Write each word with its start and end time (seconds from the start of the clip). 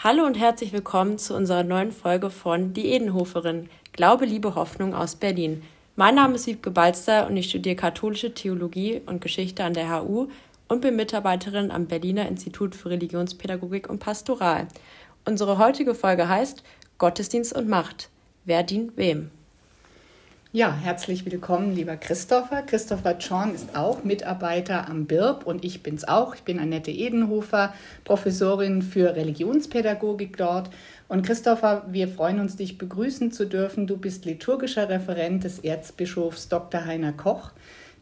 Hallo 0.00 0.24
und 0.24 0.38
herzlich 0.38 0.72
willkommen 0.72 1.18
zu 1.18 1.34
unserer 1.34 1.64
neuen 1.64 1.90
Folge 1.90 2.30
von 2.30 2.72
Die 2.72 2.92
Edenhoferin, 2.92 3.68
Glaube, 3.90 4.26
Liebe, 4.26 4.54
Hoffnung 4.54 4.94
aus 4.94 5.16
Berlin. 5.16 5.64
Mein 5.96 6.14
Name 6.14 6.36
ist 6.36 6.46
Wiebke 6.46 6.70
Balster 6.70 7.26
und 7.26 7.36
ich 7.36 7.48
studiere 7.48 7.74
katholische 7.74 8.32
Theologie 8.32 9.02
und 9.06 9.20
Geschichte 9.20 9.64
an 9.64 9.74
der 9.74 9.90
HU 9.90 10.28
und 10.68 10.82
bin 10.82 10.94
Mitarbeiterin 10.94 11.72
am 11.72 11.86
Berliner 11.86 12.28
Institut 12.28 12.76
für 12.76 12.90
Religionspädagogik 12.90 13.90
und 13.90 13.98
Pastoral. 13.98 14.68
Unsere 15.24 15.58
heutige 15.58 15.96
Folge 15.96 16.28
heißt 16.28 16.62
Gottesdienst 16.98 17.52
und 17.56 17.68
Macht. 17.68 18.08
Wer 18.44 18.62
dient 18.62 18.96
wem? 18.96 19.32
Ja, 20.50 20.74
herzlich 20.74 21.30
willkommen, 21.30 21.74
lieber 21.74 21.98
Christopher. 21.98 22.62
Christopher 22.62 23.18
Zorn 23.18 23.54
ist 23.54 23.76
auch 23.76 24.02
Mitarbeiter 24.02 24.88
am 24.88 25.04
BIRB 25.04 25.46
und 25.46 25.62
ich 25.62 25.82
bin's 25.82 26.08
auch. 26.08 26.34
Ich 26.34 26.40
bin 26.40 26.58
Annette 26.58 26.90
Edenhofer, 26.90 27.74
Professorin 28.04 28.80
für 28.80 29.14
Religionspädagogik 29.14 30.38
dort. 30.38 30.70
Und 31.06 31.20
Christopher, 31.20 31.84
wir 31.90 32.08
freuen 32.08 32.40
uns, 32.40 32.56
dich 32.56 32.78
begrüßen 32.78 33.30
zu 33.30 33.44
dürfen. 33.44 33.86
Du 33.86 33.98
bist 33.98 34.24
liturgischer 34.24 34.88
Referent 34.88 35.44
des 35.44 35.58
Erzbischofs 35.58 36.48
Dr. 36.48 36.86
Heiner 36.86 37.12
Koch. 37.12 37.50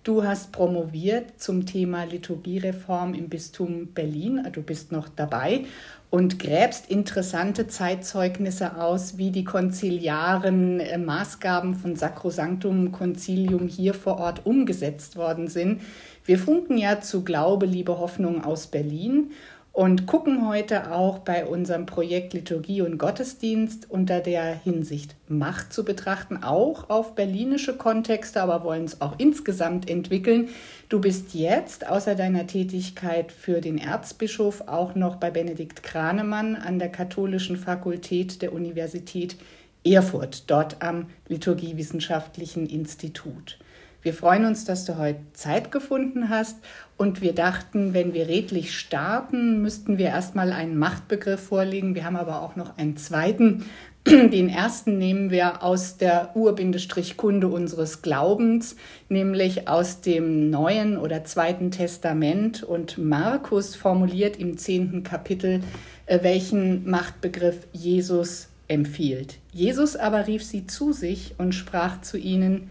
Du 0.07 0.23
hast 0.23 0.53
promoviert 0.53 1.41
zum 1.41 1.67
Thema 1.67 2.05
Liturgiereform 2.05 3.13
im 3.13 3.29
Bistum 3.29 3.89
Berlin. 3.89 4.47
Du 4.53 4.63
bist 4.63 4.93
noch 4.93 5.09
dabei 5.09 5.65
und 6.11 6.39
gräbst 6.39 6.89
interessante 6.89 7.67
Zeitzeugnisse 7.67 8.81
aus, 8.81 9.19
wie 9.19 9.33
die 9.33 9.43
konziliaren 9.43 10.79
äh, 10.79 10.97
Maßgaben 10.97 11.75
von 11.75 11.97
Sacrosanctum 11.97 12.93
Concilium 12.93 13.67
hier 13.67 13.95
vor 13.95 14.21
Ort 14.21 14.47
umgesetzt 14.47 15.17
worden 15.17 15.49
sind. 15.49 15.83
Wir 16.25 16.39
funken 16.39 16.79
ja 16.79 17.01
zu 17.01 17.25
Glaube, 17.25 17.67
Liebe, 17.67 17.99
Hoffnung 17.99 18.45
aus 18.45 18.69
Berlin 18.69 19.33
und 19.77 20.07
gucken 20.07 20.49
heute 20.49 20.91
auch 20.91 21.19
bei 21.19 21.45
unserem 21.45 21.85
Projekt 21.85 22.33
Liturgie 22.33 22.81
und 22.81 22.97
Gottesdienst 22.97 23.91
unter 23.91 24.21
der 24.21 24.55
Hinsicht 24.55 25.17
Macht 25.29 25.71
zu 25.71 25.85
betrachten, 25.85 26.43
auch 26.43 26.89
auf 26.89 27.15
berlinische 27.15 27.77
Kontexte, 27.77 28.41
aber 28.41 28.65
wollen 28.65 28.87
es 28.87 29.03
auch 29.03 29.17
insgesamt 29.19 29.91
entwickeln. 29.91 30.49
Du 30.89 30.99
bist 30.99 31.35
jetzt 31.35 31.87
außer 31.87 32.15
deiner 32.15 32.47
Tätigkeit 32.47 33.31
für 33.31 33.61
den 33.61 33.77
Erzbischof 33.77 34.63
auch 34.67 34.95
noch 34.95 35.17
bei 35.17 35.31
Benedikt 35.31 35.83
Kranemann 35.83 36.57
an 36.57 36.79
der 36.79 36.89
Katholischen 36.89 37.59
Fakultät 37.59 38.41
der 38.41 38.55
Universität 38.55 39.37
Erfurt, 39.85 40.45
dort 40.51 40.81
am 40.81 41.09
Liturgiewissenschaftlichen 41.29 42.67
Institut. 42.67 43.59
Wir 44.07 44.15
freuen 44.15 44.45
uns, 44.45 44.65
dass 44.65 44.85
du 44.85 44.99
heute 44.99 45.19
Zeit 45.33 45.73
gefunden 45.73 46.29
hast 46.29 46.59
und 46.97 47.23
wir 47.23 47.35
dachten, 47.35 47.93
wenn 47.93 48.15
wir 48.15 48.29
redlich 48.29 48.79
starten, 48.79 49.61
müssten 49.63 49.99
wir 49.99 50.07
erstmal 50.07 50.53
einen 50.53 50.79
Machtbegriff 50.79 51.41
vorlegen. 51.41 51.97
Wir 51.97 52.05
haben 52.05 52.15
aber 52.15 52.41
auch 52.41 52.55
noch 52.55 52.79
einen 52.79 52.97
zweiten. 52.97 53.65
Den 54.07 54.49
ersten 54.49 54.99
nehmen 54.99 55.33
wir 55.33 55.65
aus 55.65 55.97
der 55.97 56.37
Urbindestrichkunde 56.37 57.49
unseres 57.49 58.01
Glaubens, 58.01 58.77
nämlich 59.09 59.67
aus 59.67 60.03
dem 60.03 60.51
Neuen 60.51 60.99
oder 60.99 61.25
Zweiten 61.25 61.73
Testament. 61.73 62.63
Und 62.63 62.99
Markus 62.99 63.75
formuliert 63.75 64.37
im 64.37 64.57
zehnten 64.57 65.03
Kapitel, 65.03 65.65
äh, 66.07 66.21
welchen 66.23 66.89
Machtbegriff 66.89 67.67
Jesus 67.73 68.51
empfiehlt. 68.69 69.39
Jesus 69.53 69.97
aber 69.97 70.29
rief 70.29 70.45
sie 70.45 70.69
zu 70.69 70.93
sich 70.93 71.35
und 71.39 71.57
sprach 71.57 72.03
zu 72.03 72.19
ihnen, 72.19 72.71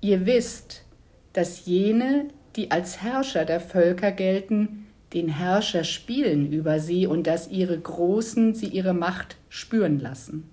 Ihr 0.00 0.26
wisst, 0.26 0.84
dass 1.32 1.66
jene, 1.66 2.28
die 2.56 2.70
als 2.70 3.02
Herrscher 3.02 3.44
der 3.44 3.60
Völker 3.60 4.12
gelten, 4.12 4.86
den 5.12 5.28
Herrscher 5.28 5.84
spielen 5.84 6.52
über 6.52 6.80
sie 6.80 7.06
und 7.06 7.26
dass 7.26 7.48
ihre 7.48 7.78
Großen 7.78 8.54
sie 8.54 8.66
ihre 8.66 8.94
Macht 8.94 9.36
spüren 9.48 10.00
lassen. 10.00 10.50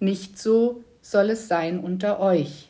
Nicht 0.00 0.38
so 0.38 0.84
soll 1.00 1.30
es 1.30 1.48
sein 1.48 1.78
unter 1.78 2.20
euch, 2.20 2.68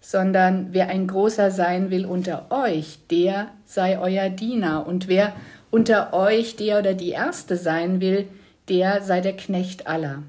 sondern 0.00 0.68
wer 0.72 0.88
ein 0.88 1.06
Großer 1.06 1.50
sein 1.50 1.90
will 1.90 2.04
unter 2.04 2.50
euch, 2.50 2.98
der 3.10 3.52
sei 3.64 3.98
euer 3.98 4.28
Diener, 4.28 4.86
und 4.86 5.08
wer 5.08 5.34
unter 5.70 6.12
euch 6.12 6.56
der 6.56 6.80
oder 6.80 6.94
die 6.94 7.10
Erste 7.10 7.56
sein 7.56 8.00
will, 8.00 8.28
der 8.68 9.02
sei 9.02 9.20
der 9.20 9.36
Knecht 9.36 9.86
aller. 9.86 10.22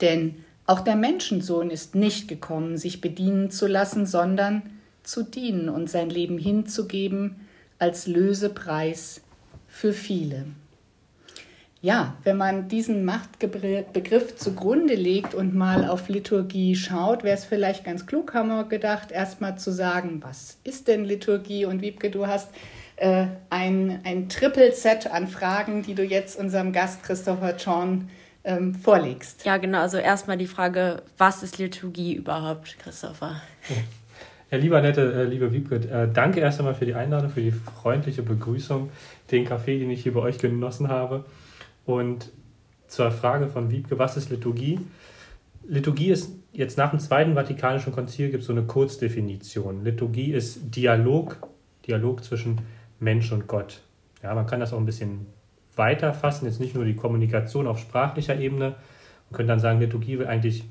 Denn 0.00 0.44
auch 0.68 0.80
der 0.80 0.96
Menschensohn 0.96 1.70
ist 1.70 1.94
nicht 1.94 2.28
gekommen, 2.28 2.76
sich 2.76 3.00
bedienen 3.00 3.50
zu 3.50 3.66
lassen, 3.66 4.04
sondern 4.04 4.62
zu 5.02 5.22
dienen 5.22 5.70
und 5.70 5.88
sein 5.88 6.10
Leben 6.10 6.36
hinzugeben 6.36 7.36
als 7.78 8.06
Lösepreis 8.06 9.22
für 9.66 9.94
viele. 9.94 10.44
Ja, 11.80 12.16
wenn 12.22 12.36
man 12.36 12.68
diesen 12.68 13.06
Machtbegriff 13.06 14.36
zugrunde 14.36 14.94
legt 14.94 15.32
und 15.32 15.54
mal 15.54 15.88
auf 15.88 16.10
Liturgie 16.10 16.76
schaut, 16.76 17.24
wäre 17.24 17.36
es 17.36 17.46
vielleicht 17.46 17.84
ganz 17.84 18.06
klug, 18.06 18.34
haben 18.34 18.48
wir 18.48 18.64
gedacht, 18.64 19.10
erstmal 19.10 19.56
zu 19.56 19.72
sagen, 19.72 20.20
was 20.22 20.58
ist 20.64 20.86
denn 20.86 21.06
Liturgie? 21.06 21.64
Und 21.64 21.80
Wiebke, 21.80 22.10
du 22.10 22.26
hast 22.26 22.50
äh, 22.96 23.28
ein, 23.48 24.00
ein 24.04 24.28
Triple-Set 24.28 25.10
an 25.10 25.28
Fragen, 25.28 25.82
die 25.82 25.94
du 25.94 26.02
jetzt 26.02 26.38
unserem 26.38 26.72
Gast 26.72 27.02
Christopher 27.04 27.54
Chorn 27.54 28.10
ähm, 28.48 28.74
vorlegst. 28.74 29.44
Ja, 29.44 29.58
genau. 29.58 29.80
Also 29.80 29.98
erstmal 29.98 30.38
die 30.38 30.46
Frage, 30.46 31.02
was 31.18 31.42
ist 31.42 31.58
Liturgie 31.58 32.14
überhaupt, 32.14 32.78
Christopher? 32.78 33.42
Ja, 34.50 34.56
lieber 34.56 34.80
Nette, 34.80 35.12
äh, 35.12 35.24
liebe 35.24 35.52
Wiebke, 35.52 35.76
äh, 35.76 36.08
danke 36.10 36.40
erst 36.40 36.58
einmal 36.58 36.74
für 36.74 36.86
die 36.86 36.94
Einladung, 36.94 37.28
für 37.28 37.42
die 37.42 37.50
freundliche 37.52 38.22
Begrüßung, 38.22 38.88
den 39.30 39.44
Kaffee, 39.44 39.78
den 39.78 39.90
ich 39.90 40.02
hier 40.02 40.14
bei 40.14 40.20
euch 40.20 40.38
genossen 40.38 40.88
habe. 40.88 41.26
Und 41.84 42.30
zur 42.86 43.10
Frage 43.10 43.48
von 43.48 43.70
Wiebke, 43.70 43.98
was 43.98 44.16
ist 44.16 44.30
Liturgie? 44.30 44.80
Liturgie 45.68 46.08
ist 46.08 46.32
jetzt 46.54 46.78
nach 46.78 46.88
dem 46.90 47.00
Zweiten 47.00 47.34
Vatikanischen 47.34 47.92
Konzil 47.92 48.30
gibt 48.30 48.40
es 48.40 48.46
so 48.46 48.54
eine 48.54 48.62
Kurzdefinition. 48.62 49.84
Liturgie 49.84 50.32
ist 50.32 50.74
Dialog, 50.74 51.36
Dialog 51.86 52.24
zwischen 52.24 52.62
Mensch 52.98 53.30
und 53.30 53.46
Gott. 53.46 53.82
Ja, 54.22 54.34
man 54.34 54.46
kann 54.46 54.60
das 54.60 54.72
auch 54.72 54.78
ein 54.78 54.86
bisschen 54.86 55.26
weiter 55.78 56.12
fassen, 56.12 56.46
jetzt 56.46 56.60
nicht 56.60 56.74
nur 56.74 56.84
die 56.84 56.96
Kommunikation 56.96 57.66
auf 57.66 57.78
sprachlicher 57.78 58.38
Ebene. 58.38 58.74
Man 59.30 59.36
könnte 59.36 59.52
dann 59.52 59.60
sagen, 59.60 59.80
Liturgie 59.80 60.18
will 60.18 60.26
eigentlich 60.26 60.64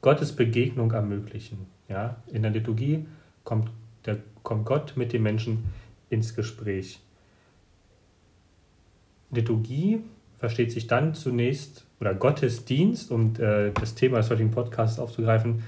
Gottes 0.00 0.34
Begegnung 0.34 0.92
ermöglichen. 0.92 1.66
Ja, 1.88 2.16
in 2.32 2.42
der 2.42 2.50
Liturgie 2.50 3.06
kommt, 3.44 3.70
der, 4.06 4.18
kommt 4.42 4.64
Gott 4.64 4.94
mit 4.96 5.12
dem 5.12 5.22
Menschen 5.22 5.64
ins 6.08 6.34
Gespräch. 6.34 7.00
Liturgie 9.30 10.00
versteht 10.38 10.72
sich 10.72 10.86
dann 10.86 11.14
zunächst, 11.14 11.86
oder 12.00 12.14
Gottesdienst, 12.14 13.10
um 13.10 13.34
äh, 13.38 13.70
das 13.72 13.94
Thema 13.94 14.18
des 14.18 14.28
heutigen 14.30 14.50
Podcasts 14.50 14.98
aufzugreifen, 14.98 15.62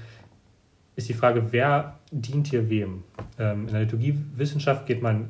ist 0.95 1.09
die 1.09 1.13
Frage, 1.13 1.51
wer 1.51 1.99
dient 2.11 2.47
hier 2.47 2.69
wem? 2.69 3.03
Ähm, 3.39 3.67
in 3.67 3.73
der 3.73 3.81
Liturgiewissenschaft 3.81 4.85
geht 4.85 5.01
man 5.01 5.29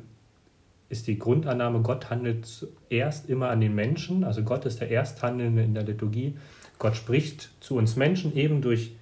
ist 0.88 1.06
die 1.06 1.18
Grundannahme, 1.18 1.80
Gott 1.80 2.10
handelt 2.10 2.46
zuerst 2.46 3.28
immer 3.28 3.48
an 3.48 3.60
den 3.60 3.74
Menschen, 3.74 4.24
also 4.24 4.42
Gott 4.42 4.66
ist 4.66 4.80
der 4.80 4.90
Ersthandelnde 4.90 5.62
in 5.62 5.74
der 5.74 5.82
Liturgie. 5.82 6.36
Gott 6.78 6.96
spricht 6.96 7.50
zu 7.60 7.76
uns 7.76 7.96
Menschen 7.96 8.36
eben 8.36 8.62
durch 8.62 8.94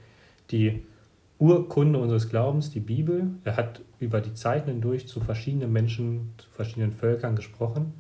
die 0.51 0.83
Urkunde 1.39 1.99
unseres 1.99 2.31
Glaubens, 2.31 2.71
die 2.71 2.81
Bibel. 2.81 3.27
Er 3.45 3.57
hat 3.57 3.81
über 3.99 4.21
die 4.21 4.35
Zeiten 4.35 4.71
hindurch 4.71 5.09
zu 5.09 5.21
verschiedenen 5.21 5.73
Menschen, 5.73 6.33
zu 6.39 6.49
verschiedenen 6.51 6.93
Völkern 6.93 7.37
gesprochen. 7.37 7.95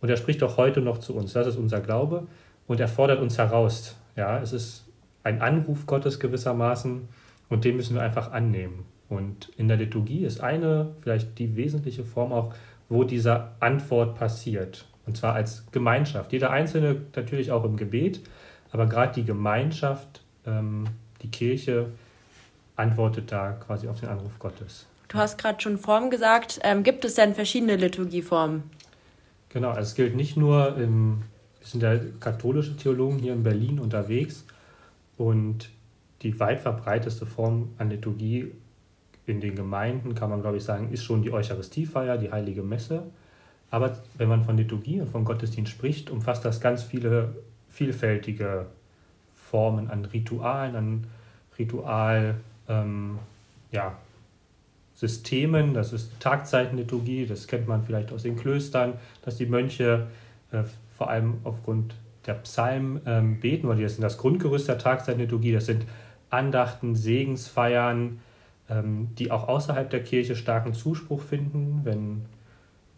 Und 0.00 0.08
er 0.08 0.16
spricht 0.16 0.42
auch 0.42 0.56
heute 0.56 0.80
noch 0.80 0.98
zu 0.98 1.14
uns. 1.14 1.32
Das 1.32 1.46
ist 1.46 1.56
unser 1.56 1.80
Glaube. 1.80 2.26
Und 2.66 2.80
er 2.80 2.88
fordert 2.88 3.20
uns 3.20 3.36
heraus. 3.36 3.96
Ja, 4.16 4.40
es 4.40 4.52
ist 4.52 4.84
ein 5.24 5.42
Anruf 5.42 5.86
Gottes 5.86 6.20
gewissermaßen 6.20 7.08
und 7.48 7.64
den 7.64 7.76
müssen 7.76 7.96
wir 7.96 8.02
einfach 8.02 8.32
annehmen. 8.32 8.84
Und 9.08 9.50
in 9.56 9.66
der 9.66 9.76
Liturgie 9.76 10.24
ist 10.24 10.40
eine, 10.40 10.94
vielleicht 11.02 11.38
die 11.38 11.56
wesentliche 11.56 12.04
Form 12.04 12.32
auch 12.32 12.54
wo 12.90 13.04
diese 13.04 13.52
Antwort 13.60 14.18
passiert. 14.18 14.84
Und 15.06 15.16
zwar 15.16 15.34
als 15.34 15.64
Gemeinschaft. 15.72 16.32
Jeder 16.32 16.50
Einzelne 16.50 17.00
natürlich 17.16 17.50
auch 17.50 17.64
im 17.64 17.76
Gebet, 17.76 18.20
aber 18.70 18.86
gerade 18.86 19.14
die 19.14 19.24
Gemeinschaft, 19.24 20.20
ähm, 20.46 20.84
die 21.22 21.30
Kirche, 21.30 21.86
antwortet 22.76 23.32
da 23.32 23.52
quasi 23.52 23.88
auf 23.88 24.00
den 24.00 24.08
Anruf 24.08 24.38
Gottes. 24.38 24.86
Du 25.08 25.18
hast 25.18 25.38
gerade 25.38 25.60
schon 25.60 25.78
Form 25.78 26.10
gesagt. 26.10 26.60
Ähm, 26.62 26.82
gibt 26.82 27.04
es 27.04 27.14
denn 27.14 27.34
verschiedene 27.34 27.76
Liturgieformen? 27.76 28.64
Genau, 29.48 29.70
also 29.70 29.80
es 29.80 29.94
gilt 29.94 30.14
nicht 30.14 30.36
nur, 30.36 30.76
im, 30.76 31.22
wir 31.58 31.66
sind 31.66 31.82
ja 31.82 31.96
katholische 32.20 32.76
Theologen 32.76 33.18
hier 33.18 33.32
in 33.32 33.42
Berlin 33.42 33.80
unterwegs 33.80 34.44
und 35.16 35.70
die 36.22 36.38
weit 36.38 36.60
verbreiteste 36.60 37.26
Form 37.26 37.70
an 37.78 37.90
Liturgie 37.90 38.52
in 39.30 39.40
den 39.40 39.54
Gemeinden, 39.54 40.14
kann 40.14 40.30
man 40.30 40.42
glaube 40.42 40.58
ich 40.58 40.64
sagen, 40.64 40.90
ist 40.92 41.04
schon 41.04 41.22
die 41.22 41.32
Eucharistiefeier, 41.32 42.18
die 42.18 42.30
heilige 42.30 42.62
Messe. 42.62 43.04
Aber 43.70 43.96
wenn 44.18 44.28
man 44.28 44.44
von 44.44 44.56
Liturgie 44.56 45.00
und 45.00 45.08
von 45.08 45.24
Gottesdienst 45.24 45.70
spricht, 45.70 46.10
umfasst 46.10 46.44
das 46.44 46.60
ganz 46.60 46.82
viele 46.82 47.34
vielfältige 47.68 48.66
Formen 49.36 49.88
an 49.90 50.04
Ritualen, 50.04 50.76
an 50.76 51.04
Ritual, 51.58 52.34
ähm, 52.68 53.18
ja. 53.72 53.96
Das 55.00 55.02
ist 55.04 55.24
Tagzeitenliturgie, 56.20 57.24
das 57.24 57.46
kennt 57.46 57.66
man 57.66 57.82
vielleicht 57.82 58.12
aus 58.12 58.24
den 58.24 58.36
Klöstern, 58.36 58.94
dass 59.24 59.38
die 59.38 59.46
Mönche 59.46 60.08
äh, 60.52 60.64
vor 60.98 61.08
allem 61.08 61.38
aufgrund 61.44 61.94
der 62.26 62.34
Psalm 62.34 63.00
ähm, 63.06 63.40
beten, 63.40 63.66
weil 63.66 63.80
das 63.80 63.94
sind 63.94 64.02
das 64.02 64.18
Grundgerüst 64.18 64.68
der 64.68 64.76
Tageszeitliturgie. 64.76 65.52
Das 65.52 65.64
sind 65.64 65.86
Andachten, 66.28 66.94
Segensfeiern, 66.94 68.20
die 69.18 69.32
auch 69.32 69.48
außerhalb 69.48 69.90
der 69.90 70.04
Kirche 70.04 70.36
starken 70.36 70.74
Zuspruch 70.74 71.22
finden, 71.22 71.80
wenn 71.82 72.26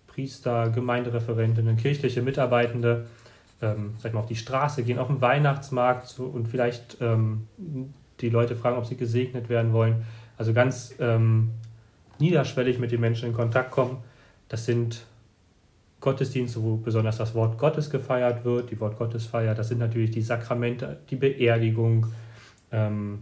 Priester, 0.07 0.69
Gemeindereferentinnen, 0.69 1.79
kirchliche 1.79 2.21
Mitarbeitende 2.21 3.07
ähm, 3.63 3.95
sag 3.99 4.13
mal, 4.13 4.21
auf 4.21 4.27
die 4.27 4.37
Straße 4.37 4.83
gehen, 4.83 4.99
auf 4.99 5.07
den 5.07 5.21
Weihnachtsmarkt 5.21 6.09
so, 6.09 6.25
und 6.25 6.49
vielleicht 6.49 6.99
ähm, 7.01 7.47
die 8.21 8.29
Leute 8.29 8.57
fragen, 8.57 8.77
ob 8.77 8.85
sie 8.85 8.97
gesegnet 8.97 9.49
werden 9.49 9.73
wollen. 9.73 10.05
Also 10.37 10.53
ganz 10.53 10.95
ähm, 10.99 11.51
niederschwellig 12.19 12.79
mit 12.79 12.91
den 12.91 13.01
Menschen 13.01 13.29
in 13.29 13.35
Kontakt 13.35 13.71
kommen. 13.71 13.99
Das 14.49 14.67
sind 14.67 15.07
Gottesdienste, 16.01 16.63
wo 16.63 16.77
besonders 16.77 17.19
das 17.19 17.35
Wort 17.35 17.59
Gottes 17.59 17.89
gefeiert 17.89 18.45
wird, 18.45 18.71
die 18.71 18.81
Wort 18.81 18.99
Gottesfeier. 18.99 19.55
Das 19.55 19.69
sind 19.69 19.79
natürlich 19.79 20.11
die 20.11 20.23
Sakramente, 20.23 20.99
die 21.11 21.17
Beerdigung, 21.17 22.09
ähm, 22.73 23.21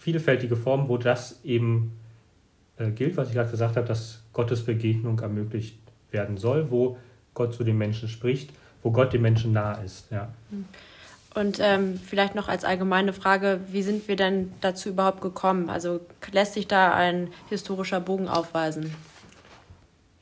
vielfältige 0.00 0.56
Formen, 0.56 0.88
wo 0.88 0.96
das 0.96 1.40
eben 1.44 1.92
äh, 2.78 2.90
gilt, 2.90 3.16
was 3.16 3.28
ich 3.28 3.34
gerade 3.34 3.50
gesagt 3.50 3.76
habe, 3.76 3.86
dass 3.86 4.22
Gottes 4.32 4.64
Begegnung 4.64 5.18
ermöglicht 5.20 5.78
werden 6.10 6.38
soll, 6.38 6.70
wo 6.70 6.96
Gott 7.34 7.54
zu 7.54 7.64
den 7.64 7.76
Menschen 7.76 8.08
spricht, 8.08 8.50
wo 8.82 8.90
Gott 8.90 9.12
den 9.12 9.20
Menschen 9.20 9.52
nahe 9.52 9.84
ist. 9.84 10.10
Ja. 10.10 10.30
Und 11.34 11.58
ähm, 11.60 12.00
vielleicht 12.02 12.34
noch 12.34 12.48
als 12.48 12.64
allgemeine 12.64 13.12
Frage, 13.12 13.60
wie 13.70 13.82
sind 13.82 14.08
wir 14.08 14.16
denn 14.16 14.52
dazu 14.62 14.88
überhaupt 14.88 15.20
gekommen? 15.20 15.68
Also 15.68 16.00
lässt 16.32 16.54
sich 16.54 16.66
da 16.66 16.94
ein 16.94 17.28
historischer 17.50 18.00
Bogen 18.00 18.26
aufweisen? 18.26 18.94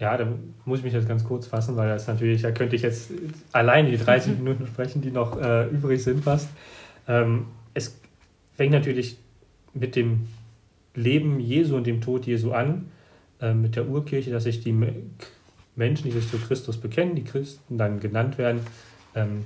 Ja, 0.01 0.17
da 0.17 0.27
muss 0.65 0.81
ich 0.81 0.85
mich 0.85 0.95
jetzt 0.95 1.09
ganz 1.09 1.25
kurz 1.25 1.47
fassen, 1.47 1.77
weil 1.77 1.89
das 1.89 2.09
natürlich, 2.09 2.43
da 2.43 2.51
könnte 2.51 2.75
ich 2.75 2.83
jetzt 2.83 3.11
alleine 3.53 3.91
die 3.91 3.97
30 3.97 4.39
Minuten 4.39 4.67
sprechen, 4.67 5.01
die 5.03 5.13
noch 5.13 5.41
äh, 5.41 5.69
übrig 5.69 6.03
sind 6.03 6.25
fast. 6.25 6.49
Ähm, 7.07 7.47
es 7.75 7.97
fängt 8.57 8.73
natürlich 8.73 9.19
mit 9.75 9.97
dem 9.97 10.29
Leben 10.95 11.41
Jesu 11.41 11.77
und 11.77 11.87
dem 11.87 12.01
Tod 12.01 12.27
Jesu 12.27 12.53
an, 12.53 12.91
äh, 13.41 13.55
mit 13.55 13.77
der 13.77 13.89
Urkirche, 13.89 14.31
dass 14.31 14.45
sich 14.45 14.61
die 14.61 14.73
Menschen, 14.73 16.05
die 16.05 16.11
sich 16.11 16.29
zu 16.29 16.39
Christus 16.39 16.77
bekennen, 16.77 17.15
die 17.15 17.25
Christen 17.25 17.79
dann 17.79 18.01
genannt 18.01 18.39
werden, 18.39 18.61
ähm, 19.15 19.45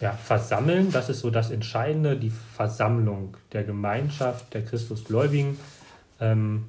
ja, 0.00 0.12
versammeln. 0.12 0.90
Das 0.92 1.08
ist 1.08 1.20
so 1.20 1.30
das 1.30 1.50
Entscheidende, 1.50 2.16
die 2.16 2.30
Versammlung 2.30 3.36
der 3.52 3.64
Gemeinschaft 3.64 4.52
der 4.54 4.64
Christusgläubigen. 4.64 5.58
Ähm, 6.20 6.64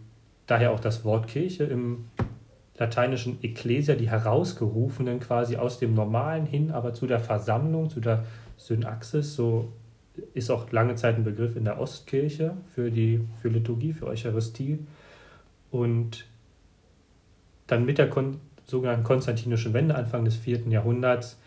daher 0.48 0.72
auch 0.72 0.80
das 0.80 1.04
Wort 1.04 1.28
Kirche 1.28 1.64
im 1.64 2.06
lateinischen 2.78 3.44
Ecclesia, 3.44 3.96
die 3.96 4.10
Herausgerufenen 4.10 5.20
quasi 5.20 5.56
aus 5.56 5.80
dem 5.80 5.94
Normalen 5.94 6.46
hin, 6.46 6.72
aber 6.72 6.94
zu 6.94 7.08
der 7.08 7.20
Versammlung, 7.20 7.90
zu 7.90 8.00
der 8.00 8.26
Synaxis, 8.58 9.36
so 9.36 9.72
ist 10.34 10.50
auch 10.50 10.72
lange 10.72 10.96
Zeit 10.96 11.16
ein 11.16 11.24
Begriff 11.24 11.56
in 11.56 11.66
der 11.66 11.80
Ostkirche 11.80 12.56
für 12.74 12.92
die 12.92 13.22
für 13.42 13.50
Liturgie, 13.50 13.94
für 13.94 14.08
Eucharistie. 14.08 14.80
Und 15.72 16.26
dann 17.68 17.86
mit 17.86 17.98
der 17.98 18.10
Kon 18.10 18.40
sogenannten 18.66 19.04
konstantinischen 19.04 19.74
Wende 19.74 19.96
Anfang 19.96 20.26
des 20.26 20.36
4. 20.36 20.68
Jahrhunderts 20.70 21.38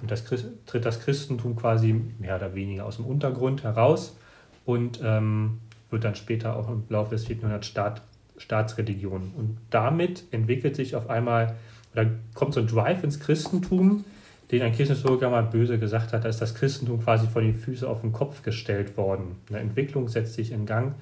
und 0.00 0.10
das 0.10 0.24
tritt 0.24 0.84
das 0.84 1.00
Christentum 1.00 1.56
quasi 1.56 1.94
mehr 2.18 2.36
oder 2.36 2.54
weniger 2.54 2.84
aus 2.84 2.96
dem 2.96 3.06
Untergrund 3.06 3.62
heraus 3.62 4.16
und 4.64 5.00
ähm, 5.02 5.58
wird 5.90 6.04
dann 6.04 6.14
später 6.14 6.56
auch 6.56 6.68
im 6.68 6.84
Laufe 6.88 7.14
des 7.14 7.26
4. 7.26 7.36
Jahrhunderts 7.36 7.66
Staat, 7.66 8.02
Staatsreligion. 8.36 9.32
Und 9.36 9.58
damit 9.70 10.24
entwickelt 10.30 10.76
sich 10.76 10.94
auf 10.94 11.08
einmal, 11.08 11.56
oder 11.92 12.06
kommt 12.34 12.54
so 12.54 12.60
ein 12.60 12.66
Drive 12.66 13.02
ins 13.02 13.18
Christentum, 13.18 14.04
den 14.50 14.62
ein 14.62 14.72
Kirchenhistoriker 14.72 15.28
mal 15.28 15.42
böse 15.42 15.78
gesagt 15.78 16.12
hat, 16.12 16.24
da 16.24 16.28
ist 16.28 16.40
das 16.40 16.54
Christentum 16.54 17.02
quasi 17.02 17.26
von 17.26 17.44
den 17.44 17.54
Füßen 17.54 17.86
auf 17.86 18.00
den 18.00 18.12
Kopf 18.12 18.42
gestellt 18.42 18.96
worden. 18.96 19.36
Eine 19.48 19.58
Entwicklung 19.58 20.08
setzt 20.08 20.34
sich 20.34 20.52
in 20.52 20.64
Gang. 20.64 20.94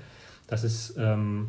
Das 0.49 0.65
ist, 0.65 0.97
ähm, 0.99 1.49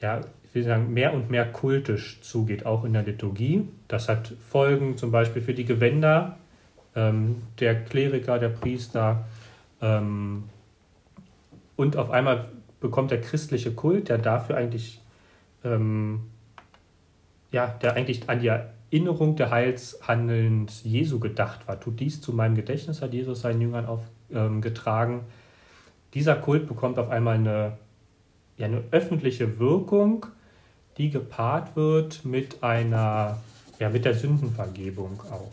ja, 0.00 0.20
ich 0.42 0.54
will 0.54 0.64
sagen, 0.64 0.92
mehr 0.92 1.14
und 1.14 1.30
mehr 1.30 1.46
kultisch 1.46 2.20
zugeht, 2.22 2.66
auch 2.66 2.84
in 2.84 2.92
der 2.92 3.02
Liturgie. 3.02 3.68
Das 3.86 4.08
hat 4.08 4.32
Folgen 4.48 4.96
zum 4.96 5.12
Beispiel 5.12 5.42
für 5.42 5.54
die 5.54 5.64
Gewänder 5.64 6.36
ähm, 6.96 7.42
der 7.60 7.84
Kleriker, 7.84 8.38
der 8.38 8.48
Priester. 8.48 9.24
Ähm, 9.80 10.44
und 11.76 11.96
auf 11.96 12.10
einmal 12.10 12.48
bekommt 12.80 13.12
der 13.12 13.20
christliche 13.20 13.72
Kult, 13.72 14.08
der 14.08 14.18
dafür 14.18 14.56
eigentlich, 14.56 15.00
ähm, 15.64 16.22
ja, 17.52 17.68
der 17.68 17.94
eigentlich 17.94 18.28
an 18.28 18.40
die 18.40 18.50
Erinnerung 18.90 19.36
der 19.36 19.50
Heilshandelns 19.50 20.82
Jesu 20.82 21.20
gedacht 21.20 21.68
war. 21.68 21.78
Tut 21.78 22.00
dies 22.00 22.20
zu 22.20 22.32
meinem 22.32 22.56
Gedächtnis, 22.56 23.02
hat 23.02 23.12
Jesus 23.12 23.42
seinen 23.42 23.60
Jüngern 23.60 23.86
aufgetragen. 23.86 25.14
Ähm, 25.14 25.24
Dieser 26.14 26.34
Kult 26.36 26.66
bekommt 26.66 26.98
auf 26.98 27.08
einmal 27.08 27.36
eine, 27.36 27.78
ja, 28.56 28.66
eine 28.66 28.82
öffentliche 28.90 29.60
Wirkung, 29.60 30.26
die 30.98 31.10
gepaart 31.10 31.76
wird 31.76 32.24
mit 32.24 32.62
einer, 32.62 33.38
ja, 33.78 33.88
mit 33.88 34.04
der 34.04 34.14
Sündenvergebung 34.14 35.20
auch. 35.30 35.52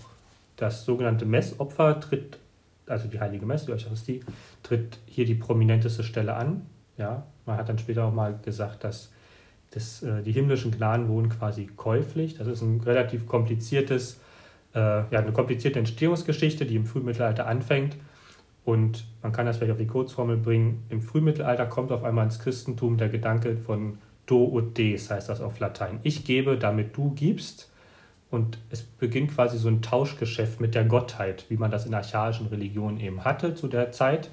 Das 0.55 0.83
sogenannte 0.83 1.25
Messopfer 1.25 1.99
tritt, 1.99 2.39
also 2.87 3.07
die 3.07 3.19
heilige 3.19 3.45
Messe, 3.45 3.67
die 3.67 3.73
Eucharistie, 3.73 4.21
tritt 4.63 4.97
hier 5.05 5.25
die 5.25 5.35
prominenteste 5.35 6.03
Stelle 6.03 6.35
an. 6.35 6.65
Ja, 6.97 7.23
man 7.45 7.57
hat 7.57 7.69
dann 7.69 7.77
später 7.77 8.05
auch 8.05 8.13
mal 8.13 8.39
gesagt, 8.43 8.83
dass 8.83 9.11
das, 9.71 10.03
äh, 10.03 10.21
die 10.23 10.31
himmlischen 10.31 10.71
Gnaden 10.71 11.07
wurden 11.07 11.29
quasi 11.29 11.67
käuflich. 11.75 12.37
Das 12.37 12.47
ist 12.47 12.61
ein 12.61 12.81
relativ 12.81 13.27
kompliziertes, 13.27 14.19
äh, 14.73 14.79
ja, 14.79 15.07
eine 15.11 15.31
komplizierte 15.31 15.79
Entstehungsgeschichte, 15.79 16.65
die 16.65 16.75
im 16.75 16.85
Frühmittelalter 16.85 17.47
anfängt. 17.47 17.97
Und 18.63 19.05
man 19.23 19.31
kann 19.31 19.45
das 19.45 19.57
vielleicht 19.57 19.71
auf 19.71 19.77
die 19.77 19.87
Kurzformel 19.87 20.37
bringen. 20.37 20.83
Im 20.89 21.01
Frühmittelalter 21.01 21.65
kommt 21.65 21.91
auf 21.91 22.03
einmal 22.03 22.25
ins 22.25 22.39
Christentum 22.39 22.97
der 22.97 23.09
Gedanke 23.09 23.55
von 23.57 23.97
do 24.25 24.45
ut 24.45 24.77
des, 24.77 25.09
heißt 25.09 25.29
das 25.29 25.41
auf 25.41 25.59
Latein. 25.59 25.99
Ich 26.03 26.25
gebe, 26.25 26.57
damit 26.57 26.95
du 26.95 27.11
gibst. 27.11 27.71
Und 28.29 28.57
es 28.69 28.83
beginnt 28.83 29.33
quasi 29.33 29.57
so 29.57 29.69
ein 29.69 29.81
Tauschgeschäft 29.81 30.59
mit 30.59 30.75
der 30.75 30.83
Gottheit, 30.83 31.45
wie 31.47 31.55
man 31.55 31.71
das 31.71 31.85
in 31.85 31.93
archaischen 31.93 32.47
Religionen 32.47 32.99
eben 32.99 33.23
hatte 33.23 33.55
zu 33.55 33.69
der 33.69 33.93
Zeit. 33.93 34.29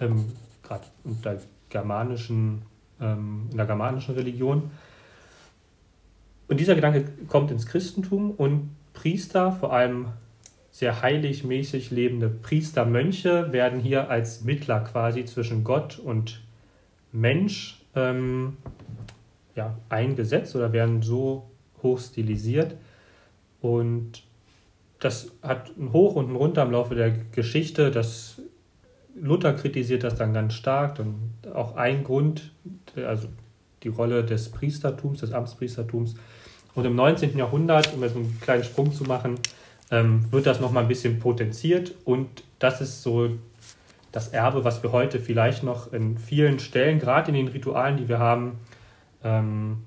Ähm, 0.00 0.24
Gerade 0.62 0.84
unter 1.04 1.36
germanischen, 1.68 2.62
ähm, 3.00 3.48
in 3.50 3.56
der 3.56 3.66
germanischen 3.66 4.14
Religion. 4.14 4.70
Und 6.48 6.58
dieser 6.58 6.74
Gedanke 6.74 7.04
kommt 7.28 7.50
ins 7.50 7.66
Christentum 7.66 8.32
und 8.32 8.70
Priester, 8.92 9.52
vor 9.52 9.72
allem 9.72 10.08
sehr 10.72 11.02
heiligmäßig 11.02 11.90
lebende 11.90 12.28
Priestermönche, 12.28 13.52
werden 13.52 13.80
hier 13.80 14.10
als 14.10 14.42
Mittler 14.42 14.80
quasi 14.80 15.24
zwischen 15.24 15.64
Gott 15.64 15.98
und 15.98 16.40
Mensch 17.12 17.80
ähm, 17.94 18.56
ja, 19.54 19.76
eingesetzt 19.88 20.54
oder 20.56 20.72
werden 20.72 21.02
so 21.02 21.48
hoch 21.82 21.98
stilisiert, 21.98 22.76
und 23.60 24.22
das 24.98 25.32
hat 25.42 25.76
ein 25.76 25.92
Hoch 25.92 26.14
und 26.14 26.30
ein 26.30 26.36
Runter 26.36 26.62
im 26.62 26.72
Laufe 26.72 26.94
der 26.94 27.10
Geschichte. 27.10 27.90
Das 27.90 28.40
Luther 29.14 29.52
kritisiert 29.54 30.04
das 30.04 30.16
dann 30.16 30.32
ganz 30.32 30.54
stark 30.54 30.98
und 30.98 31.52
auch 31.54 31.76
ein 31.76 32.04
Grund, 32.04 32.52
also 32.96 33.28
die 33.82 33.88
Rolle 33.88 34.24
des 34.24 34.50
Priestertums, 34.50 35.20
des 35.20 35.32
Amtspriestertums. 35.32 36.14
Und 36.74 36.84
im 36.84 36.94
19. 36.94 37.36
Jahrhundert, 37.36 37.92
um 37.94 38.02
jetzt 38.02 38.16
einen 38.16 38.38
kleinen 38.40 38.64
Sprung 38.64 38.92
zu 38.92 39.04
machen, 39.04 39.36
ähm, 39.90 40.30
wird 40.30 40.46
das 40.46 40.60
nochmal 40.60 40.84
ein 40.84 40.88
bisschen 40.88 41.18
potenziert 41.18 41.94
und 42.04 42.44
das 42.58 42.80
ist 42.80 43.02
so 43.02 43.30
das 44.12 44.28
Erbe, 44.28 44.64
was 44.64 44.82
wir 44.82 44.92
heute 44.92 45.20
vielleicht 45.20 45.62
noch 45.62 45.92
in 45.92 46.18
vielen 46.18 46.58
Stellen, 46.58 46.98
gerade 46.98 47.28
in 47.28 47.34
den 47.34 47.48
Ritualen, 47.48 47.96
die 47.96 48.08
wir 48.08 48.18
haben, 48.18 48.58
ähm, 49.22 49.84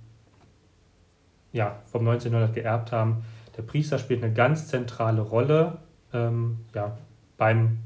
ja, 1.51 1.81
vom 1.91 2.01
1900 2.07 2.53
geerbt 2.53 2.91
haben, 2.91 3.23
der 3.57 3.63
Priester 3.63 3.99
spielt 3.99 4.23
eine 4.23 4.33
ganz 4.33 4.67
zentrale 4.67 5.21
Rolle 5.21 5.77
ähm, 6.13 6.59
ja, 6.73 6.97
beim, 7.37 7.79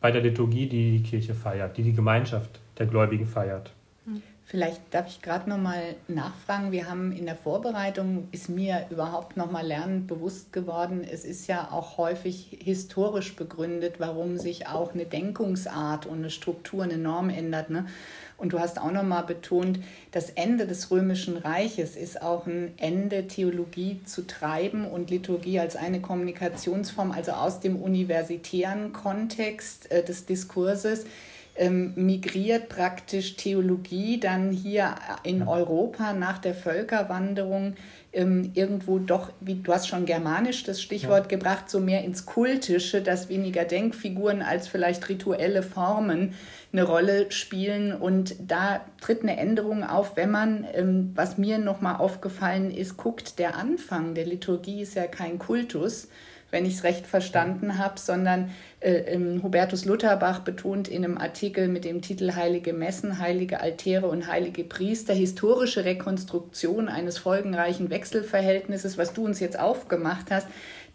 bei 0.00 0.12
der 0.12 0.22
Liturgie, 0.22 0.68
die 0.68 0.98
die 0.98 1.02
Kirche 1.02 1.34
feiert, 1.34 1.76
die 1.76 1.82
die 1.82 1.94
Gemeinschaft 1.94 2.60
der 2.78 2.86
Gläubigen 2.86 3.26
feiert. 3.26 3.72
Vielleicht 4.50 4.80
darf 4.92 5.08
ich 5.08 5.20
gerade 5.20 5.50
noch 5.50 5.58
mal 5.58 5.94
nachfragen. 6.08 6.72
Wir 6.72 6.88
haben 6.88 7.12
in 7.12 7.26
der 7.26 7.36
Vorbereitung 7.36 8.28
ist 8.32 8.48
mir 8.48 8.86
überhaupt 8.88 9.36
noch 9.36 9.50
mal 9.50 9.66
lernend 9.66 10.06
bewusst 10.06 10.54
geworden. 10.54 11.04
Es 11.04 11.26
ist 11.26 11.48
ja 11.48 11.68
auch 11.70 11.98
häufig 11.98 12.56
historisch 12.64 13.36
begründet, 13.36 13.96
warum 13.98 14.38
sich 14.38 14.66
auch 14.66 14.94
eine 14.94 15.04
Denkungsart 15.04 16.06
und 16.06 16.20
eine 16.20 16.30
Struktur, 16.30 16.82
eine 16.82 16.96
Norm 16.96 17.28
ändert. 17.28 17.68
Ne? 17.68 17.88
Und 18.38 18.54
du 18.54 18.58
hast 18.58 18.80
auch 18.80 18.90
nochmal 18.90 19.24
betont, 19.24 19.80
das 20.12 20.30
Ende 20.30 20.66
des 20.66 20.90
Römischen 20.90 21.36
Reiches 21.36 21.94
ist 21.94 22.22
auch 22.22 22.46
ein 22.46 22.72
Ende, 22.78 23.26
Theologie 23.26 24.00
zu 24.06 24.26
treiben 24.26 24.86
und 24.86 25.10
Liturgie 25.10 25.60
als 25.60 25.76
eine 25.76 26.00
Kommunikationsform, 26.00 27.10
also 27.10 27.32
aus 27.32 27.60
dem 27.60 27.76
universitären 27.76 28.94
Kontext 28.94 29.90
äh, 29.90 30.02
des 30.02 30.24
Diskurses 30.24 31.04
ähm, 31.58 31.92
migriert 31.96 32.68
praktisch 32.68 33.36
Theologie 33.36 34.20
dann 34.20 34.50
hier 34.50 34.94
in 35.24 35.46
Europa 35.46 36.12
nach 36.12 36.38
der 36.38 36.54
Völkerwanderung 36.54 37.74
ähm, 38.12 38.52
irgendwo 38.54 38.98
doch, 38.98 39.32
wie 39.40 39.56
du 39.56 39.72
hast 39.72 39.88
schon 39.88 40.06
germanisch 40.06 40.64
das 40.64 40.80
Stichwort 40.80 41.24
ja. 41.24 41.36
gebracht, 41.36 41.68
so 41.68 41.78
mehr 41.78 42.04
ins 42.04 42.24
Kultische, 42.24 43.02
dass 43.02 43.28
weniger 43.28 43.64
Denkfiguren 43.64 44.40
als 44.40 44.66
vielleicht 44.66 45.08
rituelle 45.08 45.62
Formen 45.62 46.32
eine 46.72 46.84
Rolle 46.84 47.30
spielen. 47.30 47.92
Und 47.92 48.34
da 48.46 48.80
tritt 49.00 49.22
eine 49.22 49.36
Änderung 49.36 49.84
auf, 49.84 50.16
wenn 50.16 50.30
man, 50.30 50.66
ähm, 50.72 51.12
was 51.14 51.38
mir 51.38 51.58
nochmal 51.58 51.96
aufgefallen 51.96 52.70
ist, 52.70 52.96
guckt, 52.96 53.38
der 53.38 53.56
Anfang 53.56 54.14
der 54.14 54.26
Liturgie 54.26 54.82
ist 54.82 54.94
ja 54.94 55.06
kein 55.06 55.38
Kultus, 55.38 56.08
wenn 56.50 56.64
ich 56.64 56.74
es 56.74 56.84
recht 56.84 57.06
verstanden 57.06 57.78
habe, 57.78 57.98
sondern 57.98 58.50
äh, 58.80 59.18
Hubertus 59.42 59.84
Lutherbach 59.84 60.40
betont 60.40 60.88
in 60.88 61.04
einem 61.04 61.18
Artikel 61.18 61.68
mit 61.68 61.84
dem 61.84 62.00
Titel 62.00 62.34
Heilige 62.34 62.72
Messen, 62.72 63.18
heilige 63.18 63.60
Altäre 63.60 64.06
und 64.06 64.28
heilige 64.28 64.64
Priester 64.64 65.14
historische 65.14 65.84
Rekonstruktion 65.84 66.88
eines 66.88 67.18
folgenreichen 67.18 67.90
Wechselverhältnisses, 67.90 68.96
was 68.96 69.12
du 69.12 69.24
uns 69.24 69.40
jetzt 69.40 69.58
aufgemacht 69.58 70.30
hast, 70.30 70.46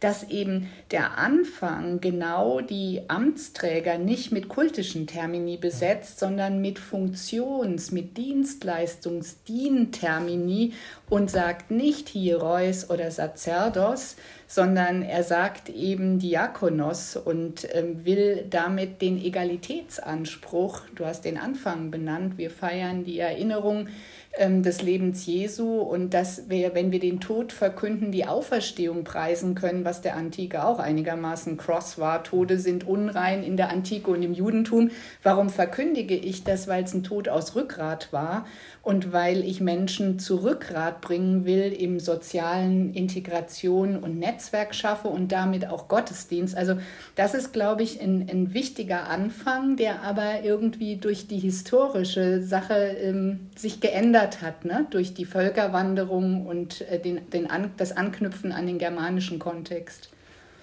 dass 0.04 0.24
eben 0.24 0.70
der 0.92 1.18
Anfang 1.18 2.02
genau 2.02 2.60
die 2.60 3.04
Amtsträger 3.08 3.98
nicht 3.98 4.34
mit 4.34 4.50
kultischen 4.50 5.08
Termini 5.08 5.56
besetzt, 5.56 6.20
sondern 6.20 6.60
mit 6.60 6.78
Funktions-, 6.78 7.94
mit 7.94 8.18
Dienstleistungs-Dien-Termini 8.18 10.74
und 11.10 11.32
sagt 11.32 11.72
nicht 11.72 12.10
Hierois 12.10 12.90
oder 12.90 13.12
Sacerdos, 13.12 14.18
sondern 14.48 15.02
er 15.02 15.24
sagt 15.24 15.70
eben 15.70 16.20
Diakonos 16.20 17.16
und 17.16 17.68
ähm, 17.74 18.06
will 18.06 18.46
damit 18.50 19.02
den 19.02 19.24
Egalitätsanspruch, 19.24 20.82
du 20.96 21.06
hast 21.06 21.26
den 21.26 21.38
Anfang 21.38 21.92
benannt, 21.92 22.38
wir 22.38 22.50
feiern 22.50 23.04
die 23.04 23.20
Erinnerung 23.20 23.88
ähm, 24.36 24.64
des 24.64 24.82
Lebens 24.82 25.26
Jesu 25.26 25.80
und 25.80 26.14
dass 26.14 26.50
wir, 26.50 26.74
wenn 26.74 26.92
wir 26.92 27.00
den 27.00 27.20
Tod 27.20 27.54
verkünden, 27.54 28.12
die 28.12 28.26
Auferstehung 28.26 29.04
preisen 29.04 29.54
können, 29.54 29.86
was 29.86 30.02
der 30.02 30.16
Antike 30.16 30.66
auch 30.66 30.80
einigermaßen 30.80 31.58
cross 31.58 32.00
war. 32.00 32.24
Tode 32.24 32.58
sind 32.58 32.88
unrein 32.88 33.44
in 33.44 33.58
der 33.58 33.70
Antike 33.70 34.10
und 34.10 34.24
im 34.24 34.34
Judentum. 34.34 34.90
Warum 35.22 35.50
verkündige 35.50 36.16
ich 36.16 36.44
das? 36.44 36.68
Weil 36.68 36.84
es 36.84 36.96
ein 36.96 37.04
Tod 37.04 37.30
aus 37.30 37.56
Rückgrat 37.56 38.12
war 38.12 38.46
und 38.82 39.14
weil 39.14 39.44
ich 39.44 39.62
Menschen 39.62 40.18
zu 40.18 40.38
Rückgrat 40.38 41.02
bringen 41.02 41.46
will 41.46 41.72
im 41.72 42.00
sozialen 42.00 42.94
Integration 42.94 43.98
und 43.98 44.18
Netzwerk 44.18 44.33
schaffe 44.72 45.08
und 45.08 45.32
damit 45.32 45.68
auch 45.68 45.88
Gottesdienst. 45.88 46.56
Also 46.56 46.76
das 47.16 47.34
ist, 47.34 47.54
glaube 47.54 47.84
ich, 47.84 48.02
ein, 48.02 48.28
ein 48.30 48.54
wichtiger 48.54 49.10
Anfang, 49.10 49.76
der 49.78 50.02
aber 50.04 50.44
irgendwie 50.44 50.98
durch 50.98 51.28
die 51.28 51.40
historische 51.40 52.42
Sache 52.42 52.74
ähm, 52.74 53.50
sich 53.56 53.82
geändert 53.82 54.42
hat, 54.42 54.66
ne? 54.66 54.88
durch 54.90 55.14
die 55.14 55.26
Völkerwanderung 55.26 56.46
und 56.46 56.82
äh, 56.90 57.00
den, 57.00 57.30
den 57.30 57.50
an, 57.50 57.72
das 57.78 57.96
Anknüpfen 57.96 58.52
an 58.52 58.68
den 58.68 58.78
germanischen 58.78 59.40
Kontext. 59.40 60.10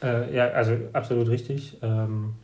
Äh, 0.03 0.35
ja, 0.35 0.49
also 0.49 0.77
absolut 0.93 1.29
richtig. 1.29 1.77
Ähm 1.83 2.35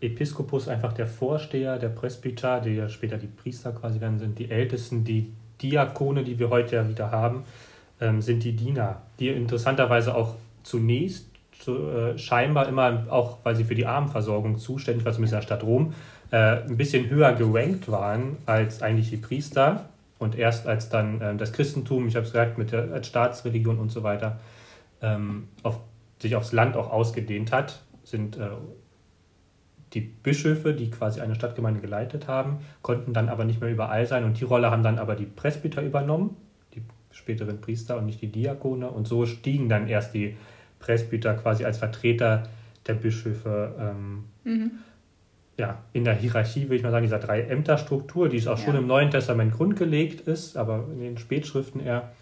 Episkopus 0.00 0.68
einfach 0.68 0.92
der 0.92 1.06
Vorsteher, 1.06 1.78
der 1.78 1.88
Presbyter, 1.88 2.60
die 2.60 2.74
ja 2.74 2.88
später 2.88 3.18
die 3.18 3.28
Priester 3.28 3.72
quasi 3.72 4.00
werden, 4.00 4.18
sind 4.18 4.38
die 4.38 4.50
Ältesten, 4.50 5.04
die 5.04 5.32
Diakone, 5.62 6.24
die 6.24 6.38
wir 6.38 6.50
heute 6.50 6.76
ja 6.76 6.88
wieder 6.88 7.10
haben, 7.10 7.44
ähm, 8.00 8.20
sind 8.20 8.44
die 8.44 8.54
Diener, 8.54 9.02
die 9.18 9.28
interessanterweise 9.28 10.14
auch 10.14 10.34
zunächst 10.66 11.28
zu, 11.58 11.88
äh, 11.88 12.18
scheinbar 12.18 12.68
immer, 12.68 13.06
auch 13.08 13.38
weil 13.44 13.56
sie 13.56 13.64
für 13.64 13.74
die 13.74 13.86
Armenversorgung 13.86 14.58
zuständig 14.58 15.04
war, 15.04 15.12
zumindest 15.12 15.34
in 15.34 15.38
der 15.38 15.46
Stadt 15.46 15.62
Rom, 15.62 15.94
äh, 16.30 16.62
ein 16.62 16.76
bisschen 16.76 17.08
höher 17.08 17.32
gerankt 17.32 17.90
waren 17.90 18.36
als 18.46 18.82
eigentlich 18.82 19.10
die 19.10 19.16
Priester. 19.16 19.88
Und 20.18 20.36
erst 20.36 20.66
als 20.66 20.88
dann 20.88 21.20
äh, 21.20 21.36
das 21.36 21.52
Christentum, 21.52 22.08
ich 22.08 22.16
habe 22.16 22.26
es 22.26 22.32
gesagt, 22.32 22.58
mit 22.58 22.72
der 22.72 23.02
Staatsreligion 23.02 23.78
und 23.78 23.90
so 23.92 24.02
weiter, 24.02 24.40
ähm, 25.02 25.48
auf, 25.62 25.78
sich 26.18 26.36
aufs 26.36 26.52
Land 26.52 26.76
auch 26.76 26.90
ausgedehnt 26.90 27.52
hat, 27.52 27.82
sind 28.02 28.36
äh, 28.36 28.48
die 29.92 30.00
Bischöfe, 30.00 30.74
die 30.74 30.90
quasi 30.90 31.20
eine 31.20 31.34
Stadtgemeinde 31.34 31.80
geleitet 31.80 32.28
haben, 32.28 32.58
konnten 32.82 33.12
dann 33.12 33.28
aber 33.28 33.44
nicht 33.44 33.60
mehr 33.60 33.70
überall 33.70 34.06
sein 34.06 34.24
und 34.24 34.40
die 34.40 34.44
Rolle 34.44 34.70
haben 34.70 34.82
dann 34.82 34.98
aber 34.98 35.16
die 35.16 35.26
Presbyter 35.26 35.82
übernommen, 35.82 36.36
die 36.74 36.82
späteren 37.10 37.60
Priester 37.60 37.96
und 37.96 38.06
nicht 38.06 38.20
die 38.20 38.32
Diakone 38.32 38.90
und 38.90 39.06
so 39.06 39.26
stiegen 39.26 39.68
dann 39.68 39.86
erst 39.86 40.14
die 40.14 40.36
Presbyter 40.86 41.34
quasi 41.34 41.64
als 41.64 41.78
Vertreter 41.78 42.44
der 42.86 42.94
Bischöfe 42.94 43.74
ähm, 43.78 44.24
mhm. 44.44 44.70
ja, 45.56 45.82
in 45.92 46.04
der 46.04 46.14
Hierarchie, 46.14 46.64
würde 46.64 46.76
ich 46.76 46.82
mal 46.82 46.92
sagen, 46.92 47.04
dieser 47.04 47.18
drei 47.18 47.42
Ämterstruktur, 47.42 48.28
die 48.28 48.36
es 48.36 48.46
auch 48.46 48.58
ja. 48.58 48.64
schon 48.64 48.76
im 48.76 48.86
Neuen 48.86 49.10
Testament 49.10 49.52
grundgelegt 49.52 50.20
ist, 50.20 50.56
aber 50.56 50.84
in 50.92 51.00
den 51.00 51.18
Spätschriften 51.18 51.80
eher 51.80 52.12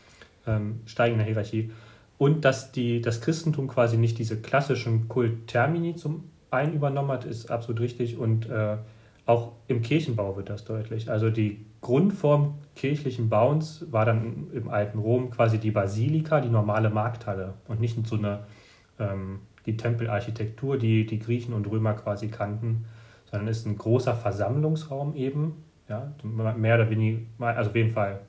ähm, 0.47 0.81
steigen 0.87 1.15
in 1.15 1.19
der 1.19 1.27
Hierarchie. 1.27 1.71
Und 2.17 2.45
dass 2.45 2.73
die, 2.73 3.03
das 3.03 3.21
Christentum 3.21 3.69
quasi 3.69 3.99
nicht 3.99 4.19
diese 4.19 4.41
klassischen 4.41 5.09
Kulttermini 5.09 5.97
zum 5.97 6.25
ein 6.51 6.73
übernommen 6.73 7.11
hat, 7.11 7.25
ist 7.25 7.51
absolut 7.51 7.81
richtig. 7.81 8.17
Und 8.17 8.49
äh, 8.49 8.77
auch 9.27 9.53
im 9.67 9.83
Kirchenbau 9.83 10.37
wird 10.37 10.49
das 10.49 10.65
deutlich. 10.65 11.11
Also 11.11 11.29
die 11.31 11.65
Grundform 11.85 12.55
kirchlichen 12.75 13.29
Bauens 13.29 13.87
war 13.93 14.05
dann 14.05 14.49
im 14.53 14.69
alten 14.69 14.99
Rom 14.99 15.31
quasi 15.31 15.59
die 15.59 15.71
Basilika, 15.71 16.41
die 16.41 16.49
normale 16.49 16.91
Markthalle 16.91 17.55
und 17.69 17.81
nicht 17.81 18.05
so 18.07 18.17
eine 18.17 18.41
ähm, 18.99 19.41
die 19.67 19.77
Tempelarchitektur, 19.77 20.79
die 20.79 21.07
die 21.07 21.19
Griechen 21.19 21.55
und 21.55 21.71
Römer 21.71 21.95
quasi 21.95 22.29
kannten, 22.29 22.87
sondern 23.31 23.49
ist 23.49 23.67
ein 23.67 23.79
großer 23.79 24.15
Versammlungsraum 24.15 25.15
eben, 25.15 25.65
ja, 25.89 26.13
mehr 26.23 26.77
oder 26.77 26.91
weniger, 26.91 27.21
also 27.39 27.71
auf 27.71 27.77
jeden 27.77 27.93
Fall 27.93 28.21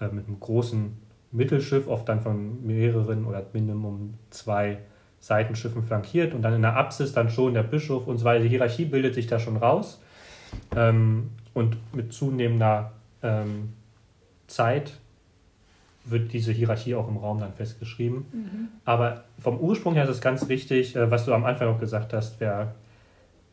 äh, 0.00 0.08
mit 0.08 0.26
einem 0.26 0.40
großen 0.40 0.96
Mittelschiff, 1.32 1.88
oft 1.88 2.08
dann 2.08 2.20
von 2.20 2.66
mehreren 2.66 3.24
oder 3.24 3.44
Minimum 3.52 4.14
zwei 4.30 4.78
Seitenschiffen 5.18 5.82
flankiert 5.82 6.34
und 6.34 6.42
dann 6.42 6.54
in 6.54 6.62
der 6.62 6.76
Apsis 6.76 7.12
dann 7.12 7.30
schon 7.30 7.54
der 7.54 7.62
Bischof 7.62 8.06
und 8.06 8.18
so 8.18 8.24
weiter. 8.24 8.42
Die 8.42 8.48
Hierarchie 8.48 8.84
bildet 8.84 9.14
sich 9.14 9.26
da 9.26 9.38
schon 9.38 9.56
raus. 9.56 10.00
Ähm, 10.74 11.30
und 11.56 11.78
mit 11.94 12.12
zunehmender 12.12 12.92
ähm, 13.22 13.72
Zeit 14.46 14.92
wird 16.04 16.34
diese 16.34 16.52
Hierarchie 16.52 16.94
auch 16.94 17.08
im 17.08 17.16
Raum 17.16 17.40
dann 17.40 17.54
festgeschrieben. 17.54 18.26
Mhm. 18.30 18.68
Aber 18.84 19.24
vom 19.38 19.58
Ursprung 19.58 19.94
her 19.94 20.04
ist 20.04 20.10
es 20.10 20.20
ganz 20.20 20.46
wichtig, 20.50 20.94
äh, 20.94 21.10
was 21.10 21.24
du 21.24 21.32
am 21.32 21.46
Anfang 21.46 21.68
auch 21.68 21.80
gesagt 21.80 22.12
hast, 22.12 22.40
wer 22.40 22.74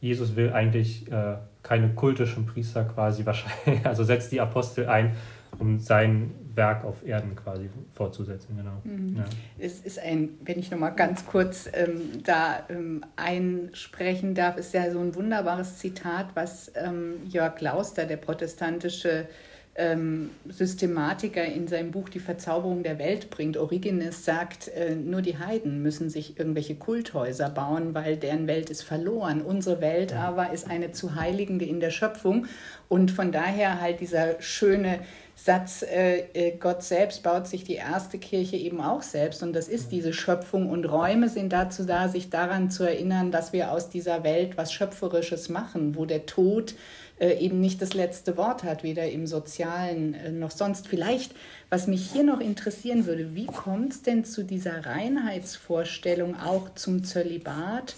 Jesus 0.02 0.36
will 0.36 0.52
eigentlich 0.52 1.10
äh, 1.14 1.36
keine 1.64 1.94
kultischen 1.94 2.46
Priester 2.46 2.84
quasi 2.84 3.26
wahrscheinlich, 3.26 3.86
also 3.86 4.04
setzt 4.04 4.34
die 4.34 4.42
Apostel 4.42 4.90
ein, 4.90 5.16
um 5.58 5.80
sein 5.80 6.32
Werk 6.56 6.84
auf 6.84 7.06
Erden 7.06 7.36
quasi 7.36 7.70
fortzusetzen. 7.94 8.58
Genau. 8.58 8.82
Mhm. 8.84 9.18
Ja. 9.18 9.26
Es 9.58 9.80
ist 9.82 10.00
ein, 10.00 10.30
wenn 10.44 10.60
ich 10.60 10.72
nochmal 10.72 10.94
ganz 10.94 11.26
kurz 11.26 11.70
ähm, 11.74 12.24
da 12.24 12.64
ähm, 12.70 13.04
einsprechen 13.16 14.36
darf, 14.36 14.58
ist 14.58 14.74
ja 14.74 14.92
so 14.92 15.00
ein 15.00 15.16
wunderbares 15.16 15.78
Zitat, 15.80 16.28
was 16.36 16.72
ähm, 16.76 17.16
Jörg 17.28 17.60
Lauster, 17.62 18.06
der 18.06 18.18
protestantische 18.18 19.28
ähm, 19.76 20.30
Systematiker 20.48 21.44
in 21.44 21.68
seinem 21.68 21.92
Buch 21.92 22.10
Die 22.10 22.20
Verzauberung 22.20 22.84
der 22.84 23.00
Welt 23.00 23.32
bringt. 23.32 23.58
Origenes 23.58 24.24
sagt, 24.24 24.68
äh, 24.68 24.96
nur 24.96 25.22
die 25.22 25.40
Heiden 25.40 25.82
müssen 25.82 26.10
sich 26.10 26.38
irgendwelche 26.38 26.76
Kulthäuser 26.76 27.50
bauen, 27.50 27.96
weil 27.96 28.18
deren 28.18 28.46
Welt 28.46 28.70
ist 28.70 28.84
verloren. 28.84 29.42
Unsere 29.42 29.82
Welt 29.82 30.12
ja. 30.12 30.28
aber 30.28 30.52
ist 30.52 30.70
eine 30.70 30.92
zu 30.92 31.16
heiligende 31.16 31.66
in 31.66 31.80
der 31.80 31.90
Schöpfung. 31.90 32.46
Und 32.88 33.10
von 33.10 33.32
daher 33.32 33.82
halt 33.82 34.00
dieser 34.00 34.40
schöne 34.42 35.00
Satz, 35.46 35.82
äh, 35.82 36.20
äh, 36.34 36.58
Gott 36.58 36.84
selbst 36.84 37.22
baut 37.22 37.48
sich 37.48 37.66
die 37.66 37.76
erste 37.76 38.18
Kirche 38.18 38.56
eben 38.56 38.80
auch 38.80 39.02
selbst 39.02 39.44
und 39.44 39.52
das 39.52 39.68
ist 39.68 39.92
diese 39.92 40.14
Schöpfung 40.14 40.70
und 40.70 40.86
Räume 40.86 41.28
sind 41.28 41.52
dazu 41.52 41.84
da, 41.84 42.08
sich 42.08 42.30
daran 42.30 42.72
zu 42.72 42.86
erinnern, 42.86 43.30
dass 43.30 43.52
wir 43.52 43.74
aus 43.74 43.90
dieser 43.90 44.24
Welt 44.24 44.56
was 44.56 44.72
Schöpferisches 44.72 45.50
machen, 45.50 45.98
wo 45.98 46.06
der 46.06 46.26
Tod 46.28 46.76
äh, 47.20 47.38
eben 47.40 47.60
nicht 47.60 47.82
das 47.82 47.94
letzte 47.94 48.38
Wort 48.38 48.64
hat, 48.64 48.84
weder 48.84 49.10
im 49.10 49.28
Sozialen 49.28 50.14
äh, 50.14 50.32
noch 50.32 50.52
sonst. 50.52 50.88
Vielleicht, 50.88 51.36
was 51.70 51.88
mich 51.88 52.10
hier 52.10 52.24
noch 52.24 52.40
interessieren 52.40 53.06
würde, 53.06 53.36
wie 53.36 53.48
kommt 53.48 53.92
es 53.92 54.02
denn 54.02 54.24
zu 54.24 54.46
dieser 54.46 54.86
Reinheitsvorstellung 54.86 56.40
auch 56.40 56.74
zum 56.76 57.04
Zölibat? 57.04 57.96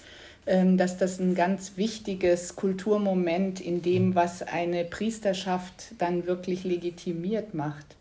Ähm, 0.47 0.77
dass 0.77 0.97
das 0.97 1.19
ein 1.19 1.33
ganz 1.33 1.75
wichtiges 1.75 2.55
Kulturmoment 2.55 3.59
in 3.59 3.81
dem, 3.81 4.13
was 4.13 4.43
eine 4.43 4.85
Priesterschaft 4.85 5.95
dann 5.97 6.27
wirklich 6.27 6.63
legitimiert 6.63 7.55
macht. 7.55 7.95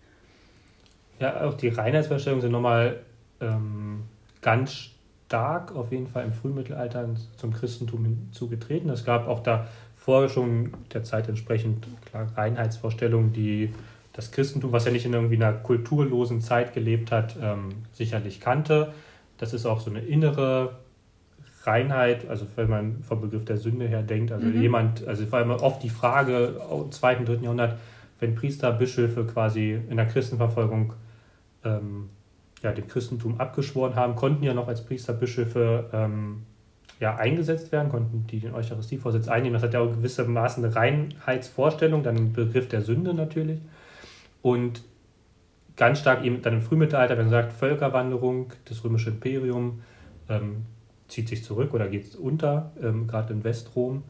Ja, 1.21 1.43
auch 1.47 1.55
die 1.55 1.69
Reinheitsvorstellungen 1.69 2.43
sind 2.43 2.53
nochmal 2.53 3.01
ähm, 3.41 4.03
ganz 4.43 4.91
stark 5.27 5.75
auf 5.75 5.91
jeden 5.91 6.07
Fall 6.07 6.27
im 6.27 6.35
Frühmittelalter 6.35 7.09
zum 7.39 7.55
Christentum 7.55 8.05
hinzugetreten. 8.05 8.91
Es 8.91 9.07
gab 9.07 9.27
auch 9.27 9.41
davor 9.41 10.29
schon 10.29 10.75
der 10.93 11.03
Zeit 11.03 11.31
entsprechend 11.31 11.87
klar 12.05 12.27
Reinheitsvorstellungen, 12.37 13.33
die 13.33 13.73
das 14.13 14.33
Christentum, 14.33 14.71
was 14.71 14.85
ja 14.85 14.93
nicht 14.93 15.07
in 15.07 15.15
irgendwie 15.15 15.37
einer 15.37 15.55
kulturlosen 15.55 16.43
Zeit 16.43 16.75
gelebt 16.75 17.11
hat, 17.11 17.37
ähm, 17.41 17.71
sicherlich 17.93 18.41
kannte. 18.41 18.93
Das 19.39 19.55
ist 19.55 19.65
auch 19.65 19.81
so 19.81 19.91
eine 19.91 20.01
innere 20.01 20.77
Reinheit, 21.67 22.29
also 22.29 22.47
wenn 22.57 22.69
man 22.69 23.03
vom 23.03 23.21
Begriff 23.21 23.45
der 23.45 23.57
Sünde 23.57 23.87
her 23.87 24.03
denkt, 24.03 24.33
also 24.33 24.47
mhm. 24.47 24.61
jemand, 24.61 25.07
also 25.07 25.25
vor 25.27 25.39
allem 25.39 25.51
oft 25.51 25.83
die 25.83 25.89
Frage 25.89 26.61
im 26.71 26.93
zweiten, 26.93 27.25
dritten 27.25 27.45
Jahrhundert, 27.45 27.79
wenn 28.21 28.35
Priester, 28.35 28.73
Bischöfe 28.73 29.25
quasi 29.25 29.79
in 29.89 29.97
der 29.97 30.07
Christenverfolgung 30.07 30.93
ähm, 31.65 32.11
ja, 32.65 32.73
dem 32.73 32.89
Christentum 32.89 33.41
abgeschworen 33.41 33.95
haben, 33.95 34.17
konnten 34.17 34.43
ja 34.43 34.55
noch 34.55 34.69
als 34.69 34.85
Priesterbischöfe 34.85 35.91
ähm, 35.93 36.43
ja, 36.99 37.17
eingesetzt 37.17 37.71
werden, 37.73 37.91
konnten 37.91 38.27
die 38.27 38.41
den 38.41 38.55
Eucharistievorsitz 38.55 39.29
einnehmen. 39.29 39.55
Das 39.55 39.63
hat 39.63 39.75
ja 39.75 39.81
auch 39.81 39.91
gewissermaßen 39.91 40.65
eine 40.65 40.75
Reinheitsvorstellung, 40.75 42.03
dann 42.03 42.17
ein 42.17 42.33
Begriff 42.33 42.69
der 42.69 42.81
Sünde 42.81 43.13
natürlich. 43.13 43.61
Und 44.41 44.83
ganz 45.77 45.99
stark 46.01 46.25
eben 46.25 46.41
dann 46.43 46.55
im 46.55 46.63
Frühmittelalter, 46.63 47.19
wenn 47.19 47.27
man 47.27 47.31
sagt, 47.31 47.53
Völkerwanderung, 47.53 48.53
das 48.65 48.83
römische 48.83 49.11
Imperium 49.11 49.83
ähm, 50.29 50.65
zieht 51.15 51.29
sich 51.29 51.45
zurück 51.45 51.73
oder 51.73 51.89
geht 51.89 52.15
unter, 52.17 52.73
ähm, 52.83 53.07
gerade 53.07 53.33
in 53.33 53.45
Westrom. 53.45 54.03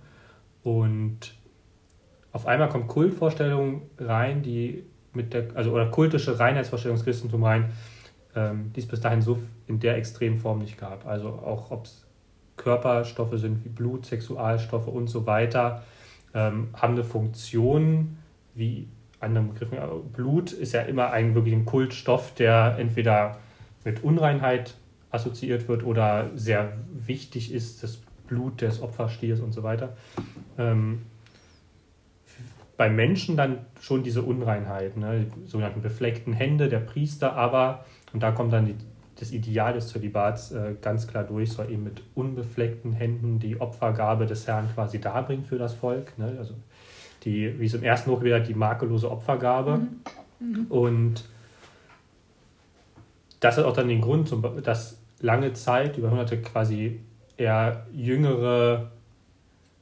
Und 0.62 1.34
auf 2.32 2.46
einmal 2.46 2.68
kommt 2.68 2.88
Kultvorstellung 2.88 3.82
rein, 3.98 4.42
die 4.42 4.84
mit 5.12 5.34
der, 5.34 5.48
also 5.54 5.70
oder 5.72 5.86
kultische 5.86 6.38
Reinheitsvorstellung 6.38 6.96
des 6.96 7.04
Christentums 7.04 7.44
rein, 7.44 7.72
ähm, 8.34 8.72
die 8.74 8.80
es 8.80 8.88
bis 8.88 9.00
dahin 9.00 9.22
so 9.22 9.38
in 9.66 9.78
der 9.78 9.96
extremen 9.96 10.38
Form 10.38 10.58
nicht 10.58 10.78
gab. 10.78 11.06
Also 11.06 11.28
auch 11.28 11.70
ob 11.70 11.84
es 11.84 12.04
Körperstoffe 12.56 13.38
sind 13.38 13.64
wie 13.64 13.68
Blut, 13.68 14.06
Sexualstoffe 14.06 14.88
und 14.88 15.08
so 15.08 15.26
weiter, 15.26 15.82
ähm, 16.34 16.68
haben 16.72 16.94
eine 16.94 17.04
Funktion 17.04 18.16
wie 18.54 18.88
anderen 19.20 19.48
Begriffen. 19.52 19.78
Blut 20.12 20.52
ist 20.52 20.72
ja 20.72 20.82
immer 20.82 21.10
ein 21.10 21.34
wirklich 21.34 21.54
ein 21.54 21.64
Kultstoff, 21.64 22.34
der 22.34 22.76
entweder 22.78 23.38
mit 23.84 24.02
Unreinheit 24.02 24.74
assoziiert 25.14 25.68
wird 25.68 25.84
oder 25.84 26.30
sehr 26.34 26.72
wichtig 26.92 27.52
ist, 27.52 27.82
das 27.82 27.98
Blut 28.26 28.60
des 28.60 28.82
Opferstiers 28.82 29.40
und 29.40 29.52
so 29.52 29.62
weiter. 29.62 29.96
Ähm, 30.58 31.02
bei 32.76 32.90
Menschen 32.90 33.36
dann 33.36 33.58
schon 33.80 34.02
diese 34.02 34.22
Unreinheit, 34.22 34.96
ne, 34.96 35.26
die 35.26 35.46
sogenannten 35.46 35.80
befleckten 35.80 36.32
Hände 36.32 36.68
der 36.68 36.80
Priester, 36.80 37.34
aber, 37.34 37.84
und 38.12 38.22
da 38.22 38.32
kommt 38.32 38.52
dann 38.52 38.66
die, 38.66 38.74
das 39.20 39.30
Ideal 39.30 39.74
des 39.74 39.88
Zölibats 39.88 40.50
äh, 40.50 40.74
ganz 40.80 41.06
klar 41.06 41.22
durch, 41.22 41.52
soll 41.52 41.70
eben 41.70 41.84
mit 41.84 42.02
unbefleckten 42.14 42.92
Händen 42.92 43.38
die 43.38 43.60
Opfergabe 43.60 44.26
des 44.26 44.46
Herrn 44.48 44.68
quasi 44.74 45.00
darbringen 45.00 45.44
für 45.44 45.58
das 45.58 45.74
Volk. 45.74 46.18
Ne, 46.18 46.34
also 46.38 46.54
die, 47.24 47.58
wie 47.58 47.66
es 47.66 47.74
im 47.74 47.84
ersten 47.84 48.10
Buch 48.10 48.22
wieder 48.22 48.40
die 48.40 48.54
makellose 48.54 49.10
Opfergabe. 49.10 49.78
Mhm. 49.78 50.00
Mhm. 50.40 50.66
Und 50.68 51.24
das 53.40 53.56
hat 53.56 53.64
auch 53.64 53.74
dann 53.74 53.88
den 53.88 54.00
Grund, 54.00 54.34
dass 54.64 54.98
lange 55.24 55.54
Zeit, 55.54 55.96
über 55.96 56.10
Hunderte 56.10 56.36
quasi 56.38 57.00
eher 57.36 57.86
jüngere 57.92 58.90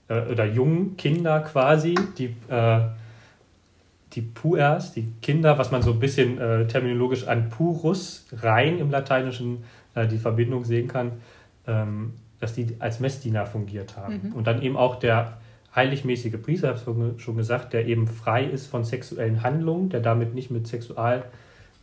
äh, 0.09 0.21
oder 0.31 0.47
jungen 0.47 0.97
Kinder 0.97 1.41
quasi, 1.41 1.95
die, 2.17 2.35
äh, 2.49 2.81
die 4.13 4.23
Puers, 4.23 4.93
die 4.93 5.13
Kinder, 5.21 5.59
was 5.59 5.73
man 5.73 5.83
so 5.83 5.91
ein 5.93 5.99
bisschen 5.99 6.39
äh, 6.39 6.67
terminologisch 6.67 7.27
an 7.27 7.51
Purus 7.51 8.27
rein 8.33 8.79
im 8.79 8.91
Lateinischen 8.91 9.65
äh, 9.95 10.07
die 10.07 10.19
Verbindung 10.19 10.65
sehen 10.65 10.87
kann, 10.87 11.13
ähm, 11.67 12.15
dass 12.39 12.55
die 12.55 12.77
als 12.79 13.01
Messdiener 13.01 13.45
fungiert 13.45 13.97
haben. 13.97 14.29
Mhm. 14.29 14.33
Und 14.35 14.47
dann 14.47 14.63
eben 14.63 14.77
auch 14.77 14.97
der 14.97 15.39
heiligmäßige 15.75 16.41
Priester, 16.41 16.75
ich 16.75 16.87
habe 16.87 17.15
es 17.17 17.23
schon 17.23 17.37
gesagt, 17.37 17.73
der 17.73 17.87
eben 17.87 18.07
frei 18.07 18.45
ist 18.45 18.67
von 18.67 18.85
sexuellen 18.85 19.43
Handlungen, 19.43 19.89
der 19.89 20.01
damit 20.01 20.35
nicht 20.35 20.51
mit 20.51 20.67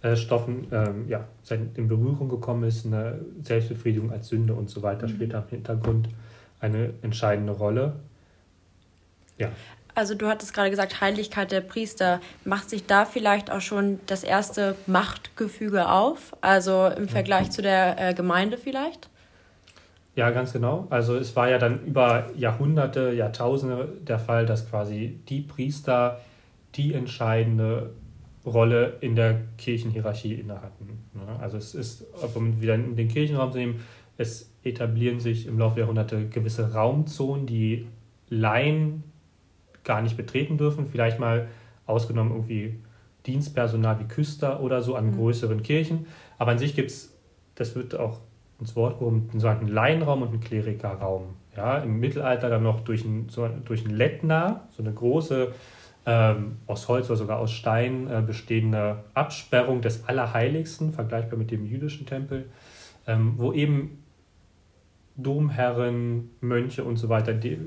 Sexualstoffen 0.02 0.68
ähm, 0.72 1.08
ja, 1.08 1.28
in 1.76 1.88
Berührung 1.88 2.30
gekommen 2.30 2.64
ist, 2.64 2.86
eine 2.86 3.20
Selbstbefriedigung 3.42 4.12
als 4.12 4.30
Sünde 4.30 4.54
und 4.54 4.70
so 4.70 4.82
weiter, 4.82 5.08
mhm. 5.08 5.12
spielt 5.12 5.34
im 5.34 5.44
Hintergrund 5.50 6.10
eine 6.60 6.94
entscheidende 7.02 7.54
Rolle. 7.54 7.96
Ja. 9.38 9.50
Also 9.96 10.16
du 10.16 10.28
hattest 10.28 10.54
gerade 10.54 10.70
gesagt, 10.70 11.02
Heiligkeit 11.02 11.52
der 11.52 11.62
Priester. 11.62 12.22
Macht 12.46 12.70
sich 12.70 12.86
da 12.86 13.06
vielleicht 13.06 13.52
auch 13.52 13.62
schon 13.62 14.00
das 14.06 14.24
erste 14.24 14.76
Machtgefüge 14.88 15.90
auf? 15.90 16.36
Also 16.42 16.88
im 16.88 17.10
Vergleich 17.10 17.48
mhm. 17.48 17.52
zu 17.52 17.62
der 17.62 18.10
äh, 18.10 18.14
Gemeinde 18.14 18.58
vielleicht? 18.58 19.10
Ja, 20.16 20.32
ganz 20.32 20.54
genau. 20.54 20.88
Also 20.90 21.16
es 21.18 21.36
war 21.36 21.50
ja 21.50 21.58
dann 21.58 21.86
über 21.86 22.30
Jahrhunderte, 22.36 23.12
Jahrtausende 23.12 23.90
der 24.02 24.20
Fall, 24.20 24.46
dass 24.46 24.70
quasi 24.70 25.20
die 25.28 25.42
Priester 25.42 26.20
die 26.76 26.94
entscheidende 26.94 27.92
Rolle 28.46 28.98
in 29.02 29.16
der 29.16 29.42
Kirchenhierarchie 29.58 30.34
inne 30.34 30.62
hatten. 30.62 31.00
Also 31.40 31.58
es 31.58 31.76
ist, 31.76 32.06
um 32.36 32.62
wieder 32.62 32.76
in 32.76 32.96
den 32.96 33.08
Kirchenraum 33.08 33.52
zu 33.52 33.58
nehmen, 33.58 33.82
es 34.18 34.54
etablieren 34.64 35.20
sich 35.20 35.48
im 35.48 35.58
Laufe 35.58 35.76
der 35.76 35.84
Jahrhunderte 35.84 36.28
gewisse 36.28 36.74
Raumzonen, 36.74 37.46
die 37.46 37.88
Laien 38.30 39.04
gar 39.84 40.02
nicht 40.02 40.18
betreten 40.18 40.58
dürfen. 40.58 40.88
Vielleicht 40.88 41.20
mal 41.20 41.48
ausgenommen 41.86 42.32
irgendwie 42.32 42.76
Dienstpersonal 43.26 44.00
wie 44.00 44.06
Küster 44.06 44.62
oder 44.62 44.82
so 44.82 44.96
an 44.96 45.08
mhm. 45.08 45.16
größeren 45.16 45.64
Kirchen. 45.64 46.08
Aber 46.38 46.52
an 46.52 46.60
sich 46.60 46.76
gibt 46.76 46.92
es, 46.92 47.18
das 47.56 47.76
wird 47.76 47.96
auch 47.96 48.20
ins 48.60 48.76
Wort 48.76 49.00
gehoben, 49.00 49.30
einen 49.32 49.40
sogenannten 49.40 49.68
Laienraum 49.68 50.22
und 50.22 50.30
einen 50.30 50.42
Klerikerraum. 50.42 51.36
Ja, 51.56 51.80
Im 51.80 52.00
Mittelalter 52.00 52.50
dann 52.50 52.64
noch 52.64 52.82
durch 52.82 53.04
ein, 53.04 53.28
so, 53.30 53.48
durch 53.66 53.86
ein 53.86 53.92
Lettner, 53.92 54.68
so 54.76 54.84
eine 54.84 54.94
große 54.94 55.54
ähm, 56.10 56.58
aus 56.66 56.88
Holz 56.88 57.06
oder 57.06 57.18
sogar 57.18 57.38
aus 57.38 57.52
Stein 57.52 58.08
äh, 58.08 58.24
bestehende 58.26 59.04
Absperrung 59.14 59.82
des 59.82 60.08
Allerheiligsten, 60.08 60.92
vergleichbar 60.92 61.38
mit 61.38 61.52
dem 61.52 61.68
jüdischen 61.68 62.08
Tempel, 62.08 62.50
ähm, 63.06 63.36
wo 63.38 63.54
eben 63.54 64.04
Domherren, 65.18 66.32
Mönche 66.42 66.84
und 66.84 66.96
so 66.96 67.10
weiter 67.10 67.34
die, 67.34 67.60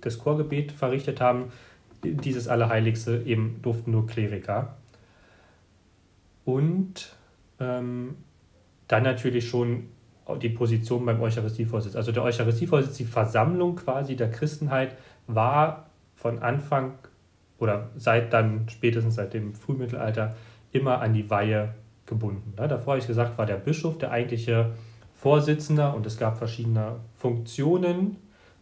das 0.00 0.18
Chorgebet 0.18 0.72
verrichtet 0.72 1.20
haben. 1.20 1.52
Dieses 2.02 2.48
Allerheiligste 2.48 3.22
eben 3.24 3.60
durften 3.62 3.92
nur 3.92 4.08
Kleriker. 4.08 4.76
Und 6.44 7.14
ähm, 7.60 8.16
dann 8.88 9.04
natürlich 9.04 9.48
schon 9.48 9.90
die 10.42 10.48
Position 10.48 11.06
beim 11.06 11.20
Eucharistievorsitz. 11.20 11.94
Also 11.94 12.10
der 12.10 12.24
Eucharistievorsitz, 12.24 12.96
die 12.96 13.04
Versammlung 13.04 13.76
quasi 13.76 14.16
der 14.16 14.32
Christenheit, 14.32 14.96
war 15.28 15.86
von 16.16 16.40
Anfang 16.40 16.94
oder 17.60 17.90
seit 17.96 18.32
dann 18.32 18.66
spätestens 18.68 19.14
seit 19.14 19.34
dem 19.34 19.54
Frühmittelalter 19.54 20.34
immer 20.72 21.00
an 21.00 21.14
die 21.14 21.30
Weihe 21.30 21.74
gebunden. 22.06 22.54
Davor 22.56 22.94
habe 22.94 22.98
ich 22.98 23.06
gesagt, 23.06 23.38
war 23.38 23.46
der 23.46 23.56
Bischof 23.56 23.98
der 23.98 24.10
eigentliche 24.10 24.72
Vorsitzender 25.14 25.94
und 25.94 26.06
es 26.06 26.18
gab 26.18 26.38
verschiedene 26.38 26.96
Funktionen, 27.14 28.16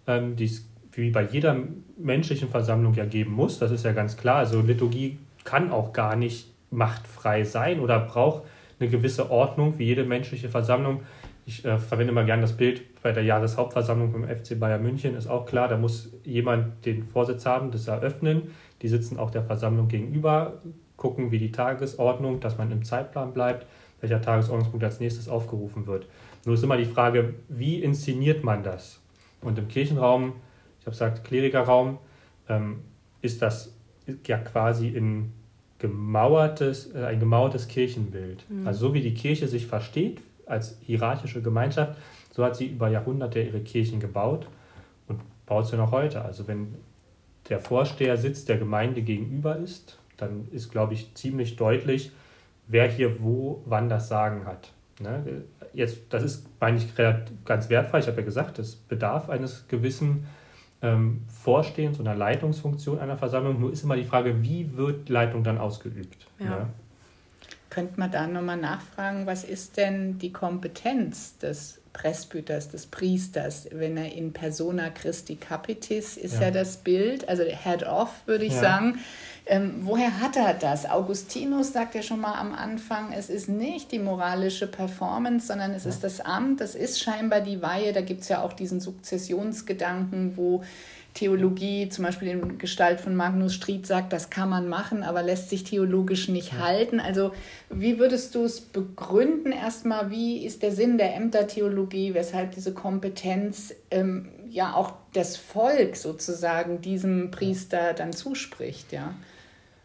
ähm, 0.07 0.37
die 0.37 0.45
es 0.45 0.69
wie 0.93 1.11
bei 1.11 1.23
jeder 1.23 1.57
menschlichen 1.97 2.49
Versammlung 2.49 2.95
ja 2.95 3.05
geben 3.05 3.33
muss. 3.33 3.59
Das 3.59 3.71
ist 3.71 3.85
ja 3.85 3.93
ganz 3.93 4.17
klar. 4.17 4.37
Also 4.37 4.61
Liturgie 4.61 5.19
kann 5.45 5.71
auch 5.71 5.93
gar 5.93 6.17
nicht 6.17 6.53
machtfrei 6.71 7.45
sein 7.45 7.79
oder 7.81 8.01
braucht 8.01 8.43
eine 8.81 8.89
gewisse 8.89 9.31
Ordnung 9.31 9.75
wie 9.79 9.85
jede 9.85 10.05
menschliche 10.05 10.49
Versammlung. 10.49 11.03
Ich 11.47 11.65
äh, 11.65 11.79
verwende 11.79 12.13
mal 12.13 12.27
gerne 12.27 12.43
das 12.43 12.57
Bild 12.57 12.83
bei 13.03 13.13
der 13.13 13.23
Jahreshauptversammlung 13.23 14.13
beim 14.13 14.25
FC 14.25 14.59
Bayern 14.59 14.83
München. 14.83 15.15
Ist 15.15 15.29
auch 15.29 15.47
klar, 15.47 15.69
da 15.69 15.79
muss 15.79 16.13
jemand 16.25 16.85
den 16.85 17.05
Vorsitz 17.05 17.47
haben, 17.47 17.71
das 17.71 17.87
eröffnen. 17.87 18.51
Die 18.83 18.89
sitzen 18.89 19.19
auch 19.19 19.31
der 19.31 19.43
Versammlung 19.43 19.89
gegenüber, 19.89 20.61
gucken, 20.97 21.31
wie 21.31 21.39
die 21.39 21.53
Tagesordnung, 21.53 22.41
dass 22.41 22.59
man 22.59 22.71
im 22.71 22.85
Zeitplan 22.85 23.33
bleibt, 23.33 23.67
welcher 24.01 24.21
Tagesordnungspunkt 24.21 24.85
als 24.85 25.01
nächstes 25.01 25.29
aufgerufen 25.29 25.87
wird. 25.87 26.07
Nur 26.45 26.55
ist 26.55 26.63
immer 26.63 26.77
die 26.77 26.85
Frage, 26.85 27.35
wie 27.49 27.83
inszeniert 27.83 28.45
man 28.45 28.63
das? 28.63 29.01
Und 29.41 29.59
im 29.59 29.69
Kirchenraum 29.69 30.35
habe 30.89 30.91
gesagt, 30.91 31.25
Klerikerraum, 31.25 31.99
ähm, 32.49 32.81
ist 33.21 33.43
das 33.43 33.75
ja 34.27 34.39
quasi 34.39 34.89
in 34.89 35.33
gemauertes, 35.79 36.95
äh, 36.95 37.05
ein 37.05 37.21
gemauertes 37.21 37.69
Kirchenbild. 37.69 38.45
Mhm. 38.49 38.67
Also 38.67 38.89
so 38.89 38.95
wie 38.95 39.03
die 39.03 39.15
Kirche 39.15 39.49
sich 39.49 39.67
versteht 39.67 40.21
als 40.47 40.79
hierarchische 40.81 41.43
Gemeinschaft, 41.43 41.97
so 42.33 42.45
hat 42.45 42.57
sie 42.57 42.67
über 42.67 42.89
Jahrhunderte 42.89 43.41
ihre 43.41 43.61
Kirchen 43.61 44.01
gebaut 44.01 44.47
und 45.09 45.21
baut 45.47 45.67
sie 45.67 45.77
noch 45.77 45.93
heute. 45.93 46.23
Also 46.23 46.49
wenn 46.49 46.75
der 47.49 47.61
Vorsteher 47.61 48.17
sitzt 48.17 48.49
der 48.49 48.59
Gemeinde 48.59 49.03
gegenüber 49.03 49.57
ist, 49.57 49.99
dann 50.17 50.49
ist, 50.51 50.71
glaube 50.71 50.95
ich, 50.95 51.15
ziemlich 51.15 51.57
deutlich, 51.57 52.13
wer 52.67 52.89
hier 52.89 53.23
wo 53.23 53.63
wann 53.67 53.89
das 53.89 54.09
Sagen 54.09 54.47
hat. 54.47 54.73
Ne? 55.01 55.45
Jetzt, 55.73 55.99
das 56.11 56.23
ist, 56.23 56.47
meine 56.61 56.77
ich, 56.77 56.87
ganz 57.45 57.69
wertvoll. 57.69 58.01
Ich 58.01 58.07
habe 58.07 58.19
ja 58.19 58.25
gesagt, 58.25 58.59
es 58.59 58.75
bedarf 58.75 59.31
eines 59.31 59.67
gewissen 59.69 60.27
ähm, 60.83 61.25
Vorstehens- 61.29 62.01
oder 62.01 62.15
Leitungsfunktion 62.15 62.99
einer 62.99 63.17
Versammlung. 63.17 63.61
Nur 63.61 63.73
ist 63.73 63.85
immer 63.85 63.97
die 63.97 64.05
Frage, 64.05 64.43
wie 64.43 64.77
wird 64.77 65.09
Leitung 65.09 65.45
dann 65.45 65.59
ausgeübt? 65.59 66.27
Ja. 66.39 66.47
ja. 66.47 66.69
Könnte 67.71 68.01
man 68.01 68.11
da 68.11 68.27
nochmal 68.27 68.57
nachfragen, 68.57 69.27
was 69.27 69.45
ist 69.45 69.77
denn 69.77 70.19
die 70.19 70.33
Kompetenz 70.33 71.39
des 71.39 71.81
Presbyters, 71.93 72.69
des 72.69 72.87
Priesters, 72.87 73.69
wenn 73.73 73.97
er 73.97 74.13
in 74.13 74.33
persona 74.33 74.91
Christi 74.91 75.37
Capitis 75.37 76.17
ist 76.17 76.35
ja, 76.35 76.43
ja 76.43 76.51
das 76.51 76.79
Bild, 76.79 77.29
also 77.29 77.43
Head 77.45 77.85
of, 77.85 78.11
würde 78.27 78.45
ich 78.45 78.55
ja. 78.55 78.61
sagen. 78.61 78.99
Ähm, 79.51 79.77
woher 79.81 80.21
hat 80.21 80.37
er 80.37 80.53
das? 80.53 80.89
Augustinus 80.89 81.73
sagt 81.73 81.95
ja 81.95 82.03
schon 82.03 82.21
mal 82.21 82.35
am 82.35 82.53
Anfang, 82.53 83.13
es 83.13 83.31
ist 83.31 83.49
nicht 83.49 83.93
die 83.93 83.99
moralische 83.99 84.67
Performance, 84.67 85.47
sondern 85.47 85.73
es 85.73 85.87
ist 85.87 86.05
das 86.05 86.21
Amt, 86.21 86.61
es 86.61 86.75
ist 86.75 87.01
scheinbar 87.01 87.41
die 87.41 87.63
Weihe. 87.63 87.95
Da 87.95 88.03
gibt 88.03 88.21
es 88.21 88.29
ja 88.29 88.43
auch 88.43 88.53
diesen 88.53 88.81
Sukzessionsgedanken, 88.81 90.37
wo 90.37 90.63
Theologie, 91.15 91.89
zum 91.89 92.05
Beispiel 92.05 92.29
in 92.29 92.59
Gestalt 92.59 93.01
von 93.01 93.17
Magnus 93.17 93.55
Stried, 93.55 93.87
sagt, 93.87 94.13
das 94.13 94.31
kann 94.31 94.49
man 94.49 94.69
machen, 94.69 95.03
aber 95.03 95.23
lässt 95.23 95.51
sich 95.51 95.65
theologisch 95.65 96.29
nicht 96.29 96.53
ja. 96.53 96.61
halten. 96.61 97.01
Also 97.01 97.33
wie 97.71 97.99
würdest 97.99 98.35
du 98.35 98.45
es 98.45 98.61
begründen 98.61 99.53
erstmal, 99.53 100.11
wie 100.11 100.45
ist 100.45 100.63
der 100.63 100.73
Sinn 100.73 100.99
der 100.99 101.17
Ämtertheologie, 101.17 102.15
weshalb 102.15 102.53
diese 102.53 102.73
Kompetenz 102.73 103.75
ähm, 103.91 104.29
ja 104.49 104.75
auch 104.75 104.93
das 105.13 105.37
Volk 105.37 105.97
sozusagen 105.97 106.81
diesem 106.81 107.31
Priester 107.31 107.95
dann 107.95 108.13
zuspricht, 108.13 108.93
ja? 108.93 109.15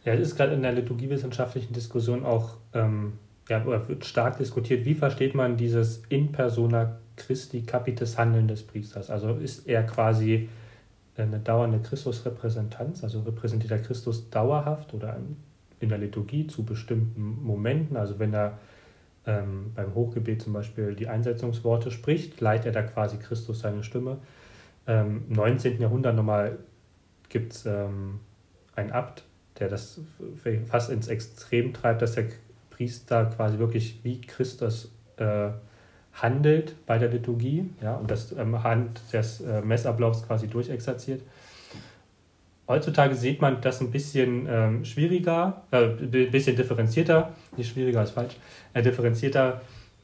Ja, 0.06 0.14
es 0.14 0.20
ist 0.20 0.36
gerade 0.36 0.54
in 0.54 0.62
der 0.62 0.74
liturgiewissenschaftlichen 0.74 1.74
Diskussion 1.74 2.26
auch 2.26 2.58
ähm, 2.74 3.14
ja, 3.50 3.66
wird 3.66 4.06
stark 4.06 4.38
diskutiert, 4.38 4.86
wie 4.86 4.96
versteht 4.96 5.36
man 5.36 5.58
dieses 5.58 6.04
in 6.10 6.32
persona 6.32 6.98
Christi 7.16 7.62
Capitis 7.62 8.18
Handeln 8.18 8.48
des 8.48 8.64
Priesters? 8.64 9.10
Also 9.10 9.34
ist 9.36 9.68
er 9.68 9.84
quasi 9.84 10.50
eine 11.18 11.40
dauernde 11.40 11.80
Christusrepräsentanz, 11.80 13.04
also 13.04 13.22
repräsentiert 13.22 13.72
er 13.72 13.80
Christus 13.80 14.30
dauerhaft 14.30 14.94
oder 14.94 15.18
in 15.80 15.90
der 15.90 15.98
Liturgie 15.98 16.48
zu 16.48 16.64
bestimmten 16.64 17.44
Momenten, 17.44 17.98
also 17.98 18.18
wenn 18.20 18.34
er 18.34 18.58
ähm, 19.26 19.72
beim 19.76 19.94
Hochgebet 19.94 20.42
zum 20.42 20.54
Beispiel 20.54 20.96
die 20.96 21.08
Einsetzungsworte 21.08 21.92
spricht, 21.92 22.42
leitet 22.42 22.68
er 22.68 22.72
da 22.72 22.84
quasi 22.84 23.18
Christus 23.18 23.60
seine 23.60 23.84
Stimme. 23.84 24.18
Ähm, 24.88 25.24
Im 25.30 25.36
19. 25.36 25.80
Jahrhundert 25.80 26.16
nochmal 26.16 26.58
gibt 27.30 27.54
es 27.54 27.66
ähm, 27.66 28.20
einen 28.76 28.92
Abt, 28.92 29.24
der 29.60 29.70
das 29.70 30.00
fast 30.66 30.90
ins 30.90 31.08
Extrem 31.08 31.74
treibt, 31.74 32.02
dass 32.02 32.14
der 32.14 32.26
Priester 32.70 33.26
quasi 33.26 33.60
wirklich 33.60 34.00
wie 34.04 34.20
Christus 34.20 34.92
äh, 35.18 35.50
handelt 36.14 36.76
bei 36.86 36.98
der 36.98 37.10
Liturgie 37.10 37.70
ja, 37.82 37.96
und 37.96 38.10
das 38.10 38.32
ähm, 38.34 38.64
Hand 38.64 39.02
des 39.12 39.42
äh, 39.42 39.62
Messablaufs 39.62 40.26
quasi 40.26 40.48
durchexerziert. 40.48 41.22
Heutzutage 42.68 43.16
sieht 43.16 43.42
man 43.42 43.60
das 43.62 43.82
ein 43.82 43.92
bisschen 43.92 44.48
ähm, 44.50 44.86
schwieriger, 44.86 45.64
äh, 45.72 45.84
ein 45.84 46.32
bisschen 46.32 46.56
differenzierter, 46.56 47.34
nicht 47.58 47.72
schwieriger 47.72 48.04
ist 48.04 48.12
falsch, 48.12 48.36
äh, 48.74 48.82
differenzierter 48.82 49.62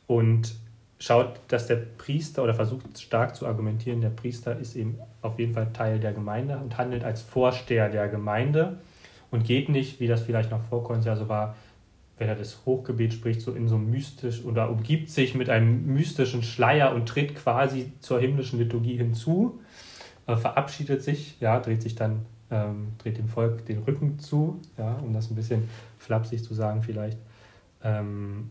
und 0.07 0.55
schaut, 0.99 1.39
dass 1.47 1.67
der 1.67 1.77
Priester 1.77 2.43
oder 2.43 2.53
versucht 2.53 2.99
stark 2.99 3.35
zu 3.35 3.47
argumentieren, 3.47 4.01
der 4.01 4.09
Priester 4.09 4.59
ist 4.59 4.75
eben 4.75 4.99
auf 5.21 5.39
jeden 5.39 5.53
Fall 5.53 5.67
Teil 5.71 5.99
der 5.99 6.11
Gemeinde 6.11 6.57
und 6.57 6.77
handelt 6.77 7.05
als 7.05 7.21
Vorsteher 7.21 7.89
der 7.89 8.09
Gemeinde 8.09 8.79
und 9.31 9.45
geht 9.45 9.69
nicht, 9.69 10.01
wie 10.01 10.07
das 10.07 10.21
vielleicht 10.21 10.51
noch 10.51 10.61
vor 10.63 10.83
Konzil 10.83 11.15
so 11.15 11.29
war, 11.29 11.55
wenn 12.19 12.27
er 12.27 12.36
das 12.36 12.60
Hochgebet 12.65 13.13
spricht, 13.13 13.41
so 13.41 13.53
in 13.53 13.69
so 13.69 13.77
mystisch 13.77 14.43
oder 14.43 14.69
umgibt 14.69 15.10
sich 15.10 15.36
mit 15.36 15.49
einem 15.49 15.86
mystischen 15.86 16.43
Schleier 16.43 16.93
und 16.93 17.08
tritt 17.08 17.34
quasi 17.36 17.93
zur 18.01 18.19
himmlischen 18.19 18.60
Liturgie 18.60 18.97
hinzu, 18.97 19.62
äh, 20.27 20.36
verabschiedet 20.36 21.01
sich, 21.01 21.39
ja, 21.39 21.60
dreht 21.60 21.82
sich 21.82 21.95
dann, 21.95 22.25
ähm, 22.51 22.89
dreht 22.97 23.17
dem 23.17 23.29
Volk 23.29 23.65
den 23.65 23.79
Rücken 23.79 24.19
zu, 24.19 24.60
ja, 24.77 24.95
um 24.97 25.13
das 25.13 25.32
ein 25.32 25.36
bisschen 25.36 25.69
flapsig 25.97 26.43
zu 26.43 26.53
sagen 26.53 26.84
vielleicht. 26.84 27.17
Ähm, 27.86 28.49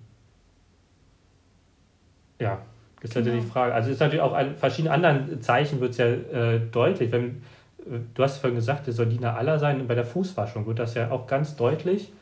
ja, 2.40 2.62
das 3.02 3.10
ist 3.10 3.14
genau. 3.14 3.26
natürlich 3.26 3.44
die 3.44 3.50
Frage. 3.50 3.74
Also 3.74 3.90
es 3.90 3.96
ist 3.96 4.00
natürlich 4.00 4.22
auch 4.22 4.32
an 4.32 4.56
verschiedenen 4.56 4.94
anderen 4.94 5.42
Zeichen 5.42 5.80
wird 5.80 5.90
es 5.90 5.98
ja 5.98 6.06
äh, 6.06 6.60
deutlich. 6.60 7.12
Wenn, 7.12 7.42
äh, 7.80 7.98
du 8.14 8.22
hast 8.22 8.38
vorhin 8.38 8.56
gesagt, 8.56 8.88
es 8.88 8.96
soll 8.96 9.06
Diener 9.06 9.36
aller 9.36 9.58
sein. 9.58 9.78
Und 9.78 9.88
bei 9.88 9.94
der 9.94 10.06
Fußwaschung 10.06 10.66
wird 10.66 10.78
das 10.78 10.94
ja 10.94 11.10
auch 11.10 11.26
ganz 11.26 11.54
deutlich 11.54 12.12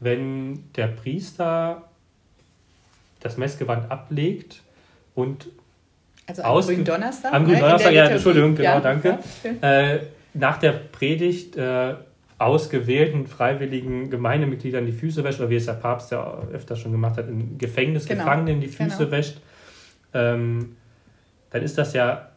wenn 0.00 0.64
der 0.74 0.88
Priester 0.88 1.84
das 3.20 3.36
Messgewand 3.36 3.90
ablegt 3.90 4.62
und 5.14 5.48
also 6.26 6.42
am 6.42 6.60
grünen 6.60 6.84
Donnerstag? 6.84 7.32
Am 7.32 7.44
grünen 7.44 7.60
Donnerstag, 7.60 7.92
ja, 7.92 8.06
Entschuldigung, 8.06 8.54
genau, 8.54 8.70
ja, 8.70 8.80
danke. 8.80 9.18
Ja, 9.62 9.92
äh, 9.92 10.00
nach 10.32 10.58
der 10.58 10.72
Predigt 10.72 11.56
äh, 11.56 11.94
ausgewählten 12.38 13.26
freiwilligen 13.26 14.08
Gemeindemitgliedern 14.10 14.86
die 14.86 14.92
Füße 14.92 15.22
wäscht, 15.24 15.40
oder 15.40 15.50
wie 15.50 15.56
es 15.56 15.66
der 15.66 15.74
Papst 15.74 16.10
ja 16.10 16.38
öfter 16.52 16.76
schon 16.76 16.92
gemacht 16.92 17.18
hat, 17.18 17.28
in 17.28 17.58
Gefängnisgefangenen 17.58 18.60
genau. 18.60 18.60
die 18.60 18.68
Füße 18.68 18.98
genau. 18.98 19.10
wäscht, 19.10 19.40
ähm, 20.14 20.76
dann 21.50 21.62
ist 21.62 21.76
das 21.76 21.92
ja 21.92 22.30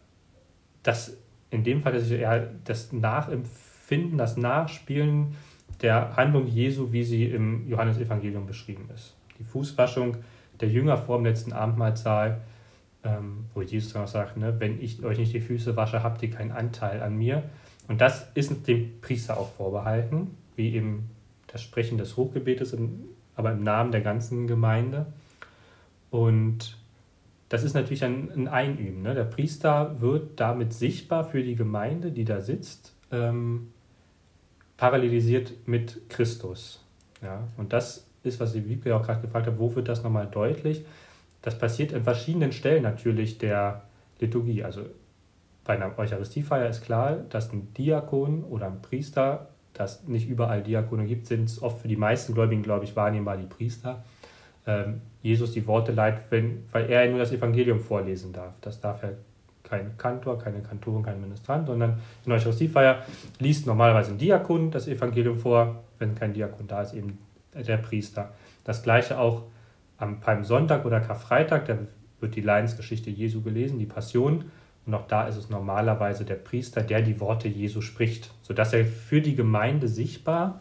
das, 0.81 1.15
in 1.51 1.63
dem 1.63 1.81
Fall 1.81 1.93
das, 1.93 2.09
ja, 2.09 2.43
das 2.65 2.91
Nachempfinden, 2.91 4.17
das 4.17 4.35
Nachspielen 4.35 5.35
der 5.83 6.15
Handlung 6.15 6.47
Jesu, 6.47 6.91
wie 6.91 7.03
sie 7.03 7.25
im 7.25 7.67
Johannesevangelium 7.67 8.47
beschrieben 8.47 8.89
ist. 8.95 9.15
Die 9.37 9.43
Fußwaschung 9.43 10.17
der 10.59 10.69
Jünger 10.69 10.97
vor 10.97 11.17
dem 11.17 11.25
letzten 11.25 11.51
Abendmahlsaal, 11.51 12.41
ähm, 13.03 13.45
wo 13.53 13.61
Jesus 13.61 13.93
dann 13.93 14.03
auch 14.03 14.07
sagt, 14.07 14.37
ne, 14.37 14.55
wenn 14.59 14.81
ich 14.81 15.03
euch 15.03 15.17
nicht 15.17 15.33
die 15.33 15.41
Füße 15.41 15.75
wasche, 15.75 16.01
habt 16.01 16.23
ihr 16.23 16.31
keinen 16.31 16.51
Anteil 16.51 17.01
an 17.01 17.17
mir. 17.17 17.43
Und 17.87 17.99
das 17.99 18.27
ist 18.33 18.65
dem 18.67 19.01
Priester 19.01 19.37
auch 19.37 19.51
vorbehalten, 19.51 20.37
wie 20.55 20.73
eben 20.73 21.09
das 21.47 21.61
Sprechen 21.61 21.97
des 21.97 22.15
Hochgebetes, 22.15 22.75
aber 23.35 23.51
im 23.51 23.63
Namen 23.63 23.91
der 23.91 24.01
ganzen 24.01 24.47
Gemeinde. 24.47 25.07
Und 26.11 26.77
das 27.49 27.63
ist 27.63 27.73
natürlich 27.73 28.05
ein, 28.05 28.31
ein 28.31 28.47
Einüben. 28.47 29.01
Ne? 29.01 29.13
Der 29.13 29.25
Priester 29.25 29.99
wird 29.99 30.39
damit 30.39 30.73
sichtbar 30.73 31.25
für 31.25 31.43
die 31.43 31.55
Gemeinde, 31.55 32.11
die 32.11 32.23
da 32.23 32.39
sitzt. 32.39 32.95
Ähm, 33.11 33.73
parallelisiert 34.83 35.53
mit 35.65 36.09
Christus. 36.09 36.83
Ja? 37.21 37.47
Und 37.55 37.71
das 37.71 38.05
ist, 38.21 38.41
was 38.41 38.51
die 38.51 38.67
Wiebke 38.67 38.93
auch 38.93 39.01
gerade 39.01 39.21
gefragt 39.21 39.47
hat, 39.47 39.57
wo 39.57 39.73
wird 39.73 39.87
das 39.87 40.03
nochmal 40.03 40.27
deutlich? 40.27 40.83
Das 41.41 41.57
passiert 41.57 41.93
an 41.93 42.03
verschiedenen 42.03 42.51
Stellen 42.51 42.83
natürlich 42.83 43.37
der 43.37 43.83
Liturgie. 44.19 44.61
Also 44.61 44.81
bei 45.63 45.75
einer 45.75 45.97
Eucharistiefeier 45.97 46.67
ist 46.69 46.83
klar, 46.83 47.15
dass 47.29 47.53
ein 47.53 47.73
Diakon 47.75 48.43
oder 48.43 48.67
ein 48.67 48.81
Priester, 48.81 49.47
das 49.71 50.03
nicht 50.03 50.27
überall 50.27 50.61
Diakone 50.61 51.05
gibt, 51.05 51.27
sind 51.27 51.45
es 51.45 51.63
oft 51.63 51.79
für 51.79 51.87
die 51.87 51.95
meisten 51.95 52.33
Gläubigen, 52.33 52.61
glaube 52.61 52.83
ich, 52.83 52.93
wahrnehmbar 52.93 53.37
die 53.37 53.47
Priester. 53.47 54.03
Ähm, 54.67 54.99
Jesus 55.21 55.53
die 55.53 55.65
Worte 55.65 55.93
leitet, 55.93 56.25
wenn, 56.29 56.65
weil 56.73 56.89
er 56.89 57.09
nur 57.09 57.19
das 57.19 57.31
Evangelium 57.31 57.79
vorlesen 57.79 58.33
darf. 58.33 58.53
Das 58.59 58.81
darf 58.81 59.01
er 59.01 59.13
kein 59.63 59.97
Kantor, 59.97 60.39
keine 60.39 60.61
Kantorin, 60.61 61.03
kein 61.03 61.21
Ministrant, 61.21 61.67
sondern 61.67 61.91
in 61.91 62.29
der 62.29 62.35
Eucharistiefeier 62.35 63.03
liest 63.39 63.65
normalerweise 63.65 64.11
ein 64.11 64.17
Diakon 64.17 64.71
das 64.71 64.87
Evangelium 64.87 65.37
vor. 65.37 65.83
Wenn 65.99 66.15
kein 66.15 66.33
Diakon 66.33 66.67
da 66.67 66.81
ist, 66.81 66.93
eben 66.93 67.17
der 67.53 67.77
Priester. 67.77 68.33
Das 68.63 68.83
gleiche 68.83 69.19
auch 69.19 69.43
am 69.97 70.19
Palmsonntag 70.19 70.85
oder 70.85 70.99
Karfreitag, 70.99 71.65
da 71.65 71.77
wird 72.19 72.35
die 72.35 72.41
Leidensgeschichte 72.41 73.09
Jesu 73.09 73.41
gelesen, 73.41 73.79
die 73.79 73.85
Passion. 73.85 74.45
Und 74.85 74.93
auch 74.93 75.07
da 75.07 75.27
ist 75.27 75.37
es 75.37 75.49
normalerweise 75.49 76.25
der 76.25 76.35
Priester, 76.35 76.81
der 76.81 77.01
die 77.01 77.19
Worte 77.19 77.47
Jesu 77.47 77.81
spricht, 77.81 78.31
sodass 78.41 78.73
er 78.73 78.85
für 78.85 79.21
die 79.21 79.35
Gemeinde 79.35 79.87
sichtbar 79.87 80.59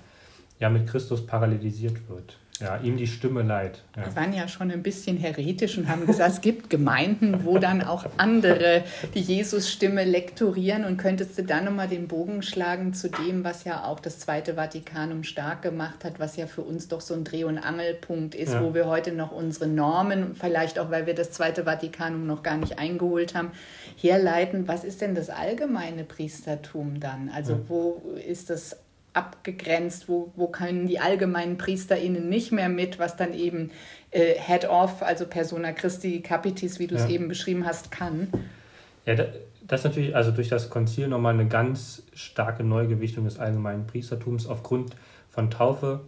ja 0.61 0.71
mit 0.71 0.87
Christus 0.87 1.27
parallelisiert 1.27 2.09
wird. 2.09 2.39
Ja, 2.61 2.77
ihm 2.77 2.97
die 2.97 3.07
Stimme 3.07 3.43
leid. 3.43 3.83
Ja. 3.97 4.07
Wir 4.07 4.17
waren 4.17 4.33
ja 4.33 4.47
schon 4.47 4.71
ein 4.71 4.83
bisschen 4.83 5.17
heretisch 5.17 5.79
und 5.79 5.89
haben 5.89 6.07
gesagt, 6.07 6.35
es 6.35 6.41
gibt 6.41 6.71
Gemeinden, 6.71 7.45
wo 7.45 7.59
dann 7.59 7.83
auch 7.83 8.07
andere 8.19 8.85
die 9.15 9.21
Jesus-Stimme 9.21 10.05
lektorieren. 10.05 10.85
Und 10.85 10.97
könntest 10.97 11.37
du 11.37 11.43
dann 11.43 11.65
nochmal 11.65 11.89
den 11.89 12.09
Bogen 12.09 12.43
schlagen 12.43 12.95
zu 12.95 13.09
dem, 13.09 13.43
was 13.43 13.65
ja 13.65 13.85
auch 13.85 13.99
das 13.99 14.21
Zweite 14.21 14.55
Vatikanum 14.55 15.25
stark 15.25 15.63
gemacht 15.63 16.05
hat, 16.05 16.21
was 16.21 16.37
ja 16.37 16.47
für 16.47 16.63
uns 16.63 16.89
doch 16.89 17.01
so 17.01 17.15
ein 17.15 17.25
Dreh- 17.25 17.45
und 17.45 17.59
Angelpunkt 17.59 18.35
ist, 18.35 18.53
ja. 18.53 18.63
wo 18.63 18.75
wir 18.75 18.87
heute 18.87 19.13
noch 19.13 19.33
unsere 19.33 19.67
Normen, 19.67 20.37
vielleicht 20.37 20.79
auch, 20.79 20.91
weil 20.91 21.07
wir 21.07 21.15
das 21.15 21.33
Zweite 21.33 21.65
Vatikanum 21.65 22.27
noch 22.27 22.43
gar 22.43 22.59
nicht 22.59 22.79
eingeholt 22.79 23.35
haben, 23.35 23.51
herleiten. 23.97 24.69
Was 24.69 24.85
ist 24.85 25.01
denn 25.01 25.15
das 25.15 25.31
allgemeine 25.31 26.05
Priestertum 26.05 27.01
dann? 27.01 27.29
Also 27.29 27.59
wo 27.69 28.03
ist 28.25 28.51
das 28.51 28.77
abgegrenzt, 29.15 30.09
wo, 30.09 30.33
wo 30.37 30.49
können 30.49 30.87
die 30.87 30.99
allgemeinen 30.99 31.59
PriesterInnen 31.59 32.29
nicht 32.29 32.53
mehr 32.53 32.69
mit, 32.69 32.99
was 32.99 33.17
dann 33.17 33.35
eben 33.35 33.71
äh, 34.11 34.35
Head-Off, 34.35 35.03
also 35.03 35.27
Persona 35.27 35.73
Christi 35.73 36.21
Capitis, 36.21 36.79
wie 36.79 36.87
du 36.87 36.95
es 36.95 37.03
ja. 37.03 37.11
eben 37.11 37.29
beschrieben 37.29 37.67
hast, 37.67 37.91
kann. 37.91 38.29
Ja, 39.05 39.15
das 39.15 39.81
ist 39.81 39.85
natürlich 39.85 40.17
also 40.17 40.31
durch 40.31 40.49
das 40.49 40.71
Konzil 40.71 41.09
nochmal 41.09 41.35
eine 41.35 41.47
ganz 41.47 42.03
starke 42.15 42.65
Neugewichtung 42.65 43.25
des 43.25 43.39
allgemeinen 43.39 43.87
Priestertums. 43.87 44.47
Aufgrund 44.47 44.97
von 45.29 45.51
Taufe, 45.51 46.01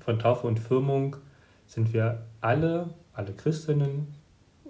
von 0.00 0.18
Taufe 0.18 0.46
und 0.46 0.58
Firmung 0.58 1.16
sind 1.66 1.92
wir 1.92 2.22
alle, 2.40 2.90
alle 3.12 3.32
Christinnen, 3.32 4.14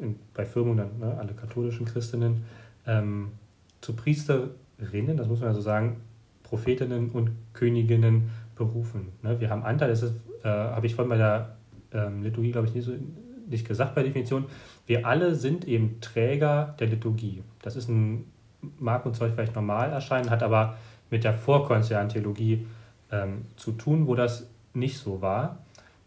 in, 0.01 0.19
bei 0.35 0.45
Firmung 0.45 0.77
dann 0.77 0.99
ne, 0.99 1.17
alle 1.19 1.33
katholischen 1.33 1.87
Christinnen, 1.87 2.45
ähm, 2.87 3.33
zu 3.81 3.95
Priesterinnen, 3.95 5.17
das 5.17 5.29
muss 5.29 5.41
man 5.41 5.51
ja 5.51 5.55
so 5.55 5.61
sagen, 5.61 6.01
Prophetinnen 6.49 7.11
und 7.11 7.31
Königinnen 7.53 8.31
berufen. 8.55 9.13
Ne? 9.23 9.41
Wir 9.41 9.51
haben 9.51 9.63
Anteil, 9.63 9.91
das 9.91 10.03
äh, 10.03 10.13
habe 10.45 10.87
ich 10.87 10.95
vorhin 10.95 11.11
bei 11.11 11.17
der 11.17 11.57
ähm, 11.93 12.23
Liturgie, 12.23 12.53
glaube 12.53 12.69
ich, 12.69 12.75
nicht, 12.75 12.85
so, 12.85 12.93
nicht 13.49 13.67
gesagt 13.67 13.95
bei 13.95 14.03
Definition. 14.03 14.47
Wir 14.87 15.07
alle 15.07 15.35
sind 15.35 15.67
eben 15.67 16.01
Träger 16.01 16.75
der 16.79 16.89
Liturgie. 16.89 17.43
Das 17.63 17.77
ist 17.77 17.89
ein, 17.89 18.25
mag 18.79 19.07
uns 19.07 19.21
heute 19.21 19.35
vielleicht 19.35 19.55
normal 19.55 19.91
erscheinen, 19.91 20.31
hat 20.31 20.43
aber 20.43 20.77
mit 21.11 21.25
der 21.25 21.35
vorkonziliaren 21.35 22.09
Theologie 22.09 22.67
ähm, 23.11 23.47
zu 23.57 23.73
tun, 23.73 24.07
wo 24.07 24.15
das 24.15 24.49
nicht 24.75 24.99
so 24.99 25.23
war. 25.23 25.59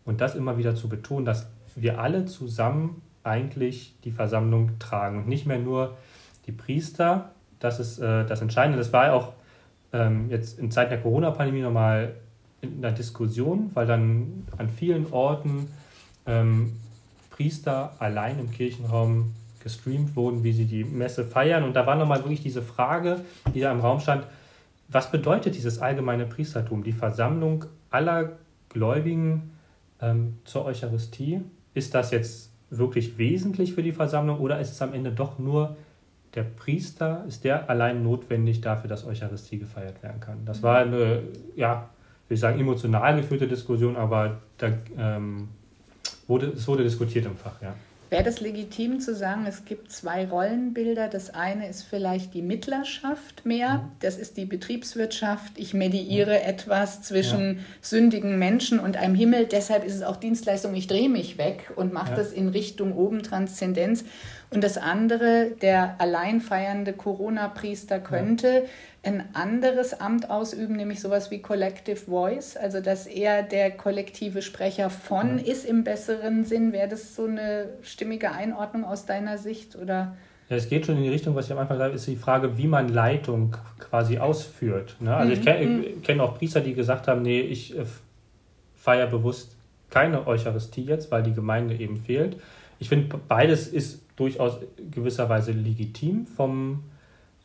Und 0.06 0.22
das 0.22 0.36
immer 0.36 0.58
wieder 0.58 0.76
zu 0.76 0.90
betonen, 0.90 1.26
dass 1.26 1.48
wir 1.76 2.00
alle 2.00 2.26
zusammen 2.26 3.02
eigentlich 3.24 3.96
die 4.04 4.12
Versammlung 4.12 4.80
tragen 4.80 5.20
und 5.20 5.28
nicht 5.28 5.46
mehr 5.46 5.60
nur 5.60 5.98
die 6.48 6.52
Priester. 6.52 7.32
Das 7.60 7.80
ist 7.80 8.00
äh, 8.00 8.26
das 8.26 8.42
Entscheidende. 8.42 8.78
Das 8.78 8.92
war 8.92 9.14
auch 9.14 9.34
ähm, 9.94 10.30
jetzt 10.30 10.60
in 10.60 10.72
Zeiten 10.72 10.92
der 10.92 11.02
Corona-Pandemie 11.02 11.62
nochmal 11.62 12.16
in 12.62 12.82
der 12.82 12.92
Diskussion, 12.92 13.72
weil 13.74 13.88
dann 13.88 14.48
an 14.58 14.70
vielen 14.70 15.12
Orten 15.12 15.68
ähm, 16.26 16.74
Priester 17.32 17.94
allein 18.00 18.40
im 18.40 18.52
Kirchenraum 18.52 19.34
gestreamt 19.64 20.16
wurden, 20.16 20.44
wie 20.44 20.54
sie 20.54 20.66
die 20.66 20.84
Messe 20.84 21.24
feiern. 21.26 21.64
Und 21.64 21.76
da 21.76 21.86
war 21.86 21.96
nochmal 21.96 22.20
wirklich 22.20 22.42
diese 22.42 22.62
Frage, 22.62 23.22
die 23.54 23.60
da 23.60 23.72
im 23.72 23.80
Raum 23.80 24.00
stand, 24.00 24.26
was 24.90 25.12
bedeutet 25.12 25.56
dieses 25.56 25.80
allgemeine 25.80 26.26
Priestertum, 26.26 26.84
die 26.84 26.92
Versammlung 26.92 27.66
aller 27.90 28.34
Gläubigen 28.70 29.52
ähm, 30.02 30.38
zur 30.44 30.66
Eucharistie? 30.66 31.42
Ist 31.74 31.96
das 31.96 32.12
jetzt 32.12 32.52
wirklich 32.70 33.18
wesentlich 33.18 33.74
für 33.74 33.84
die 33.84 33.92
Versammlung 33.92 34.40
oder 34.40 34.60
ist 34.60 34.72
es 34.72 34.82
am 34.82 34.94
Ende 34.94 35.12
doch 35.12 35.40
nur 35.40 35.78
der 36.36 36.44
Priester, 36.44 37.26
ist 37.28 37.44
der 37.44 37.70
allein 37.70 38.04
notwendig 38.04 38.62
dafür, 38.62 38.90
dass 38.90 39.06
Eucharistie 39.06 39.58
gefeiert 39.58 40.02
werden 40.02 40.20
kann? 40.20 40.46
Das 40.46 40.64
war 40.64 40.78
eine, 40.78 41.24
ja, 41.56 41.90
will 42.28 42.36
ich 42.36 42.40
sagen, 42.40 42.60
emotional 42.60 43.18
geführte 43.18 43.48
Diskussion, 43.48 43.98
aber 43.98 44.38
da 44.58 44.72
ähm, 44.98 45.50
wurde, 46.28 46.48
es 46.48 46.68
wurde 46.68 46.84
diskutiert 46.84 47.26
im 47.26 47.36
Fach, 47.36 47.62
ja. 47.62 47.74
Wäre 48.12 48.24
das 48.24 48.42
legitim 48.42 49.00
zu 49.00 49.16
sagen, 49.16 49.46
es 49.48 49.64
gibt 49.64 49.90
zwei 49.90 50.28
Rollenbilder? 50.28 51.08
Das 51.08 51.34
eine 51.34 51.70
ist 51.70 51.84
vielleicht 51.84 52.34
die 52.34 52.42
Mittlerschaft 52.42 53.46
mehr, 53.46 53.78
mhm. 53.78 53.92
das 54.02 54.18
ist 54.18 54.36
die 54.36 54.44
Betriebswirtschaft. 54.44 55.54
Ich 55.56 55.74
mediere 55.74 56.34
ja. 56.34 56.42
etwas 56.42 57.04
zwischen 57.04 57.56
ja. 57.56 57.64
sündigen 57.80 58.38
Menschen 58.38 58.80
und 58.80 58.98
einem 58.98 59.16
Himmel. 59.16 59.46
Deshalb 59.46 59.86
ist 59.86 59.96
es 59.96 60.04
auch 60.04 60.18
Dienstleistung, 60.18 60.76
ich 60.76 60.88
drehe 60.88 61.08
mich 61.08 61.38
weg 61.38 61.72
und 61.78 61.94
mache 61.94 62.10
ja. 62.10 62.18
das 62.18 62.34
in 62.34 62.50
Richtung 62.50 62.92
oben 62.98 63.24
Transzendenz. 63.24 64.04
Und 64.54 64.66
das 64.66 64.78
andere, 64.78 65.52
der 65.62 65.96
allein 66.00 66.42
feiernde 66.42 66.92
Corona-Priester 66.92 68.00
könnte 68.00 68.66
ein 69.02 69.24
anderes 69.34 70.00
Amt 70.00 70.30
ausüben, 70.30 70.76
nämlich 70.76 71.00
sowas 71.00 71.32
wie 71.32 71.42
Collective 71.42 71.96
Voice, 71.96 72.58
also 72.58 72.82
dass 72.82 73.08
er 73.08 73.44
der 73.44 73.72
kollektive 73.72 74.42
Sprecher 74.42 74.90
von 74.90 75.40
ja. 75.40 75.46
ist 75.46 75.66
im 75.66 75.86
besseren 75.86 76.44
Sinn. 76.44 76.74
Wäre 76.74 76.90
das 76.90 77.16
so 77.16 77.26
eine 77.26 77.70
stimmige 77.82 78.32
Einordnung 78.32 78.84
aus 78.84 79.06
deiner 79.06 79.38
Sicht 79.38 79.78
oder? 79.78 80.18
Ja, 80.50 80.58
es 80.58 80.68
geht 80.68 80.86
schon 80.86 80.98
in 80.98 81.04
die 81.04 81.10
Richtung, 81.10 81.34
was 81.34 81.46
ich 81.46 81.54
am 81.54 81.60
Anfang 81.60 81.78
sagte, 81.78 81.96
ist 81.96 82.06
die 82.08 82.18
Frage, 82.18 82.58
wie 82.58 82.68
man 82.68 82.90
Leitung 82.90 83.56
quasi 83.80 84.18
ausführt. 84.18 84.98
Ne? 85.00 85.16
Also 85.16 85.34
mhm. 85.34 85.40
ich 85.40 85.46
kenne 85.46 85.66
mhm. 85.66 86.02
kenn 86.04 86.20
auch 86.20 86.38
Priester, 86.38 86.60
die 86.60 86.74
gesagt 86.74 87.08
haben, 87.08 87.22
nee, 87.22 87.40
ich 87.40 87.78
äh, 87.78 87.86
feiere 88.76 89.08
bewusst 89.08 89.56
keine 89.90 90.28
Eucharistie 90.28 90.84
jetzt, 90.84 91.10
weil 91.10 91.24
die 91.24 91.34
Gemeinde 91.34 91.74
eben 91.76 91.96
fehlt. 91.96 92.36
Ich 92.80 92.90
finde, 92.90 93.18
beides 93.28 93.68
ist 93.68 94.02
durchaus 94.22 94.60
gewisserweise 94.92 95.52
legitim 95.52 96.28
vom, 96.28 96.84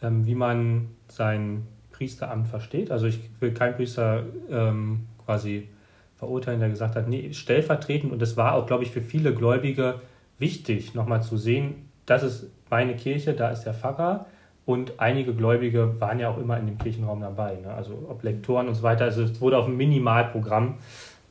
ähm, 0.03 0.27
wie 0.27 0.35
man 0.35 0.89
sein 1.09 1.67
Priesteramt 1.91 2.49
versteht. 2.49 2.91
Also 2.91 3.07
ich 3.07 3.19
will 3.41 3.53
keinen 3.55 3.77
Priester 3.77 4.25
ähm, 4.51 5.07
quasi 5.25 5.69
verurteilen, 6.17 6.61
der 6.61 6.69
gesagt 6.69 6.97
hat, 6.97 7.09
nee, 7.09 7.33
stellvertretend. 7.33 8.13
Und 8.13 8.21
es 8.21 8.37
war 8.37 8.55
auch, 8.55 8.67
glaube 8.67 8.85
ich, 8.85 8.91
für 8.91 9.01
viele 9.01 9.35
Gläubige 9.35 10.01
wichtig, 10.39 10.95
nochmal 10.95 11.23
zu 11.23 11.39
sehen, 11.39 11.87
das 12.05 12.23
ist 12.23 12.51
meine 12.69 12.95
Kirche, 12.95 13.33
da 13.33 13.51
ist 13.51 13.65
der 13.65 13.75
Pfarrer. 13.75 14.27
Und 14.67 15.01
einige 15.01 15.33
Gläubige 15.33 15.99
waren 16.01 16.19
ja 16.19 16.29
auch 16.29 16.39
immer 16.39 16.59
in 16.59 16.67
dem 16.67 16.77
Kirchenraum 16.77 17.21
dabei. 17.21 17.57
Ne? 17.57 17.73
Also 17.73 18.07
ob 18.09 18.23
Lektoren 18.23 18.69
und 18.69 18.75
so 18.75 18.83
weiter. 18.83 19.05
Also 19.05 19.23
es 19.23 19.41
wurde 19.41 19.57
auf 19.57 19.67
ein 19.67 19.77
Minimalprogramm 19.77 20.75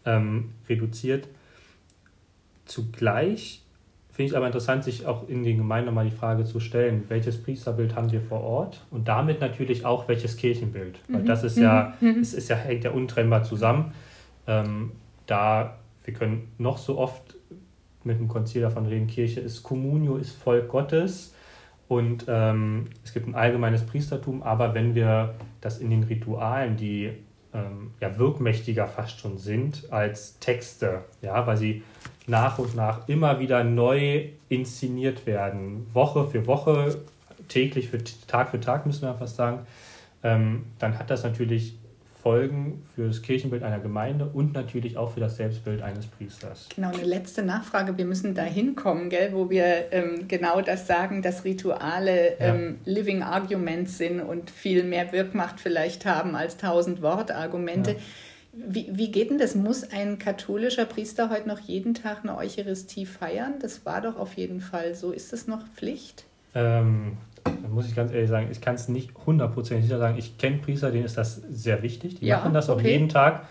ähm, 0.06 0.54
reduziert. 0.68 1.28
Zugleich 2.66 3.65
Finde 4.16 4.32
ich 4.32 4.38
aber 4.38 4.46
interessant, 4.46 4.86
sich 4.86 5.06
auch 5.06 5.28
in 5.28 5.44
den 5.44 5.58
Gemeinden 5.58 5.88
nochmal 5.88 6.06
die 6.06 6.16
Frage 6.16 6.46
zu 6.46 6.62
stellen, 6.62 7.04
welches 7.10 7.44
Priesterbild 7.44 7.98
haben 7.98 8.14
wir 8.14 8.22
vor 8.22 8.40
Ort 8.40 8.86
und 8.90 9.10
damit 9.10 9.42
natürlich 9.42 9.86
auch 9.86 10.08
welches 10.08 10.38
Kirchenbild. 10.38 11.00
Weil 11.10 11.24
mhm. 11.24 11.26
das 11.26 11.44
ist 11.44 11.58
ja, 11.58 11.96
mhm. 12.00 12.22
es 12.22 12.34
ist 12.34 12.48
ja, 12.48 12.56
hängt 12.56 12.86
ja 12.86 12.92
untrennbar 12.92 13.44
zusammen. 13.44 13.92
Ähm, 14.48 14.94
da 15.26 15.80
wir 16.06 16.14
können 16.14 16.48
noch 16.58 16.78
so 16.78 16.98
oft 16.98 17.36
mit 18.06 18.18
dem 18.18 18.30
Konzil 18.30 18.62
davon 18.62 18.86
reden, 18.86 19.08
Kirche 19.08 19.42
ist 19.42 19.64
Communio, 19.64 20.16
ist 20.16 20.32
Volk 20.32 20.70
Gottes 20.70 21.36
und 21.90 22.24
ähm, 22.30 22.86
es 23.04 23.14
gibt 23.14 23.28
ein 23.28 23.36
allgemeines 23.36 23.86
Priestertum, 23.86 24.44
aber 24.44 24.74
wenn 24.74 24.96
wir 24.96 25.36
das 25.60 25.80
in 25.80 25.90
den 25.90 26.04
Ritualen, 26.04 26.78
die 26.78 27.12
ähm, 27.54 27.92
ja 28.00 28.18
wirkmächtiger 28.18 28.88
fast 28.88 29.20
schon 29.20 29.38
sind 29.38 29.92
als 29.92 30.40
Texte, 30.40 31.04
ja, 31.22 31.46
weil 31.46 31.58
sie 31.58 31.84
nach 32.28 32.60
und 32.60 32.76
nach 32.76 33.08
immer 33.08 33.40
wieder 33.40 33.64
neu 33.64 34.30
inszeniert 34.50 35.26
werden, 35.26 35.88
Woche 35.94 36.28
für 36.28 36.48
Woche, 36.48 37.00
täglich 37.48 37.90
für 37.90 38.04
Tag 38.28 38.50
für 38.50 38.60
Tag, 38.60 38.86
müssen 38.86 39.04
wir 39.04 39.14
fast 39.16 39.36
sagen, 39.36 39.60
ähm, 40.24 40.66
dann 40.80 40.98
hat 40.98 41.10
das 41.10 41.24
natürlich 41.24 41.76
Folgen 42.26 42.82
für 42.96 43.06
das 43.06 43.22
Kirchenbild 43.22 43.62
einer 43.62 43.78
Gemeinde 43.78 44.26
und 44.26 44.54
natürlich 44.54 44.98
auch 44.98 45.12
für 45.12 45.20
das 45.20 45.38
Selbstbild 45.38 45.84
eines 45.84 46.08
Priesters. 46.08 46.68
Genau, 46.76 46.92
eine 46.92 47.04
letzte 47.04 47.44
Nachfrage. 47.44 48.00
Wir 48.00 48.06
müssen 48.06 48.34
da 48.34 48.42
hinkommen, 48.42 49.12
gell, 49.12 49.32
wo 49.32 49.52
wir 49.52 49.92
ähm, 49.92 50.28
genau 50.28 50.60
das 50.62 50.88
sagen, 50.88 51.22
dass 51.22 51.44
Rituale 51.44 52.40
ja. 52.40 52.56
ähm, 52.56 52.80
Living 52.84 53.22
Arguments 53.22 54.00
sind 54.00 54.22
und 54.22 54.50
viel 54.50 54.84
mehr 54.84 55.12
Wirkmacht 55.12 55.60
vielleicht 55.60 56.08
haben 56.08 56.36
als 56.36 56.58
tausend 56.58 57.04
Wortargumente. 57.04 57.92
Ja. 57.92 57.98
Wie, 58.56 58.88
wie 58.92 59.12
geht 59.12 59.30
denn 59.30 59.38
das? 59.38 59.54
Muss 59.54 59.92
ein 59.92 60.18
katholischer 60.18 60.86
Priester 60.86 61.30
heute 61.30 61.48
noch 61.48 61.60
jeden 61.60 61.94
Tag 61.94 62.20
eine 62.24 62.38
Eucharistie 62.38 63.06
feiern? 63.06 63.56
Das 63.60 63.86
war 63.86 64.02
doch 64.02 64.18
auf 64.18 64.36
jeden 64.36 64.62
Fall 64.62 64.96
so. 64.96 65.12
Ist 65.12 65.34
das 65.34 65.48
noch 65.48 65.68
Pflicht? 65.76 66.24
Ähm, 66.54 67.18
da 67.44 67.68
muss 67.70 67.88
ich 67.88 67.96
ganz 67.96 68.14
ehrlich 68.14 68.30
sagen, 68.30 68.48
ich 68.50 68.62
kann 68.62 68.76
es 68.76 68.88
nicht 68.88 69.12
hundertprozentig 69.26 69.86
sicher 69.86 70.00
sagen. 70.00 70.18
Ich 70.18 70.38
kenne 70.38 70.60
Priester, 70.60 70.92
denen 70.92 71.04
ist 71.04 71.18
das 71.18 71.36
sehr 71.50 71.84
wichtig. 71.84 72.20
Die 72.20 72.28
ja, 72.28 72.38
machen 72.38 72.54
das 72.54 72.70
okay. 72.70 72.80
auch 72.80 72.86
jeden 72.86 73.10
Tag. 73.10 73.46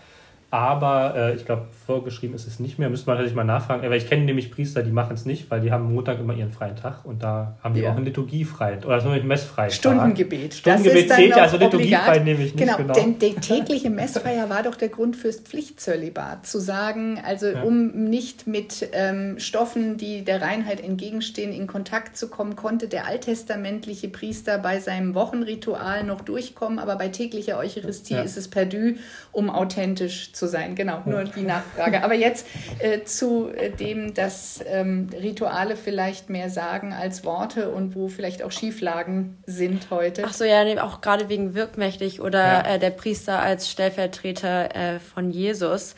Aber 0.55 1.15
äh, 1.17 1.35
ich 1.35 1.45
glaube, 1.45 1.63
vorgeschrieben 1.85 2.33
ist 2.33 2.47
es 2.47 2.61
nicht 2.61 2.79
mehr. 2.79 2.89
Müsste 2.89 3.07
man 3.07 3.17
natürlich 3.17 3.35
mal 3.35 3.43
nachfragen. 3.43 3.85
Aber 3.85 3.97
ich 3.97 4.07
kenne 4.07 4.23
nämlich 4.23 4.51
Priester, 4.51 4.83
die 4.83 4.91
machen 4.91 5.13
es 5.13 5.25
nicht, 5.25 5.51
weil 5.51 5.59
die 5.59 5.69
haben 5.69 5.93
Montag 5.93 6.17
immer 6.17 6.33
ihren 6.33 6.53
freien 6.53 6.77
Tag 6.77 7.03
und 7.03 7.21
da 7.21 7.57
haben 7.61 7.75
die 7.75 7.81
ja. 7.81 7.91
auch 7.91 7.97
einen 7.97 8.05
Liturgiefreien 8.05 8.85
oder 8.85 9.01
so 9.01 9.09
einen 9.09 9.27
Messfrei. 9.27 9.69
Stundengebet. 9.69 10.53
Stundengebet 10.53 11.11
zählt 11.11 11.31
ja, 11.31 11.43
also 11.43 11.57
Liturgiefrei 11.57 12.19
nehme 12.19 12.41
ich 12.41 12.55
nicht. 12.55 12.57
Genau, 12.57 12.77
genau. 12.77 12.93
denn 12.93 13.19
der 13.19 13.35
tägliche 13.35 13.89
Messfeier 13.89 14.49
war 14.49 14.63
doch 14.63 14.75
der 14.75 14.87
Grund 14.87 15.17
fürs 15.17 15.41
Pflichtzölibat. 15.41 16.47
Zu 16.47 16.59
sagen, 16.59 17.21
also 17.21 17.47
ja. 17.47 17.63
um 17.63 17.87
nicht 18.09 18.47
mit 18.47 18.87
ähm, 18.93 19.37
Stoffen, 19.39 19.97
die 19.97 20.23
der 20.23 20.41
Reinheit 20.41 20.81
entgegenstehen, 20.81 21.51
in 21.51 21.67
Kontakt 21.67 22.15
zu 22.15 22.29
kommen, 22.29 22.55
konnte 22.55 22.87
der 22.87 23.07
alttestamentliche 23.07 24.07
Priester 24.07 24.57
bei 24.57 24.79
seinem 24.79 25.15
Wochenritual 25.15 26.05
noch 26.05 26.21
durchkommen, 26.21 26.79
aber 26.79 26.95
bei 26.95 27.09
täglicher 27.09 27.57
Eucharistie 27.57 28.13
ja. 28.13 28.21
ist 28.21 28.37
es 28.37 28.47
perdu, 28.47 28.93
um 29.33 29.49
authentisch 29.49 30.31
zu 30.31 30.44
sein. 30.47 30.75
Genau, 30.75 31.01
nur 31.05 31.23
die 31.23 31.41
Nachfrage. 31.41 32.03
Aber 32.03 32.13
jetzt 32.13 32.47
äh, 32.79 33.03
zu 33.03 33.49
äh, 33.49 33.69
dem, 33.69 34.13
dass 34.13 34.63
ähm, 34.67 35.09
Rituale 35.13 35.75
vielleicht 35.75 36.29
mehr 36.29 36.49
sagen 36.49 36.93
als 36.93 37.23
Worte 37.23 37.69
und 37.69 37.95
wo 37.95 38.07
vielleicht 38.07 38.43
auch 38.43 38.51
Schieflagen 38.51 39.37
sind 39.45 39.89
heute. 39.91 40.23
Ach 40.25 40.33
so, 40.33 40.43
ja, 40.43 40.63
auch 40.83 41.01
gerade 41.01 41.29
wegen 41.29 41.55
wirkmächtig 41.55 42.21
oder 42.21 42.43
ja. 42.43 42.75
äh, 42.75 42.79
der 42.79 42.91
Priester 42.91 43.39
als 43.39 43.69
Stellvertreter 43.69 44.75
äh, 44.75 44.99
von 44.99 45.29
Jesus. 45.29 45.95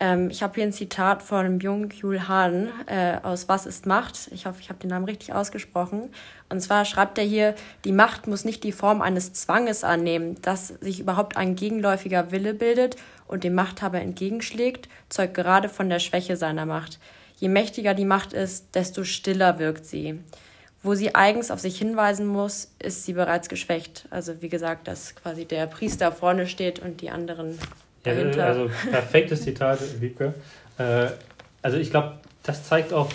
Ähm, 0.00 0.30
ich 0.30 0.42
habe 0.42 0.54
hier 0.54 0.64
ein 0.64 0.72
Zitat 0.72 1.22
von 1.22 1.58
Byung-Kyul 1.58 2.28
Han 2.28 2.68
äh, 2.86 3.16
aus 3.22 3.48
Was 3.48 3.66
ist 3.66 3.86
Macht? 3.86 4.28
Ich 4.32 4.46
hoffe, 4.46 4.60
ich 4.60 4.68
habe 4.68 4.78
den 4.78 4.90
Namen 4.90 5.06
richtig 5.06 5.32
ausgesprochen. 5.32 6.10
Und 6.48 6.60
zwar 6.60 6.84
schreibt 6.84 7.18
er 7.18 7.24
hier, 7.24 7.54
die 7.84 7.92
Macht 7.92 8.26
muss 8.26 8.44
nicht 8.44 8.62
die 8.64 8.72
Form 8.72 9.02
eines 9.02 9.32
Zwanges 9.32 9.84
annehmen, 9.84 10.40
dass 10.42 10.68
sich 10.68 11.00
überhaupt 11.00 11.36
ein 11.36 11.56
gegenläufiger 11.56 12.30
Wille 12.30 12.54
bildet 12.54 12.96
und 13.26 13.44
dem 13.44 13.54
Machthaber 13.54 14.00
entgegenschlägt, 14.00 14.88
zeugt 15.08 15.34
gerade 15.34 15.68
von 15.68 15.88
der 15.88 15.98
Schwäche 15.98 16.36
seiner 16.36 16.66
Macht. 16.66 16.98
Je 17.36 17.48
mächtiger 17.48 17.94
die 17.94 18.04
Macht 18.04 18.32
ist, 18.32 18.74
desto 18.74 19.04
stiller 19.04 19.58
wirkt 19.58 19.84
sie. 19.84 20.20
Wo 20.82 20.94
sie 20.94 21.14
eigens 21.14 21.50
auf 21.50 21.58
sich 21.58 21.76
hinweisen 21.76 22.26
muss, 22.26 22.72
ist 22.78 23.04
sie 23.04 23.12
bereits 23.12 23.48
geschwächt. 23.48 24.06
Also 24.10 24.42
wie 24.42 24.48
gesagt, 24.48 24.86
dass 24.86 25.16
quasi 25.16 25.44
der 25.44 25.66
Priester 25.66 26.12
vorne 26.12 26.46
steht 26.46 26.78
und 26.78 27.00
die 27.00 27.10
anderen 27.10 27.58
dahinter. 28.02 28.38
Ja, 28.38 28.46
also 28.46 28.70
perfektes 28.90 29.42
Zitat, 29.42 29.78
Wiebke. 30.00 30.34
Äh, 30.78 31.08
also 31.62 31.76
ich 31.78 31.90
glaube, 31.90 32.14
das 32.42 32.64
zeigt 32.64 32.92
auch, 32.92 33.10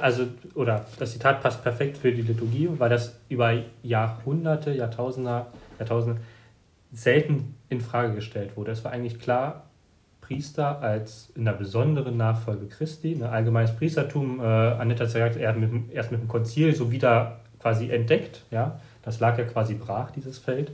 also, 0.00 0.26
oder 0.54 0.86
das 0.98 1.12
Zitat 1.12 1.42
passt 1.42 1.62
perfekt 1.62 1.98
für 1.98 2.10
die 2.12 2.22
Liturgie, 2.22 2.68
weil 2.78 2.90
das 2.90 3.18
über 3.28 3.54
Jahrhunderte, 3.82 4.72
Jahrtausende, 4.72 5.46
Jahrtausende 5.78 6.20
selten 6.92 7.54
in 7.68 7.80
Frage 7.80 8.14
gestellt 8.14 8.56
wurde. 8.56 8.72
Es 8.72 8.84
war 8.84 8.92
eigentlich 8.92 9.20
klar, 9.20 9.66
Priester 10.20 10.80
als 10.80 11.30
in 11.36 11.44
der 11.44 11.52
besonderen 11.52 12.16
Nachfolge 12.16 12.66
Christi, 12.66 13.12
ein 13.12 13.18
ne, 13.18 13.28
allgemeines 13.28 13.76
Priestertum, 13.76 14.40
äh, 14.40 14.42
Anetta 14.42 15.04
hat 15.04 15.12
gesagt, 15.12 15.36
er 15.36 15.50
hat 15.50 15.56
mit, 15.56 15.70
erst 15.92 16.10
mit 16.10 16.20
dem 16.20 16.26
Konzil 16.26 16.74
so 16.74 16.90
wieder 16.90 17.40
quasi 17.60 17.90
entdeckt, 17.90 18.42
ja, 18.50 18.80
das 19.02 19.20
lag 19.20 19.38
ja 19.38 19.44
quasi 19.44 19.74
brach, 19.74 20.10
dieses 20.10 20.38
Feld. 20.38 20.72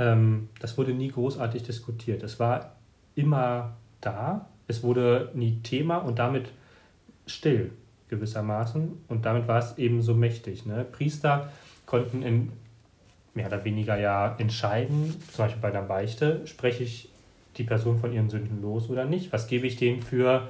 Ähm, 0.00 0.48
das 0.58 0.78
wurde 0.78 0.94
nie 0.94 1.08
großartig 1.08 1.62
diskutiert. 1.62 2.22
Es 2.22 2.40
war 2.40 2.72
immer 3.14 3.76
da, 4.00 4.48
es 4.66 4.82
wurde 4.82 5.30
nie 5.34 5.60
Thema 5.62 5.98
und 5.98 6.18
damit 6.18 6.50
still 7.26 7.72
gewissermaßen 8.08 8.92
und 9.08 9.26
damit 9.26 9.46
war 9.46 9.58
es 9.58 9.76
eben 9.76 10.00
so 10.00 10.14
mächtig. 10.14 10.64
Ne? 10.64 10.86
Priester 10.90 11.52
konnten 11.84 12.22
in 12.22 12.50
mehr 13.34 13.46
oder 13.46 13.64
weniger 13.64 13.98
ja 13.98 14.34
entscheiden, 14.38 15.14
zum 15.32 15.44
Beispiel 15.44 15.62
bei 15.62 15.70
der 15.70 15.82
Beichte, 15.82 16.46
spreche 16.46 16.82
ich 16.82 17.10
die 17.58 17.64
Person 17.64 17.98
von 17.98 18.12
ihren 18.12 18.30
Sünden 18.30 18.62
los 18.62 18.88
oder 18.88 19.04
nicht? 19.04 19.32
Was 19.32 19.48
gebe 19.48 19.66
ich 19.66 19.76
denen 19.76 20.00
für 20.00 20.48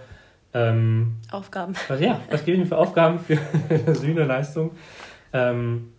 ähm, 0.55 1.17
Aufgaben? 1.31 1.75
Was, 1.89 2.01
ja, 2.01 2.21
was 2.31 2.45
gebe 2.45 2.53
ich 2.53 2.59
denen 2.59 2.67
für 2.67 2.79
Aufgaben 2.79 3.19
für 3.19 3.39
Sühneleistung? 3.95 4.71
Ähm, 5.33 5.93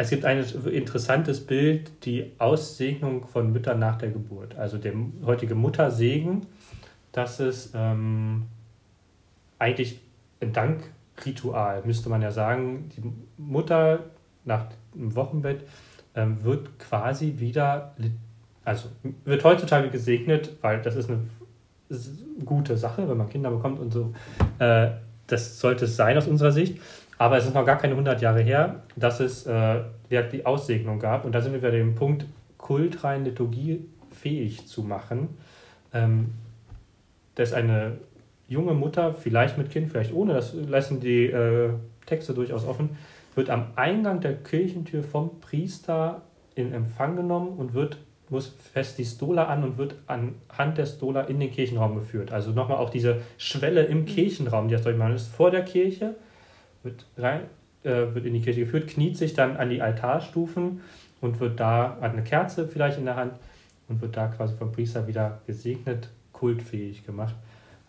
es 0.00 0.08
gibt 0.08 0.24
ein 0.24 0.42
interessantes 0.72 1.44
Bild, 1.44 2.06
die 2.06 2.32
Aussegnung 2.38 3.26
von 3.26 3.52
Müttern 3.52 3.78
nach 3.78 3.98
der 3.98 4.08
Geburt. 4.08 4.56
Also 4.56 4.78
der 4.78 4.94
heutige 5.26 5.54
Muttersegen, 5.54 6.46
das 7.12 7.38
ist 7.38 7.72
ähm, 7.74 8.44
eigentlich 9.58 10.00
ein 10.40 10.54
Dankritual, 10.54 11.82
müsste 11.84 12.08
man 12.08 12.22
ja 12.22 12.30
sagen. 12.30 12.88
Die 12.96 13.02
Mutter 13.36 14.04
nach 14.46 14.68
dem 14.94 15.14
Wochenbett 15.14 15.66
ähm, 16.14 16.42
wird 16.44 16.78
quasi 16.78 17.34
wieder, 17.36 17.94
also 18.64 18.88
wird 19.26 19.44
heutzutage 19.44 19.90
gesegnet, 19.90 20.56
weil 20.62 20.80
das 20.80 20.96
ist 20.96 21.10
eine, 21.10 21.20
gute 22.46 22.78
Sache, 22.78 23.06
wenn 23.06 23.18
man 23.18 23.28
Kinder 23.28 23.50
bekommt 23.50 23.78
und 23.78 23.92
so. 23.92 24.14
Äh, 24.60 24.92
das 25.26 25.60
sollte 25.60 25.84
es 25.84 25.96
sein 25.96 26.16
aus 26.16 26.26
unserer 26.26 26.52
Sicht. 26.52 26.78
Aber 27.20 27.36
es 27.36 27.44
ist 27.44 27.54
noch 27.54 27.66
gar 27.66 27.76
keine 27.76 27.92
100 27.92 28.22
Jahre 28.22 28.40
her, 28.40 28.76
dass 28.96 29.20
es 29.20 29.44
äh, 29.44 29.82
die 30.10 30.46
Aussegnung 30.46 30.98
gab. 30.98 31.26
Und 31.26 31.32
da 31.32 31.42
sind 31.42 31.52
wir 31.52 31.60
bei 31.60 31.70
dem 31.70 31.94
Punkt, 31.94 32.24
kultrein 32.56 33.26
Liturgie 33.26 33.84
fähig 34.10 34.66
zu 34.66 34.82
machen. 34.82 35.28
Ähm, 35.92 36.32
dass 37.34 37.52
eine 37.52 37.98
junge 38.48 38.72
Mutter, 38.72 39.12
vielleicht 39.12 39.58
mit 39.58 39.70
Kind, 39.70 39.90
vielleicht 39.90 40.14
ohne, 40.14 40.32
das 40.32 40.54
lassen 40.54 41.00
die 41.00 41.26
äh, 41.26 41.74
Texte 42.06 42.32
durchaus 42.32 42.66
offen, 42.66 42.96
wird 43.34 43.50
am 43.50 43.66
Eingang 43.76 44.22
der 44.22 44.36
Kirchentür 44.36 45.02
vom 45.02 45.40
Priester 45.40 46.22
in 46.54 46.72
Empfang 46.72 47.16
genommen 47.16 47.58
und 47.58 47.74
wird, 47.74 47.98
muss 48.30 48.56
fest 48.72 48.96
die 48.96 49.04
Stola 49.04 49.44
an 49.44 49.62
und 49.62 49.76
wird 49.76 49.94
anhand 50.06 50.78
der 50.78 50.86
Stola 50.86 51.20
in 51.24 51.38
den 51.38 51.50
Kirchenraum 51.50 51.96
geführt. 51.96 52.32
Also 52.32 52.52
nochmal 52.52 52.78
auch 52.78 52.88
diese 52.88 53.20
Schwelle 53.36 53.82
im 53.82 54.06
Kirchenraum, 54.06 54.68
die 54.68 54.72
das 54.72 54.84
durchmachen 54.84 55.16
ist, 55.16 55.26
vor 55.26 55.50
der 55.50 55.64
Kirche 55.64 56.14
wird, 56.82 57.06
rein, 57.16 57.42
äh, 57.82 58.14
wird 58.14 58.26
in 58.26 58.34
die 58.34 58.40
Kirche 58.40 58.60
geführt, 58.60 58.88
kniet 58.88 59.16
sich 59.16 59.34
dann 59.34 59.56
an 59.56 59.70
die 59.70 59.82
Altarstufen 59.82 60.80
und 61.20 61.40
wird 61.40 61.60
da, 61.60 61.98
hat 62.00 62.12
eine 62.12 62.22
Kerze 62.22 62.66
vielleicht 62.66 62.98
in 62.98 63.04
der 63.04 63.16
Hand 63.16 63.34
und 63.88 64.00
wird 64.00 64.16
da 64.16 64.28
quasi 64.28 64.54
vom 64.56 64.72
Priester 64.72 65.06
wieder 65.06 65.40
gesegnet, 65.46 66.08
kultfähig 66.32 67.04
gemacht. 67.04 67.34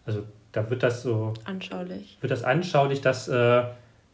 Also 0.06 0.24
da 0.52 0.70
wird 0.70 0.84
das 0.84 1.04
so 1.04 1.34
anschaulich. 1.46 2.18
Wird 2.20 2.32
das 2.32 2.44
anschaulich, 2.44 3.02
dass 3.02 3.28
äh, 3.28 3.64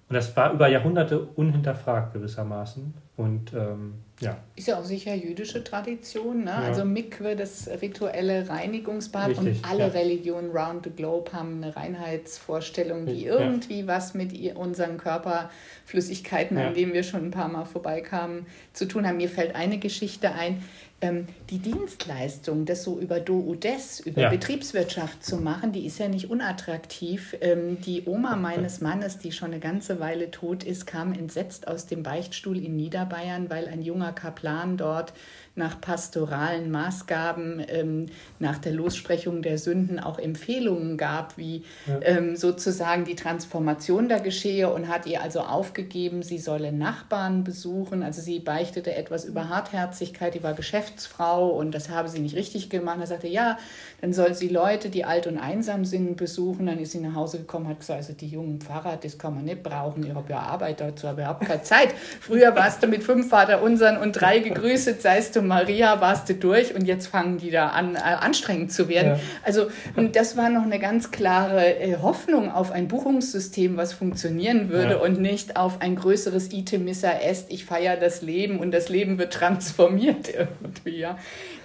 und 0.09 0.13
das 0.13 0.35
war 0.37 0.53
über 0.53 0.69
Jahrhunderte 0.69 1.19
unhinterfragt 1.19 2.13
gewissermaßen. 2.13 2.93
Und 3.17 3.53
ähm, 3.53 3.95
ja. 4.19 4.37
Ist 4.55 4.67
ja 4.67 4.79
auch 4.79 4.83
sicher 4.83 5.13
jüdische 5.13 5.63
Tradition. 5.63 6.43
Ne? 6.43 6.49
Ja. 6.49 6.57
Also 6.57 6.85
Mikwe, 6.85 7.35
das 7.35 7.69
rituelle 7.81 8.49
Reinigungsbad 8.49 9.29
Richtig, 9.29 9.63
und 9.63 9.69
alle 9.69 9.81
ja. 9.81 9.87
Religionen 9.87 10.49
round 10.49 10.85
the 10.85 10.89
globe 10.89 11.33
haben 11.33 11.63
eine 11.63 11.75
Reinheitsvorstellung, 11.75 13.05
die 13.05 13.25
irgendwie 13.25 13.81
ja. 13.81 13.87
was 13.87 14.15
mit 14.15 14.33
unseren 14.55 14.97
Körperflüssigkeiten, 14.97 16.57
an 16.57 16.73
denen 16.73 16.93
wir 16.93 17.03
schon 17.03 17.25
ein 17.25 17.31
paar 17.31 17.47
Mal 17.47 17.65
vorbeikamen, 17.65 18.47
zu 18.73 18.87
tun 18.87 19.07
haben. 19.07 19.17
Mir 19.17 19.29
fällt 19.29 19.53
eine 19.53 19.77
Geschichte 19.77 20.31
ein 20.31 20.63
die 20.99 21.59
Dienstleistung, 21.59 22.65
das 22.65 22.83
so 22.83 22.99
über 22.99 23.19
Do 23.19 23.39
Udes, 23.39 23.99
über 23.99 24.21
ja. 24.21 24.29
Betriebswirtschaft 24.29 25.23
zu 25.23 25.37
machen, 25.37 25.71
die 25.71 25.85
ist 25.85 25.99
ja 25.99 26.07
nicht 26.07 26.31
unattraktiv. 26.31 27.35
Ähm, 27.39 27.79
die 27.81 28.05
Oma 28.07 28.35
meines 28.35 28.81
Mannes, 28.81 29.19
die 29.19 29.31
schon 29.31 29.51
eine 29.51 29.59
ganze 29.59 29.99
Weile 29.99 30.31
tot 30.31 30.63
ist, 30.63 30.87
kam 30.87 31.13
entsetzt 31.13 31.67
aus 31.67 31.85
dem 31.85 32.01
Beichtstuhl 32.01 32.57
in 32.57 32.75
Niederbayern, 32.75 33.51
weil 33.51 33.67
ein 33.67 33.83
junger 33.83 34.11
Kaplan 34.11 34.75
dort 34.75 35.13
nach 35.57 35.81
pastoralen 35.81 36.71
Maßgaben, 36.71 37.63
ähm, 37.67 38.05
nach 38.39 38.57
der 38.57 38.73
Lossprechung 38.73 39.41
der 39.41 39.57
Sünden 39.57 39.99
auch 39.99 40.19
Empfehlungen 40.19 40.97
gab, 40.97 41.37
wie 41.37 41.63
ja. 41.87 41.99
ähm, 42.01 42.35
sozusagen 42.35 43.05
die 43.05 43.15
Transformation 43.15 44.09
da 44.09 44.19
geschehe 44.19 44.71
und 44.71 44.87
hat 44.87 45.05
ihr 45.05 45.21
also 45.21 45.41
aufgegeben, 45.41 46.23
sie 46.23 46.37
solle 46.37 46.71
Nachbarn 46.71 47.43
besuchen. 47.43 48.03
Also 48.03 48.21
sie 48.21 48.39
beichtete 48.39 48.95
etwas 48.95 49.25
über 49.25 49.49
Hartherzigkeit, 49.49 50.33
die 50.35 50.43
war 50.43 50.53
Geschäftsfrau 50.53 51.49
und 51.49 51.73
das 51.73 51.89
habe 51.89 52.09
sie 52.09 52.19
nicht 52.19 52.35
richtig 52.35 52.69
gemacht. 52.69 52.97
Er 52.99 53.07
sagte, 53.07 53.27
ja, 53.27 53.57
dann 54.01 54.13
soll 54.13 54.33
sie 54.33 54.47
Leute, 54.47 54.89
die 54.89 55.05
alt 55.05 55.27
und 55.27 55.37
einsam 55.37 55.85
sind, 55.85 56.17
besuchen. 56.17 56.67
Dann 56.67 56.79
ist 56.79 56.91
sie 56.91 56.99
nach 56.99 57.15
Hause 57.15 57.39
gekommen, 57.39 57.67
hat 57.67 57.79
gesagt, 57.79 57.97
also 57.97 58.13
die 58.13 58.27
jungen 58.27 58.61
Pfarrer, 58.61 58.97
das 59.01 59.17
kann 59.17 59.35
man 59.35 59.45
nicht 59.45 59.63
brauchen. 59.63 60.05
Ich 60.05 60.13
habe 60.13 60.31
ja 60.31 60.39
Arbeit 60.39 60.79
dazu, 60.79 61.07
aber 61.07 61.21
überhaupt 61.21 61.45
keine 61.45 61.63
Zeit. 61.63 61.93
Früher 62.21 62.55
warst 62.55 62.83
du 62.83 62.87
mit 62.87 63.03
fünf 63.03 63.29
Vater 63.29 63.61
unseren 63.61 63.97
und 63.97 64.13
drei 64.13 64.39
gegrüßet, 64.39 65.01
seist 65.01 65.35
du 65.35 65.41
Maria, 65.47 66.01
warst 66.01 66.29
du 66.29 66.35
durch 66.35 66.75
und 66.75 66.85
jetzt 66.85 67.07
fangen 67.07 67.37
die 67.37 67.51
da 67.51 67.69
an, 67.69 67.95
äh, 67.95 67.99
anstrengend 67.99 68.71
zu 68.71 68.89
werden. 68.89 69.13
Ja. 69.13 69.19
Also 69.43 69.67
das 70.11 70.37
war 70.37 70.49
noch 70.49 70.63
eine 70.63 70.79
ganz 70.79 71.11
klare 71.11 71.79
äh, 71.79 71.97
Hoffnung 72.01 72.51
auf 72.51 72.71
ein 72.71 72.87
Buchungssystem, 72.87 73.77
was 73.77 73.93
funktionieren 73.93 74.69
würde 74.69 74.91
ja. 74.91 74.97
und 74.97 75.19
nicht 75.19 75.57
auf 75.57 75.81
ein 75.81 75.95
größeres 75.95 76.51
Ite 76.51 76.79
Missa 76.79 77.11
Est, 77.11 77.51
ich 77.51 77.65
feiere 77.65 77.97
das 77.97 78.21
Leben 78.21 78.59
und 78.59 78.71
das 78.71 78.89
Leben 78.89 79.17
wird 79.17 79.33
transformiert 79.33 80.29
irgendwie. 80.33 80.99
Ja. 80.99 81.17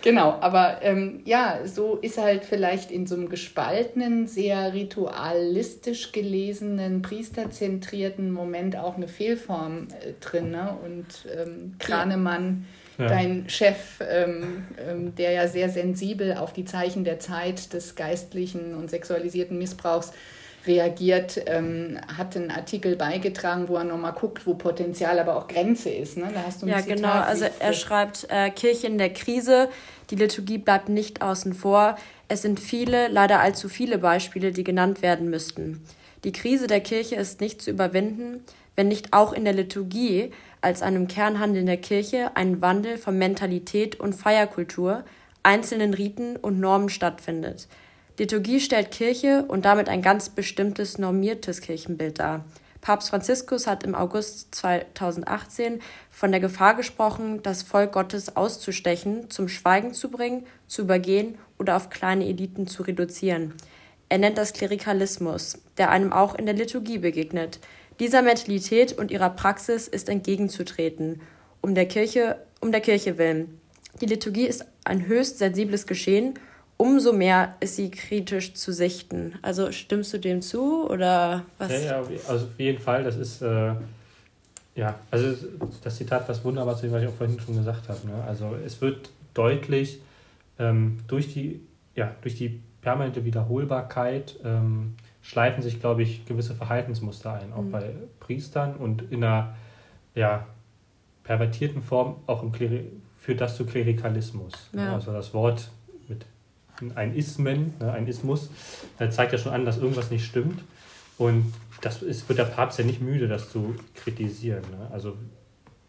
Genau, 0.02 0.36
aber 0.40 0.80
ähm, 0.82 1.20
ja, 1.24 1.60
so 1.64 1.96
ist 1.96 2.18
halt 2.18 2.44
vielleicht 2.44 2.90
in 2.90 3.06
so 3.06 3.14
einem 3.14 3.28
gespaltenen, 3.28 4.26
sehr 4.26 4.74
ritualistisch 4.74 6.10
gelesenen, 6.10 7.02
priesterzentrierten 7.02 8.32
Moment 8.32 8.76
auch 8.76 8.96
eine 8.96 9.06
Fehlform 9.06 9.86
äh, 10.00 10.12
drin. 10.20 10.50
Ne? 10.50 10.76
Und 10.84 11.06
ähm, 11.36 11.74
Kranemann, 11.78 12.64
ja. 12.66 12.81
Dein 12.98 13.48
Chef, 13.48 14.00
ähm, 14.00 14.66
ähm, 14.78 15.14
der 15.14 15.32
ja 15.32 15.48
sehr 15.48 15.68
sensibel 15.68 16.34
auf 16.34 16.52
die 16.52 16.64
Zeichen 16.64 17.04
der 17.04 17.18
Zeit 17.18 17.72
des 17.72 17.94
geistlichen 17.94 18.74
und 18.74 18.90
sexualisierten 18.90 19.58
Missbrauchs 19.58 20.12
reagiert, 20.66 21.42
ähm, 21.46 21.98
hat 22.16 22.36
einen 22.36 22.50
Artikel 22.50 22.96
beigetragen, 22.96 23.68
wo 23.68 23.76
er 23.76 23.84
nochmal 23.84 24.12
guckt, 24.12 24.46
wo 24.46 24.54
Potenzial, 24.54 25.18
aber 25.18 25.36
auch 25.36 25.48
Grenze 25.48 25.90
ist. 25.90 26.16
Ne? 26.16 26.30
Da 26.32 26.44
hast 26.46 26.62
du 26.62 26.66
ein 26.66 26.70
ja, 26.70 26.78
Zitat 26.78 26.96
genau. 26.96 27.12
Also 27.12 27.46
er 27.58 27.72
schreibt, 27.72 28.26
äh, 28.30 28.50
Kirche 28.50 28.86
in 28.86 28.98
der 28.98 29.12
Krise, 29.12 29.68
die 30.10 30.16
Liturgie 30.16 30.58
bleibt 30.58 30.88
nicht 30.88 31.22
außen 31.22 31.54
vor. 31.54 31.96
Es 32.28 32.42
sind 32.42 32.60
viele, 32.60 33.08
leider 33.08 33.40
allzu 33.40 33.68
viele 33.68 33.98
Beispiele, 33.98 34.52
die 34.52 34.64
genannt 34.64 35.02
werden 35.02 35.30
müssten. 35.30 35.84
Die 36.24 36.32
Krise 36.32 36.68
der 36.68 36.80
Kirche 36.80 37.16
ist 37.16 37.40
nicht 37.40 37.60
zu 37.60 37.70
überwinden, 37.70 38.44
wenn 38.76 38.88
nicht 38.88 39.12
auch 39.12 39.32
in 39.32 39.44
der 39.44 39.52
Liturgie 39.52 40.30
als 40.60 40.82
einem 40.82 41.08
Kernhandel 41.08 41.64
der 41.64 41.76
Kirche 41.76 42.36
ein 42.36 42.60
Wandel 42.60 42.98
von 42.98 43.18
Mentalität 43.18 43.98
und 43.98 44.14
Feierkultur, 44.14 45.04
einzelnen 45.42 45.94
Riten 45.94 46.36
und 46.36 46.60
Normen 46.60 46.88
stattfindet. 46.88 47.68
Liturgie 48.18 48.60
stellt 48.60 48.90
Kirche 48.90 49.44
und 49.48 49.64
damit 49.64 49.88
ein 49.88 50.02
ganz 50.02 50.28
bestimmtes 50.28 50.98
normiertes 50.98 51.60
Kirchenbild 51.60 52.18
dar. 52.18 52.44
Papst 52.82 53.10
Franziskus 53.10 53.68
hat 53.68 53.84
im 53.84 53.94
August 53.94 54.54
2018 54.56 55.80
von 56.10 56.32
der 56.32 56.40
Gefahr 56.40 56.74
gesprochen, 56.74 57.40
das 57.42 57.62
Volk 57.62 57.92
Gottes 57.92 58.36
auszustechen, 58.36 59.30
zum 59.30 59.48
Schweigen 59.48 59.94
zu 59.94 60.10
bringen, 60.10 60.46
zu 60.66 60.82
übergehen 60.82 61.38
oder 61.58 61.76
auf 61.76 61.90
kleine 61.90 62.26
Eliten 62.26 62.66
zu 62.66 62.82
reduzieren. 62.82 63.54
Er 64.08 64.18
nennt 64.18 64.36
das 64.36 64.52
Klerikalismus, 64.52 65.62
der 65.78 65.90
einem 65.90 66.12
auch 66.12 66.34
in 66.34 66.44
der 66.44 66.56
Liturgie 66.56 66.98
begegnet. 66.98 67.60
Dieser 68.00 68.22
Mentalität 68.22 68.92
und 68.92 69.10
ihrer 69.10 69.30
Praxis 69.30 69.88
ist 69.88 70.08
entgegenzutreten, 70.08 71.20
um 71.60 71.74
der 71.74 71.86
Kirche, 71.86 72.36
um 72.60 72.72
der 72.72 72.80
Kirche 72.80 73.18
willen. 73.18 73.60
Die 74.00 74.06
Liturgie 74.06 74.46
ist 74.46 74.64
ein 74.84 75.06
höchst 75.06 75.38
sensibles 75.38 75.86
Geschehen 75.86 76.38
umso 76.82 77.12
mehr 77.12 77.54
ist 77.60 77.76
sie 77.76 77.92
kritisch 77.92 78.54
zu 78.54 78.72
sichten. 78.72 79.34
Also 79.40 79.70
stimmst 79.70 80.12
du 80.12 80.18
dem 80.18 80.42
zu 80.42 80.88
oder 80.90 81.44
was? 81.58 81.70
Ja, 81.70 81.78
ja 81.78 81.96
also 82.26 82.46
auf 82.46 82.58
jeden 82.58 82.80
Fall. 82.80 83.04
Das 83.04 83.16
ist 83.16 83.40
äh, 83.40 83.74
ja, 84.74 84.98
also 85.12 85.36
das 85.84 85.96
Zitat 85.96 86.26
passt 86.26 86.44
wunderbar 86.44 86.76
zu 86.76 86.82
dem, 86.82 86.92
was 86.92 87.02
ich 87.02 87.08
auch 87.08 87.14
vorhin 87.14 87.38
schon 87.38 87.56
gesagt 87.56 87.88
habe. 87.88 88.00
Ne? 88.04 88.24
Also 88.26 88.56
es 88.66 88.80
wird 88.80 89.10
deutlich 89.32 90.00
ähm, 90.58 90.98
durch 91.06 91.32
die 91.32 91.60
ja 91.94 92.16
durch 92.22 92.34
die 92.34 92.60
permanente 92.80 93.24
Wiederholbarkeit 93.24 94.40
ähm, 94.44 94.94
schleifen 95.22 95.62
sich, 95.62 95.80
glaube 95.80 96.02
ich, 96.02 96.24
gewisse 96.26 96.54
Verhaltensmuster 96.54 97.32
ein, 97.34 97.52
auch 97.52 97.62
mhm. 97.62 97.70
bei 97.70 97.94
Priestern 98.20 98.74
und 98.74 99.02
in 99.10 99.24
einer 99.24 99.54
ja, 100.14 100.46
pervertierten 101.24 101.82
Form 101.82 102.16
auch 102.26 102.42
im 102.42 102.52
Kleri 102.52 102.90
führt 103.18 103.40
das 103.40 103.56
zu 103.56 103.64
Klerikalismus. 103.64 104.52
Ne? 104.72 104.82
Ja. 104.82 104.94
Also 104.94 105.12
das 105.12 105.32
Wort 105.32 105.70
ein 106.96 107.14
Ismen, 107.14 107.74
ne, 107.78 107.92
ein 107.92 108.06
Ismus, 108.06 108.50
zeigt 109.10 109.32
ja 109.32 109.38
schon 109.38 109.52
an, 109.52 109.64
dass 109.64 109.78
irgendwas 109.78 110.10
nicht 110.10 110.24
stimmt. 110.24 110.62
Und 111.18 111.52
das 111.80 112.02
ist, 112.02 112.28
wird 112.28 112.38
der 112.38 112.44
Papst 112.44 112.78
ja 112.78 112.84
nicht 112.84 113.00
müde, 113.00 113.28
das 113.28 113.50
zu 113.50 113.76
kritisieren. 113.94 114.62
Ne? 114.62 114.88
Also 114.90 115.16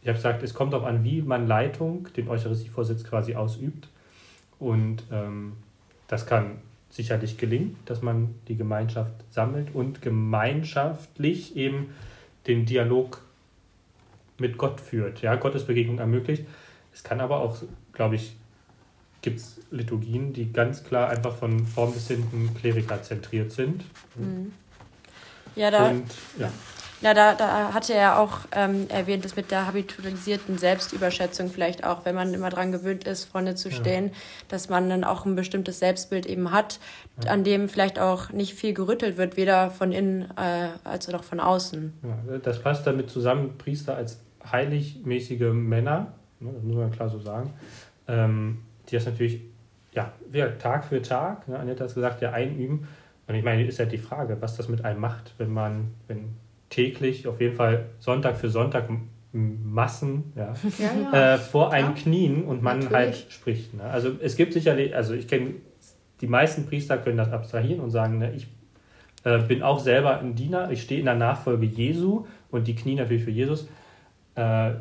ich 0.01 0.07
habe 0.07 0.17
gesagt, 0.17 0.43
es 0.43 0.53
kommt 0.53 0.73
darauf 0.73 0.85
an, 0.85 1.03
wie 1.03 1.21
man 1.21 1.47
Leitung, 1.47 2.09
den 2.15 2.27
Eucharistievorsitz 2.27 3.03
quasi 3.03 3.35
ausübt. 3.35 3.87
Und 4.59 5.03
ähm, 5.11 5.53
das 6.07 6.25
kann 6.25 6.57
sicherlich 6.93 7.37
gelingen, 7.37 7.75
dass 7.85 8.03
man 8.03 8.35
die 8.47 8.55
Gemeinschaft 8.55 9.13
sammelt 9.31 9.73
und 9.73 10.03
gemeinschaftlich 10.03 11.55
eben 11.55 11.89
den 12.45 12.65
Dialog 12.65 13.21
mit 14.37 14.59
Gott 14.59 14.79
führt, 14.79 15.21
ja, 15.21 15.35
Gottesbegegnung 15.35 15.97
ermöglicht. 15.97 16.45
Es 16.93 17.03
kann 17.03 17.19
aber 17.19 17.39
auch, 17.39 17.57
glaube 17.93 18.15
ich, 18.15 18.35
gibt 19.23 19.39
es 19.39 19.59
Liturgien, 19.71 20.33
die 20.33 20.53
ganz 20.53 20.83
klar 20.83 21.09
einfach 21.09 21.35
von 21.35 21.65
vorn 21.65 21.93
bis 21.93 22.09
hinten 22.09 22.53
Kleriker 22.53 23.01
zentriert 23.01 23.51
sind. 23.51 23.83
Mhm. 24.15 24.53
Ja, 25.55 25.71
da, 25.71 25.89
und, 25.89 26.05
ja. 26.37 26.51
Ja, 27.03 27.13
da, 27.13 27.33
da 27.35 27.73
hatte 27.73 27.93
er 27.93 28.17
auch 28.17 28.39
ähm, 28.53 28.87
erwähnt, 28.87 29.25
dass 29.25 29.35
mit 29.35 29.51
der 29.51 29.67
habitualisierten 29.67 30.57
Selbstüberschätzung 30.57 31.49
vielleicht 31.49 31.83
auch, 31.83 32.05
wenn 32.05 32.15
man 32.15 32.33
immer 32.33 32.49
daran 32.49 32.71
gewöhnt 32.71 33.03
ist, 33.03 33.25
vorne 33.25 33.55
zu 33.55 33.71
stehen, 33.71 34.05
ja. 34.05 34.11
dass 34.47 34.69
man 34.69 34.89
dann 34.89 35.03
auch 35.03 35.25
ein 35.25 35.35
bestimmtes 35.35 35.79
Selbstbild 35.79 36.25
eben 36.25 36.51
hat, 36.51 36.79
ja. 37.21 37.31
an 37.31 37.43
dem 37.43 37.67
vielleicht 37.67 37.99
auch 37.99 38.29
nicht 38.31 38.53
viel 38.53 38.73
gerüttelt 38.73 39.17
wird, 39.17 39.35
weder 39.35 39.69
von 39.69 39.91
innen 39.91 40.31
äh, 40.37 40.69
als 40.85 41.13
auch 41.13 41.25
von 41.25 41.41
außen. 41.41 41.93
Ja, 42.03 42.37
das 42.37 42.61
passt 42.61 42.87
damit 42.87 43.09
zusammen, 43.09 43.57
Priester 43.57 43.97
als 43.97 44.21
heiligmäßige 44.49 45.51
Männer, 45.51 46.13
ne, 46.39 46.51
das 46.53 46.63
muss 46.63 46.77
man 46.77 46.91
klar 46.91 47.09
so 47.09 47.19
sagen, 47.19 47.53
ähm, 48.07 48.59
die 48.89 48.95
das 48.95 49.05
natürlich 49.05 49.41
ja, 49.91 50.13
Tag 50.59 50.85
für 50.85 51.01
Tag, 51.01 51.49
ne, 51.49 51.59
Annette 51.59 51.83
hat 51.83 51.89
es 51.89 51.95
gesagt, 51.95 52.21
ja 52.21 52.31
einüben. 52.31 52.87
Und 53.27 53.35
ich 53.35 53.43
meine, 53.43 53.65
ist 53.65 53.77
ja 53.77 53.85
die 53.85 53.97
Frage, 53.97 54.37
was 54.41 54.57
das 54.57 54.69
mit 54.69 54.83
einem 54.83 54.99
macht, 54.99 55.33
wenn 55.37 55.53
man, 55.53 55.91
wenn 56.07 56.35
täglich, 56.73 57.27
auf 57.27 57.39
jeden 57.39 57.55
Fall 57.55 57.85
Sonntag 57.99 58.37
für 58.37 58.49
Sonntag 58.49 58.89
Massen 59.31 60.31
ja, 60.35 60.53
ja. 60.77 61.33
Äh, 61.33 61.37
vor 61.37 61.71
einem 61.71 61.95
Knien 61.95 62.43
und 62.43 62.61
man 62.61 62.79
Natürlich. 62.79 62.97
halt 62.97 63.25
spricht. 63.29 63.73
Ne? 63.73 63.83
Also 63.83 64.11
es 64.21 64.35
gibt 64.35 64.53
sicherlich, 64.53 64.95
also 64.95 65.13
ich 65.13 65.27
kenne, 65.27 65.55
die 66.21 66.27
meisten 66.27 66.65
Priester 66.65 66.97
können 66.97 67.17
das 67.17 67.31
abstrahieren 67.31 67.79
und 67.79 67.89
sagen, 67.89 68.19
ne, 68.19 68.31
ich 68.33 68.47
äh, 69.23 69.39
bin 69.39 69.63
auch 69.63 69.79
selber 69.79 70.19
ein 70.19 70.35
Diener, 70.35 70.71
ich 70.71 70.83
stehe 70.83 70.99
in 70.99 71.05
der 71.05 71.15
Nachfolge 71.15 71.65
Jesu 71.65 72.25
und 72.51 72.67
die 72.67 72.75
Knie 72.75 72.95
natürlich 72.95 73.23
für 73.23 73.31
Jesus, 73.31 73.67
äh, 74.35 74.71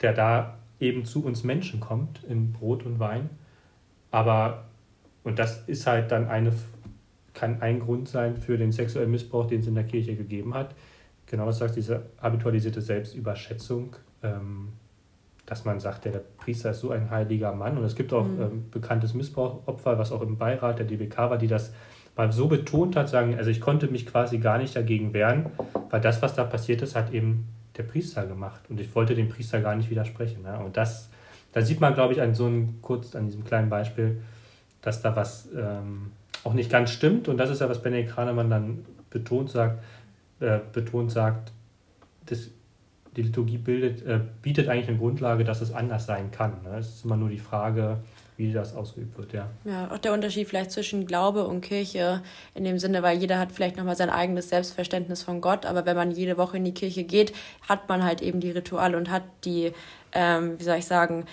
der 0.00 0.12
da 0.14 0.58
eben 0.80 1.04
zu 1.04 1.24
uns 1.24 1.44
Menschen 1.44 1.80
kommt 1.80 2.24
in 2.24 2.52
Brot 2.52 2.84
und 2.86 2.98
Wein. 2.98 3.30
Aber, 4.10 4.64
und 5.24 5.38
das 5.38 5.62
ist 5.68 5.86
halt 5.86 6.10
dann 6.10 6.28
eine, 6.28 6.52
kann 7.34 7.60
ein 7.60 7.80
Grund 7.80 8.08
sein 8.08 8.36
für 8.36 8.56
den 8.56 8.72
sexuellen 8.72 9.10
Missbrauch, 9.10 9.46
den 9.46 9.60
es 9.60 9.66
in 9.66 9.74
der 9.74 9.84
Kirche 9.84 10.16
gegeben 10.16 10.54
hat 10.54 10.74
genau 11.26 11.46
was 11.46 11.56
du 11.56 11.60
sagst, 11.60 11.76
diese 11.76 12.02
habitualisierte 12.20 12.80
Selbstüberschätzung, 12.80 13.96
ähm, 14.22 14.68
dass 15.46 15.64
man 15.64 15.80
sagt, 15.80 16.04
der, 16.04 16.12
der, 16.12 16.22
Priester 16.38 16.70
ist 16.70 16.80
so 16.80 16.90
ein 16.90 17.10
heiliger 17.10 17.52
Mann. 17.52 17.76
Und 17.76 17.84
es 17.84 17.94
gibt 17.94 18.12
auch 18.12 18.26
mhm. 18.26 18.42
ähm, 18.42 18.64
bekanntes 18.70 19.14
Missbrauchopfer, 19.14 19.98
was 19.98 20.12
auch 20.12 20.22
im 20.22 20.38
Beirat 20.38 20.78
der 20.78 20.86
DBK 20.86 21.18
war, 21.18 21.38
die 21.38 21.48
das 21.48 21.72
mal 22.16 22.32
so 22.32 22.48
betont 22.48 22.96
hat, 22.96 23.08
sagen, 23.08 23.36
also 23.36 23.50
ich 23.50 23.60
konnte 23.60 23.88
mich 23.88 24.06
quasi 24.06 24.38
gar 24.38 24.58
nicht 24.58 24.76
dagegen 24.76 25.12
wehren, 25.12 25.46
weil 25.90 26.00
das, 26.00 26.22
was 26.22 26.34
da 26.34 26.44
passiert 26.44 26.80
ist, 26.82 26.94
hat 26.94 27.12
eben 27.12 27.48
der 27.76 27.82
Priester 27.82 28.26
gemacht. 28.26 28.60
Und 28.68 28.80
ich 28.80 28.94
wollte 28.94 29.14
dem 29.14 29.28
Priester 29.28 29.60
gar 29.60 29.74
nicht 29.74 29.90
widersprechen. 29.90 30.42
Ne? 30.42 30.58
Und 30.64 30.76
das, 30.76 31.10
da 31.52 31.62
sieht 31.62 31.80
man, 31.80 31.94
glaube 31.94 32.14
ich, 32.14 32.22
an 32.22 32.34
so 32.34 32.46
einem, 32.46 32.80
kurz 32.82 33.16
an 33.16 33.26
diesem 33.26 33.44
kleinen 33.44 33.68
Beispiel, 33.68 34.22
dass 34.80 35.02
da 35.02 35.16
was 35.16 35.48
ähm, 35.56 36.12
auch 36.44 36.52
nicht 36.52 36.70
ganz 36.70 36.90
stimmt. 36.90 37.28
Und 37.28 37.36
das 37.38 37.50
ist 37.50 37.60
ja, 37.60 37.68
was 37.68 37.82
Benedikt 37.82 38.12
Kranemann 38.12 38.50
dann 38.50 38.84
betont 39.10 39.50
sagt, 39.50 39.82
äh, 40.44 40.60
betont 40.72 41.10
sagt, 41.10 41.52
das, 42.26 42.48
die 43.16 43.22
Liturgie 43.22 43.58
bildet, 43.58 44.04
äh, 44.06 44.20
bietet 44.42 44.68
eigentlich 44.68 44.88
eine 44.88 44.98
Grundlage, 44.98 45.44
dass 45.44 45.60
es 45.60 45.72
anders 45.72 46.06
sein 46.06 46.30
kann. 46.30 46.62
Ne? 46.62 46.78
Es 46.78 46.88
ist 46.88 47.04
immer 47.04 47.16
nur 47.16 47.28
die 47.28 47.38
Frage, 47.38 47.98
wie 48.36 48.52
das 48.52 48.74
ausgeübt 48.74 49.16
wird, 49.16 49.32
ja. 49.32 49.48
Ja, 49.64 49.90
auch 49.92 49.98
der 49.98 50.12
Unterschied 50.12 50.48
vielleicht 50.48 50.72
zwischen 50.72 51.06
Glaube 51.06 51.46
und 51.46 51.60
Kirche 51.60 52.20
in 52.54 52.64
dem 52.64 52.78
Sinne, 52.78 53.02
weil 53.02 53.18
jeder 53.18 53.38
hat 53.38 53.52
vielleicht 53.52 53.76
nochmal 53.76 53.96
sein 53.96 54.10
eigenes 54.10 54.48
Selbstverständnis 54.48 55.22
von 55.22 55.40
Gott, 55.40 55.66
aber 55.66 55.86
wenn 55.86 55.96
man 55.96 56.10
jede 56.10 56.36
Woche 56.36 56.56
in 56.56 56.64
die 56.64 56.74
Kirche 56.74 57.04
geht, 57.04 57.32
hat 57.68 57.88
man 57.88 58.02
halt 58.02 58.22
eben 58.22 58.40
die 58.40 58.50
Rituale 58.50 58.96
und 58.96 59.10
hat 59.10 59.22
die, 59.44 59.72
ähm, 60.12 60.58
wie 60.58 60.64
soll 60.64 60.78
ich 60.78 60.86
sagen, 60.86 61.26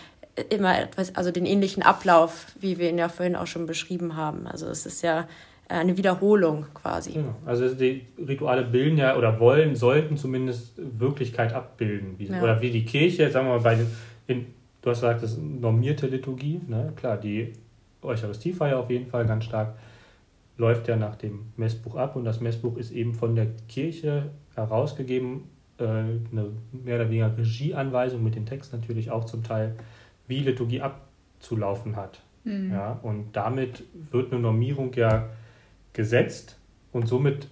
immer 0.50 0.80
etwas, 0.80 1.16
also 1.16 1.32
den 1.32 1.46
ähnlichen 1.46 1.84
Ablauf, 1.84 2.48
wie 2.60 2.78
wir 2.78 2.90
ihn 2.90 2.98
ja 2.98 3.10
vorhin 3.10 3.36
auch 3.36 3.48
schon 3.48 3.66
beschrieben 3.66 4.16
haben. 4.16 4.48
Also 4.48 4.68
es 4.68 4.86
ist 4.86 5.02
ja 5.02 5.28
eine 5.72 5.98
Wiederholung 5.98 6.66
quasi. 6.74 7.14
Genau. 7.14 7.36
Also 7.46 7.74
die 7.74 8.06
Rituale 8.18 8.64
bilden 8.64 8.98
ja 8.98 9.18
oder 9.18 9.40
wollen, 9.40 9.76
sollten 9.76 10.18
zumindest 10.18 10.74
Wirklichkeit 10.78 11.54
abbilden. 11.54 12.16
Wie, 12.18 12.28
ja. 12.28 12.42
Oder 12.42 12.62
wie 12.62 12.72
die 12.72 12.86
Kirche, 12.86 13.30
sagen 13.30 13.48
wir 13.48 13.56
mal, 13.56 13.62
bei 13.62 13.76
den, 13.76 13.88
in, 14.28 14.46
du 14.82 14.90
hast 14.90 15.02
gesagt, 15.02 15.24
das 15.24 15.34
ist 15.34 15.42
normierte 15.42 16.08
Liturgie, 16.08 16.62
ne? 16.68 16.94
klar, 16.96 17.18
die 17.18 17.54
Eucharistiefeier 18.02 18.80
auf 18.80 18.90
jeden 18.90 19.08
Fall 19.08 19.26
ganz 19.26 19.46
stark 19.46 19.76
läuft 20.58 20.88
ja 20.88 20.96
nach 20.96 21.16
dem 21.16 21.48
Messbuch 21.58 21.96
ab 21.96 22.16
und 22.16 22.26
das 22.26 22.40
Messbuch 22.40 22.78
ist 22.78 22.92
eben 22.92 23.14
von 23.14 23.36
der 23.36 23.48
Kirche 23.68 24.30
herausgegeben, 24.56 25.44
äh, 25.78 25.84
eine 25.84 26.52
mehr 26.72 26.96
oder 26.96 27.10
weniger 27.10 27.36
Regieanweisung 27.38 28.24
mit 28.24 28.36
dem 28.36 28.46
Text 28.46 28.74
natürlich 28.74 29.12
auch 29.12 29.26
zum 29.26 29.44
Teil, 29.44 29.76
wie 30.28 30.40
Liturgie 30.40 30.82
abzulaufen 30.82 31.96
hat. 31.96 32.22
Mhm. 32.44 32.72
Ja, 32.72 33.00
und 33.02 33.32
damit 33.34 33.84
wird 34.12 34.32
eine 34.32 34.42
Normierung 34.42 34.94
ja 34.94 35.30
gesetzt 35.94 36.58
und 36.92 37.08
somit 37.08 37.48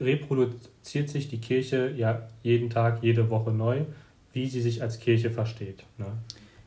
reproduziert 0.00 1.08
sich 1.08 1.28
die 1.28 1.40
Kirche 1.40 1.92
ja 1.96 2.28
jeden 2.42 2.70
Tag, 2.70 3.02
jede 3.02 3.30
Woche 3.30 3.50
neu, 3.50 3.82
wie 4.32 4.46
sie 4.48 4.60
sich 4.60 4.82
als 4.82 5.00
Kirche 5.00 5.30
versteht. 5.30 5.84
Ne? 5.98 6.06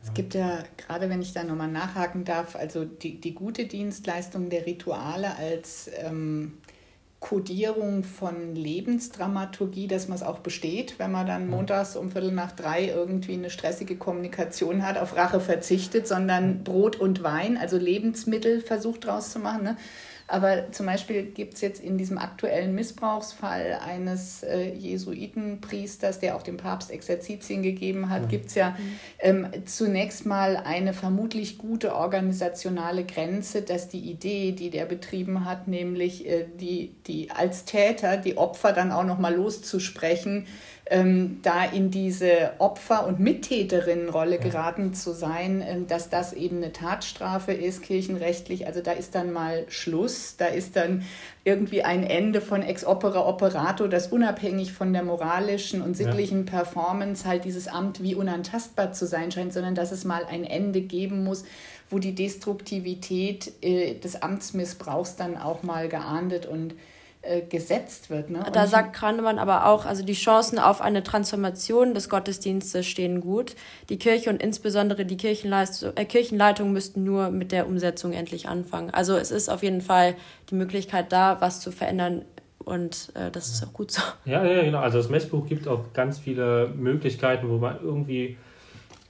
Es 0.03 0.13
gibt 0.13 0.33
ja, 0.33 0.63
gerade 0.77 1.09
wenn 1.09 1.21
ich 1.21 1.33
da 1.33 1.43
nochmal 1.43 1.67
nachhaken 1.67 2.23
darf, 2.23 2.55
also 2.55 2.85
die, 2.85 3.19
die 3.19 3.35
gute 3.35 3.65
Dienstleistung 3.65 4.49
der 4.49 4.65
Rituale 4.65 5.35
als 5.35 5.89
ähm, 5.97 6.53
Kodierung 7.19 8.03
von 8.03 8.55
Lebensdramaturgie, 8.55 9.87
dass 9.87 10.07
man 10.07 10.15
es 10.15 10.23
auch 10.23 10.39
besteht, 10.39 10.97
wenn 10.99 11.11
man 11.11 11.27
dann 11.27 11.49
montags 11.49 11.97
um 11.97 12.11
Viertel 12.11 12.31
nach 12.31 12.53
drei 12.53 12.87
irgendwie 12.87 13.33
eine 13.33 13.49
stressige 13.49 13.97
Kommunikation 13.97 14.83
hat, 14.83 14.97
auf 14.97 15.17
Rache 15.17 15.41
verzichtet, 15.41 16.07
sondern 16.07 16.63
Brot 16.63 16.95
und 16.95 17.21
Wein, 17.21 17.57
also 17.57 17.77
Lebensmittel 17.77 18.61
versucht 18.61 19.05
draus 19.05 19.31
zu 19.31 19.39
machen. 19.39 19.63
Ne? 19.63 19.77
Aber 20.29 20.71
zum 20.71 20.85
Beispiel 20.85 21.23
gibt 21.23 21.55
es 21.55 21.61
jetzt 21.61 21.81
in 21.81 21.97
diesem 21.97 22.19
aktuellen 22.19 22.75
Missbrauchsfall 22.75 23.79
eines 23.83 24.43
äh, 24.43 24.71
Jesuitenpriesters, 24.73 26.19
der 26.19 26.35
auch 26.35 26.43
dem 26.43 26.57
Papst 26.57 26.91
Exerzitien 26.91 27.63
gegeben 27.63 28.09
hat, 28.09 28.23
mhm. 28.23 28.27
gibt 28.27 28.45
es 28.47 28.55
ja 28.55 28.77
ähm, 29.19 29.47
zunächst 29.65 30.27
mal 30.27 30.55
eine 30.57 30.93
vermutlich 30.93 31.57
gute 31.57 31.95
organisationale 31.95 33.05
Grenze, 33.05 33.63
dass 33.63 33.89
die 33.89 33.99
Idee, 34.11 34.51
die 34.51 34.69
der 34.69 34.85
betrieben 34.85 35.45
hat, 35.45 35.67
nämlich 35.67 36.27
äh, 36.27 36.45
die, 36.59 36.93
die 37.07 37.31
als 37.31 37.65
Täter 37.65 38.17
die 38.17 38.37
Opfer 38.37 38.71
dann 38.71 38.91
auch 38.91 39.03
nochmal 39.03 39.33
loszusprechen, 39.33 40.45
ähm, 40.89 41.39
da 41.43 41.65
in 41.65 41.91
diese 41.91 42.53
Opfer- 42.57 43.05
und 43.05 43.19
Mittäterinnenrolle 43.19 44.39
geraten 44.39 44.95
zu 44.95 45.13
sein, 45.13 45.63
ähm, 45.65 45.87
dass 45.87 46.09
das 46.09 46.33
eben 46.33 46.57
eine 46.57 46.73
Tatstrafe 46.73 47.53
ist, 47.53 47.83
kirchenrechtlich. 47.83 48.65
Also 48.65 48.81
da 48.81 48.93
ist 48.93 49.13
dann 49.13 49.31
mal 49.31 49.65
Schluss, 49.69 50.35
da 50.37 50.47
ist 50.47 50.75
dann 50.75 51.03
irgendwie 51.43 51.83
ein 51.83 52.03
Ende 52.03 52.41
von 52.41 52.63
ex 52.63 52.85
opera 52.85 53.27
operato, 53.27 53.87
das 53.87 54.07
unabhängig 54.07 54.73
von 54.73 54.91
der 54.91 55.03
moralischen 55.03 55.83
und 55.83 55.95
sittlichen 55.95 56.45
ja. 56.45 56.51
Performance 56.51 57.27
halt 57.27 57.45
dieses 57.45 57.67
Amt 57.67 58.01
wie 58.01 58.15
unantastbar 58.15 58.91
zu 58.91 59.05
sein 59.05 59.31
scheint, 59.31 59.53
sondern 59.53 59.75
dass 59.75 59.91
es 59.91 60.05
mal 60.05 60.25
ein 60.25 60.43
Ende 60.43 60.81
geben 60.81 61.23
muss, 61.23 61.43
wo 61.91 61.99
die 61.99 62.15
Destruktivität 62.15 63.51
äh, 63.61 63.93
des 63.93 64.23
Amtsmissbrauchs 64.23 65.17
dann 65.17 65.37
auch 65.37 65.61
mal 65.61 65.87
geahndet 65.87 66.47
und 66.47 66.73
äh, 67.21 67.41
gesetzt 67.41 68.09
wird. 68.09 68.29
Ne? 68.29 68.45
Da 68.53 68.65
sagt 68.65 68.93
Kranemann 68.93 69.39
aber 69.39 69.65
auch, 69.65 69.85
also 69.85 70.05
die 70.05 70.13
Chancen 70.13 70.57
auf 70.57 70.79
eine 70.79 71.03
Transformation 71.03 71.93
des 71.93 72.07
Gottesdienstes 72.07 72.85
stehen 72.87 73.19
gut. 73.19 73.57
Die 73.89 73.99
Kirche 73.99 74.29
und 74.29 74.41
insbesondere 74.41 75.05
die 75.05 75.17
äh, 75.27 76.05
Kirchenleitung 76.05 76.71
müssten 76.71 77.03
nur 77.03 77.29
mit 77.29 77.51
der 77.51 77.67
Umsetzung 77.67 78.13
endlich 78.13 78.47
anfangen. 78.47 78.89
Also 78.91 79.17
es 79.17 79.31
ist 79.31 79.49
auf 79.49 79.63
jeden 79.63 79.81
Fall 79.81 80.15
die 80.49 80.55
Möglichkeit 80.55 81.11
da, 81.11 81.41
was 81.41 81.59
zu 81.59 81.71
verändern 81.71 82.23
und 82.59 83.11
äh, 83.15 83.31
das 83.31 83.49
ist 83.49 83.65
auch 83.65 83.73
gut 83.73 83.91
so. 83.91 84.01
Ja, 84.23 84.45
ja, 84.45 84.63
genau. 84.63 84.79
Also 84.79 84.97
das 84.99 85.09
Messbuch 85.09 85.45
gibt 85.45 85.67
auch 85.67 85.91
ganz 85.93 86.19
viele 86.19 86.69
Möglichkeiten, 86.69 87.49
wo 87.49 87.57
man 87.57 87.81
irgendwie 87.83 88.37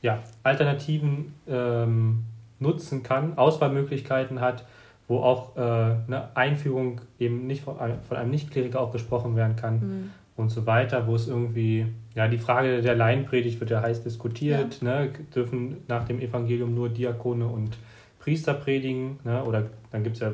ja, 0.01 0.23
Alternativen 0.41 1.35
ähm, 1.47 2.23
nutzen 2.57 3.03
kann, 3.03 3.37
Auswahlmöglichkeiten 3.37 4.41
hat 4.41 4.65
wo 5.09 5.17
auch 5.17 5.57
äh, 5.57 5.59
eine 5.59 6.29
Einführung 6.35 7.01
eben 7.19 7.47
nicht 7.47 7.63
von, 7.63 7.75
von 8.07 8.15
einem 8.17 8.29
Nichtkleriker 8.29 8.79
auch 8.79 8.91
gesprochen 8.91 9.35
werden 9.35 9.55
kann 9.55 9.73
mhm. 9.79 10.11
und 10.37 10.49
so 10.49 10.67
weiter, 10.67 11.07
wo 11.07 11.15
es 11.15 11.27
irgendwie, 11.27 11.87
ja, 12.13 12.27
die 12.27 12.37
Frage 12.37 12.83
der 12.83 12.95
Laienpredigt 12.95 13.59
wird 13.59 13.71
ja 13.71 13.81
heiß 13.81 14.03
diskutiert, 14.03 14.81
ja. 14.81 14.87
ne, 14.87 15.09
dürfen 15.35 15.77
nach 15.87 16.05
dem 16.05 16.21
Evangelium 16.21 16.75
nur 16.75 16.89
Diakone 16.89 17.47
und 17.47 17.75
Priester 18.19 18.53
predigen, 18.53 19.19
ne, 19.23 19.43
oder 19.43 19.65
dann 19.91 20.03
gibt 20.03 20.17
es 20.17 20.21
ja, 20.21 20.31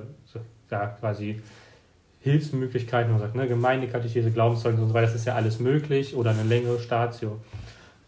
ja 0.70 0.88
quasi 0.88 1.42
Hilfsmöglichkeiten, 2.20 3.12
man 3.12 3.22
sagt, 3.22 3.36
ne, 3.36 3.48
Gemeindekatechese, 3.48 4.32
Glaubenszeugnis 4.32 4.82
und 4.82 4.90
so 4.90 4.94
weiter, 4.94 5.08
das 5.08 5.16
ist 5.16 5.26
ja 5.26 5.36
alles 5.36 5.62
möglich, 5.62 6.18
oder 6.18 6.32
eine 6.32 6.44
längere 6.44 6.80
Statio. 6.80 7.40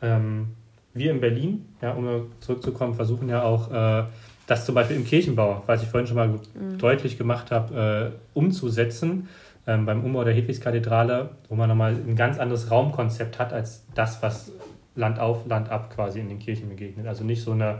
Ähm, 0.02 0.50
wir 0.94 1.12
in 1.12 1.22
Berlin, 1.22 1.66
ja, 1.82 1.94
um 1.94 2.30
zurückzukommen, 2.42 2.94
versuchen 2.94 3.30
ja 3.30 3.44
auch, 3.44 3.72
äh, 3.72 4.04
das 4.48 4.66
zum 4.66 4.76
Beispiel 4.76 4.96
im 4.96 5.06
Kirchenbau, 5.06 5.64
was 5.68 5.84
ich 5.84 5.90
vorhin 5.90 6.08
schon 6.08 6.16
mal 6.16 6.30
mhm. 6.30 6.78
deutlich 6.80 7.18
gemacht 7.18 7.52
habe, 7.52 8.14
äh, 8.14 8.38
umzusetzen. 8.38 9.30
Ähm, 9.68 9.86
beim 9.86 10.04
Umbau 10.04 10.24
der 10.24 10.34
Hedwigskathedrale, 10.34 11.30
wo 11.50 11.56
man 11.56 11.68
nochmal 11.68 11.94
ein 11.94 12.16
ganz 12.16 12.40
anderes 12.40 12.72
Raumkonzept 12.72 13.38
hat 13.38 13.52
als 13.52 13.86
das, 13.94 14.24
was 14.24 14.54
Land 14.96 15.20
auf, 15.20 15.46
Land 15.46 15.70
ab 15.70 15.94
quasi 15.94 16.22
in 16.22 16.30
den 16.30 16.40
Kirchen 16.40 16.70
begegnet. 16.70 17.06
Also 17.06 17.26
nicht 17.26 17.42
so 17.42 17.52
eine 17.52 17.80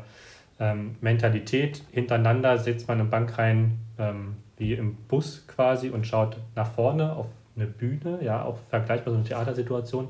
ähm, 0.60 0.96
Mentalität, 1.00 1.84
hintereinander 1.92 2.58
sitzt 2.58 2.90
man 2.90 3.00
im 3.00 3.10
Bankreihen 3.10 3.80
ähm, 3.98 4.36
wie 4.58 4.74
im 4.74 4.96
Bus 5.08 5.46
quasi 5.48 5.90
und 5.90 6.06
schaut 6.06 6.38
nach 6.56 6.70
vorne 6.72 7.16
auf 7.16 7.28
eine 7.56 7.66
Bühne, 7.66 8.20
ja, 8.22 8.44
auch 8.44 8.58
vergleichbar 8.70 9.14
so 9.14 9.20
eine 9.20 9.28
Theatersituation, 9.28 10.10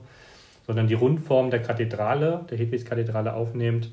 sondern 0.65 0.87
die 0.87 0.95
Rundform 0.95 1.49
der 1.49 1.61
Kathedrale, 1.61 2.45
der 2.49 2.57
Hedwigskathedrale 2.57 3.33
aufnehmend, 3.33 3.91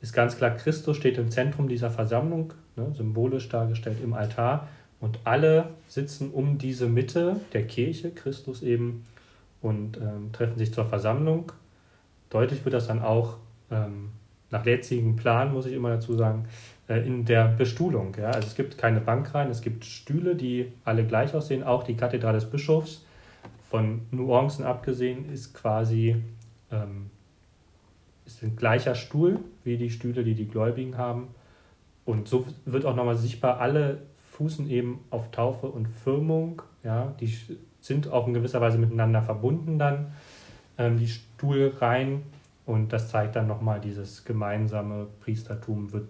ist 0.00 0.12
ganz 0.12 0.36
klar, 0.36 0.50
Christus 0.50 0.96
steht 0.96 1.18
im 1.18 1.30
Zentrum 1.30 1.68
dieser 1.68 1.90
Versammlung, 1.90 2.52
ne, 2.76 2.92
symbolisch 2.94 3.48
dargestellt 3.48 3.98
im 4.02 4.14
Altar. 4.14 4.68
Und 5.00 5.20
alle 5.24 5.70
sitzen 5.86 6.30
um 6.30 6.58
diese 6.58 6.88
Mitte 6.88 7.40
der 7.52 7.66
Kirche, 7.66 8.10
Christus 8.10 8.62
eben, 8.62 9.04
und 9.60 9.96
ähm, 9.96 10.30
treffen 10.32 10.56
sich 10.56 10.72
zur 10.72 10.84
Versammlung. 10.84 11.50
Deutlich 12.30 12.64
wird 12.64 12.74
das 12.74 12.86
dann 12.86 13.02
auch 13.02 13.38
ähm, 13.70 14.10
nach 14.50 14.64
jetzigem 14.64 15.16
Plan, 15.16 15.52
muss 15.52 15.66
ich 15.66 15.72
immer 15.72 15.90
dazu 15.90 16.14
sagen, 16.14 16.46
äh, 16.88 17.04
in 17.04 17.24
der 17.24 17.48
Bestuhlung. 17.48 18.14
Ja? 18.16 18.28
Also 18.28 18.46
es 18.46 18.54
gibt 18.54 18.78
keine 18.78 19.00
Bankreihen, 19.00 19.50
es 19.50 19.60
gibt 19.60 19.84
Stühle, 19.84 20.36
die 20.36 20.72
alle 20.84 21.04
gleich 21.04 21.34
aussehen. 21.34 21.64
Auch 21.64 21.82
die 21.82 21.96
Kathedrale 21.96 22.38
des 22.38 22.48
Bischofs, 22.48 23.04
von 23.68 24.02
Nuancen 24.10 24.64
abgesehen, 24.64 25.30
ist 25.30 25.52
quasi 25.54 26.16
ähm, 26.70 27.10
ist 28.24 28.42
ein 28.42 28.56
gleicher 28.56 28.94
Stuhl 28.94 29.40
die 29.76 29.90
Stühle, 29.90 30.24
die 30.24 30.34
die 30.34 30.48
Gläubigen 30.48 30.96
haben. 30.96 31.28
Und 32.04 32.28
so 32.28 32.46
wird 32.64 32.86
auch 32.86 32.96
nochmal 32.96 33.16
sichtbar, 33.16 33.60
alle 33.60 34.02
fußen 34.32 34.70
eben 34.70 35.00
auf 35.10 35.30
Taufe 35.30 35.66
und 35.66 35.88
Firmung. 35.88 36.62
Ja? 36.82 37.14
Die 37.20 37.36
sind 37.80 38.10
auch 38.10 38.26
in 38.26 38.34
gewisser 38.34 38.60
Weise 38.60 38.78
miteinander 38.78 39.22
verbunden 39.22 39.78
dann, 39.78 40.12
ähm, 40.78 40.98
die 40.98 41.08
Stuhlreihen. 41.08 42.22
Und 42.64 42.92
das 42.92 43.10
zeigt 43.10 43.36
dann 43.36 43.46
nochmal 43.46 43.80
dieses 43.80 44.24
gemeinsame 44.24 45.06
Priestertum 45.20 45.92
wird 45.92 46.08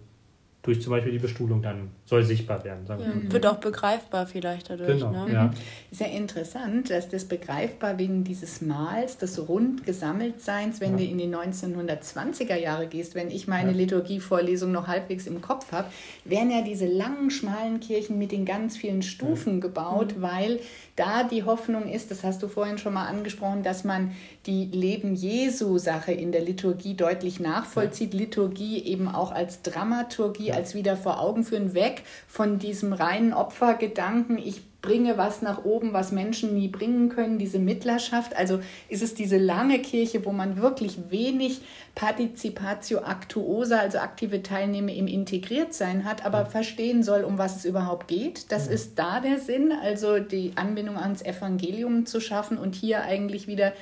durch 0.69 0.83
zum 0.83 0.91
Beispiel 0.91 1.13
die 1.13 1.19
Bestuhlung 1.19 1.63
dann 1.63 1.89
soll 2.05 2.23
sichtbar 2.23 2.63
werden. 2.63 2.85
Ja, 2.87 3.33
wird 3.33 3.47
auch 3.47 3.57
begreifbar 3.57 4.27
vielleicht 4.27 4.69
dadurch. 4.69 4.99
Genau, 4.99 5.25
ne? 5.25 5.33
ja. 5.33 5.51
Ist 5.91 6.03
ja 6.03 6.09
interessant, 6.09 6.91
dass 6.91 7.09
das 7.09 7.25
begreifbar 7.25 7.97
wegen 7.97 8.23
dieses 8.23 8.61
Mals, 8.61 9.17
des 9.17 9.49
rund 9.49 9.87
Gesammeltseins, 9.87 10.83
wenn 10.83 10.99
ja. 10.99 11.07
du 11.07 11.11
in 11.11 11.17
die 11.17 11.27
1920er 11.27 12.57
Jahre 12.57 12.87
gehst, 12.87 13.15
wenn 13.15 13.31
ich 13.31 13.49
meine 13.49 13.71
ja. 13.71 13.79
Liturgievorlesung 13.79 14.71
noch 14.71 14.89
halbwegs 14.89 15.27
im 15.27 15.41
Kopf 15.41 15.73
habe, 15.73 15.89
werden 16.27 16.51
ja 16.51 16.61
diese 16.61 16.87
langen, 16.87 17.31
schmalen 17.31 17.81
Kirchen 17.81 18.19
mit 18.19 18.31
den 18.31 18.45
ganz 18.45 18.77
vielen 18.77 19.01
Stufen 19.01 19.63
gebaut, 19.63 20.19
mhm. 20.19 20.23
weil 20.23 20.61
da 20.97 21.23
die 21.23 21.45
Hoffnung 21.45 21.89
ist, 21.89 22.11
das 22.11 22.25
hast 22.25 22.43
du 22.43 22.49
vorhin 22.49 22.77
schon 22.77 22.93
mal 22.93 23.07
angesprochen, 23.07 23.63
dass 23.63 23.85
man 23.85 24.13
die 24.47 24.67
Leben 24.67 25.15
Jesu-Sache 25.15 26.13
in 26.13 26.33
der 26.33 26.43
Liturgie 26.43 26.95
deutlich 26.95 27.39
nachvollzieht. 27.41 28.13
Ja. 28.13 28.21
Liturgie 28.21 28.83
eben 28.85 29.09
auch 29.09 29.31
als 29.31 29.63
Dramaturgie, 29.63 30.49
ja. 30.49 30.57
Als 30.59 30.75
wieder 30.75 30.97
vor 30.97 31.21
Augen 31.21 31.45
führen, 31.45 31.73
weg 31.73 32.03
von 32.27 32.59
diesem 32.59 32.93
reinen 32.93 33.33
Opfergedanken, 33.33 34.39
ich 34.39 34.63
bringe 34.81 35.19
was 35.19 35.43
nach 35.43 35.65
oben, 35.65 35.93
was 35.93 36.13
Menschen 36.13 36.55
nie 36.55 36.69
bringen 36.69 37.09
können, 37.09 37.39
diese 37.39 37.59
Mittlerschaft. 37.59 38.37
Also 38.37 38.61
ist 38.89 39.03
es 39.03 39.15
diese 39.15 39.37
lange 39.37 39.81
Kirche, 39.81 40.25
wo 40.25 40.31
man 40.31 40.57
wirklich 40.57 41.11
wenig 41.11 41.63
Participatio 41.97 42.99
Actuosa, 42.99 43.79
also 43.79 43.99
aktive 43.99 44.43
Teilnehmer 44.43 44.93
im 44.93 45.09
Integriertsein 45.09 46.05
hat, 46.05 46.25
aber 46.25 46.47
verstehen 46.47 47.03
soll, 47.03 47.25
um 47.25 47.39
was 47.39 47.57
es 47.57 47.65
überhaupt 47.65 48.07
geht. 48.07 48.53
Das 48.53 48.69
ist 48.69 48.99
da 48.99 49.21
der 49.21 49.39
Sinn, 49.39 49.73
also 49.73 50.21
die 50.21 50.53
Anbindung 50.55 50.97
ans 50.97 51.23
Evangelium 51.23 52.07
zu 52.07 52.21
schaffen 52.21 52.57
und 52.57 52.77
hier 52.77 53.03
eigentlich 53.03 53.49
wieder 53.49 53.73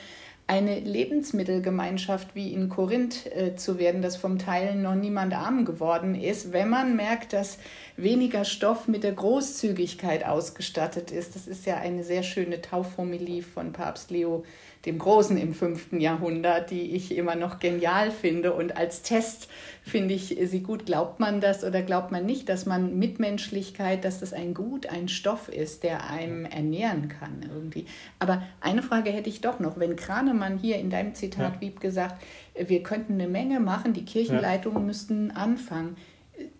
eine 0.48 0.78
Lebensmittelgemeinschaft 0.78 2.34
wie 2.34 2.52
in 2.52 2.68
Korinth 2.68 3.26
äh, 3.26 3.56
zu 3.56 3.78
werden, 3.78 4.00
dass 4.00 4.16
vom 4.16 4.38
Teilen 4.38 4.82
noch 4.82 4.94
niemand 4.94 5.34
arm 5.34 5.64
geworden 5.64 6.14
ist, 6.14 6.52
wenn 6.52 6.68
man 6.68 6.94
merkt, 6.94 7.32
dass 7.32 7.58
weniger 7.96 8.44
Stoff 8.44 8.86
mit 8.86 9.02
der 9.02 9.12
Großzügigkeit 9.12 10.24
ausgestattet 10.24 11.10
ist. 11.10 11.34
Das 11.34 11.48
ist 11.48 11.66
ja 11.66 11.78
eine 11.78 12.04
sehr 12.04 12.22
schöne 12.22 12.60
Taufhomilie 12.60 13.42
von 13.42 13.72
Papst 13.72 14.12
Leo 14.12 14.44
dem 14.86 14.98
Großen 14.98 15.36
im 15.36 15.52
fünften 15.52 16.00
Jahrhundert, 16.00 16.70
die 16.70 16.94
ich 16.94 17.16
immer 17.16 17.34
noch 17.34 17.58
genial 17.58 18.10
finde. 18.10 18.52
Und 18.52 18.76
als 18.76 19.02
Test 19.02 19.48
finde 19.82 20.14
ich 20.14 20.36
sie 20.44 20.60
gut. 20.60 20.86
Glaubt 20.86 21.20
man 21.20 21.40
das 21.40 21.64
oder 21.64 21.82
glaubt 21.82 22.12
man 22.12 22.24
nicht, 22.24 22.48
dass 22.48 22.66
man 22.66 22.98
Mitmenschlichkeit, 22.98 24.04
dass 24.04 24.20
das 24.20 24.32
ein 24.32 24.54
Gut, 24.54 24.86
ein 24.86 25.08
Stoff 25.08 25.48
ist, 25.48 25.82
der 25.82 26.08
einem 26.08 26.44
ernähren 26.44 27.08
kann 27.08 27.42
irgendwie. 27.42 27.86
Aber 28.20 28.42
eine 28.60 28.82
Frage 28.82 29.10
hätte 29.10 29.28
ich 29.28 29.40
doch 29.40 29.58
noch. 29.58 29.78
Wenn 29.78 29.96
Kranemann 29.96 30.58
hier 30.58 30.76
in 30.78 30.88
deinem 30.88 31.14
Zitat 31.14 31.54
ja. 31.56 31.60
Wieb 31.60 31.80
gesagt, 31.80 32.22
wir 32.54 32.82
könnten 32.82 33.14
eine 33.14 33.28
Menge 33.28 33.60
machen, 33.60 33.92
die 33.92 34.04
Kirchenleitungen 34.04 34.80
ja. 34.80 34.86
müssten 34.86 35.32
anfangen. 35.32 35.96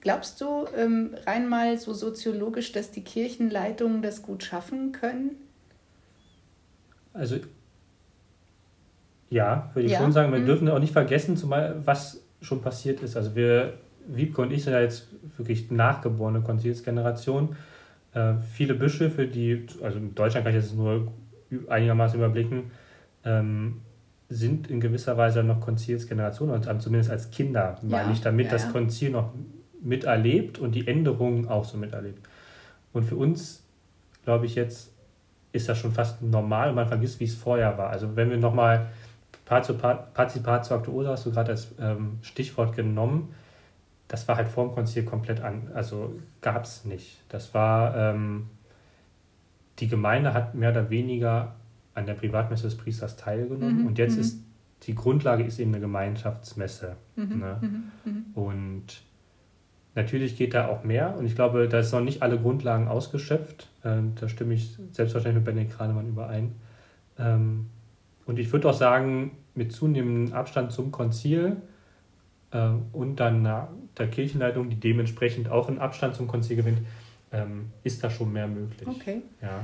Glaubst 0.01 0.41
du 0.41 0.67
ähm, 0.77 1.15
rein 1.27 1.49
mal 1.49 1.79
so 1.79 1.93
soziologisch, 1.93 2.73
dass 2.73 2.91
die 2.91 3.03
Kirchenleitungen 3.03 4.03
das 4.03 4.23
gut 4.23 4.43
schaffen 4.43 4.93
können? 4.93 5.37
Also 7.13 7.39
ja, 9.31 9.71
würde 9.75 9.87
ich 9.87 9.93
ja. 9.93 9.99
schon 9.99 10.13
sagen. 10.13 10.33
Wir 10.33 10.41
mhm. 10.41 10.47
dürfen 10.47 10.69
auch 10.69 10.79
nicht 10.79 10.93
vergessen, 10.93 11.37
zumal 11.37 11.77
was 11.85 12.23
schon 12.41 12.61
passiert 12.61 13.03
ist. 13.03 13.17
Also 13.17 13.35
wir, 13.35 13.75
Wiebke 14.07 14.41
und 14.43 14.53
ich 14.53 14.65
sind 14.65 14.73
ja 14.73 14.81
jetzt 14.81 15.09
wirklich 15.37 15.71
nachgeborene 15.71 16.41
Konzilsgeneration. 16.41 17.57
Äh, 18.15 18.35
viele 18.53 18.75
Bischöfe, 18.75 19.27
die, 19.27 19.67
also 19.83 19.99
in 19.99 20.15
Deutschland 20.15 20.47
kann 20.47 20.55
ich 20.55 20.63
das 20.63 20.73
nur 20.73 21.13
einigermaßen 21.69 22.19
überblicken, 22.19 22.71
ähm, 23.25 23.83
sind 24.29 24.69
in 24.69 24.81
gewisser 24.81 25.17
Weise 25.17 25.45
noch 25.45 25.61
Konzilsgeneration 25.61 26.51
und 26.51 26.83
zumindest 26.83 27.11
als 27.11 27.31
Kinder, 27.31 27.77
ja. 27.83 27.89
meine 27.89 28.13
ich 28.13 28.21
damit, 28.21 28.47
ja, 28.47 28.53
das 28.53 28.73
Konzil 28.73 29.11
noch 29.11 29.33
miterlebt 29.81 30.59
und 30.59 30.75
die 30.75 30.89
Änderungen 30.89 31.47
auch 31.47 31.65
so 31.65 31.79
miterlebt. 31.79 32.27
Und 32.93 33.05
für 33.05 33.17
uns, 33.17 33.63
glaube 34.25 34.47
ich, 34.47 34.57
jetzt 34.57 34.93
ist 35.53 35.69
das 35.69 35.79
schon 35.79 35.93
fast 35.93 36.23
normal 36.23 36.71
und 36.71 36.75
man 36.75 36.89
vergisst, 36.89 37.21
wie 37.21 37.25
es 37.25 37.35
vorher 37.35 37.79
war. 37.79 37.91
Also 37.91 38.17
wenn 38.17 38.31
wir 38.31 38.37
nochmal 38.37 38.89
Partizipatio 39.47 40.77
Actuosa 40.77 41.11
hast 41.11 41.25
du 41.25 41.31
gerade 41.31 41.53
als 41.53 41.75
ähm, 41.81 42.19
Stichwort 42.23 42.75
genommen. 42.77 43.33
Das 44.09 44.29
war 44.29 44.37
halt 44.37 44.49
vor 44.49 44.67
dem 44.67 44.75
Konzil 44.75 45.05
komplett 45.05 45.41
an, 45.41 45.71
also 45.75 46.15
gab 46.41 46.65
es 46.65 46.85
nicht. 46.85 47.23
Das 47.29 47.55
war, 47.55 47.97
ähm, 47.97 48.47
die 49.79 49.89
Gemeinde 49.89 50.35
hat 50.35 50.55
mehr 50.55 50.71
oder 50.71 50.91
weniger 50.91 51.55
an 51.95 52.07
der 52.07 52.15
Privatmesse 52.15 52.65
des 52.65 52.77
Priesters 52.77 53.17
teilgenommen 53.17 53.83
mhm, 53.83 53.87
und 53.87 53.99
jetzt 53.99 54.15
mhm. 54.15 54.21
ist 54.21 54.43
die 54.83 54.95
Grundlage 54.95 55.43
ist 55.43 55.59
eben 55.59 55.73
eine 55.73 55.81
Gemeinschaftsmesse. 55.81 56.97
Mhm, 57.17 57.39
ne? 57.39 57.59
Mhm. 58.05 58.25
Und 58.35 59.03
natürlich 59.95 60.37
geht 60.37 60.55
da 60.55 60.69
auch 60.69 60.85
mehr 60.85 61.17
und 61.17 61.25
ich 61.25 61.35
glaube, 61.35 61.69
da 61.69 61.79
ist 61.79 61.93
noch 61.93 62.03
nicht 62.03 62.23
alle 62.23 62.39
Grundlagen 62.39 62.89
ausgeschöpft. 62.89 63.69
Ähm, 63.85 64.13
da 64.21 64.29
stimme 64.29 64.55
ich 64.55 64.77
selbstverständlich 64.93 65.37
mit 65.37 65.45
Benedikt 65.45 65.77
Kranemann 65.77 66.09
überein. 66.09 66.55
Und 68.27 68.39
ich 68.39 68.53
würde 68.53 68.69
auch 68.69 68.75
sagen, 68.75 69.33
mit 69.55 69.73
zunehmendem 69.73 70.35
Abstand 70.35 70.73
zum 70.73 70.91
Konzil 70.91 71.57
äh, 72.51 72.69
und 72.93 73.17
dann 73.17 73.45
der 73.97 74.09
Kirchenleitung, 74.09 74.69
die 74.69 74.77
dementsprechend 74.77 75.49
auch 75.49 75.69
einen 75.69 75.79
Abstand 75.79 76.17
zum 76.17 76.27
Konzil 76.27 76.57
gewinnt, 76.57 76.81
ähm, 77.33 77.71
ist 77.83 78.03
da 78.05 78.11
schon 78.11 78.33
mehr 78.33 78.47
möglich. 78.47 78.87
Okay. 78.87 79.23
Ja. 79.41 79.63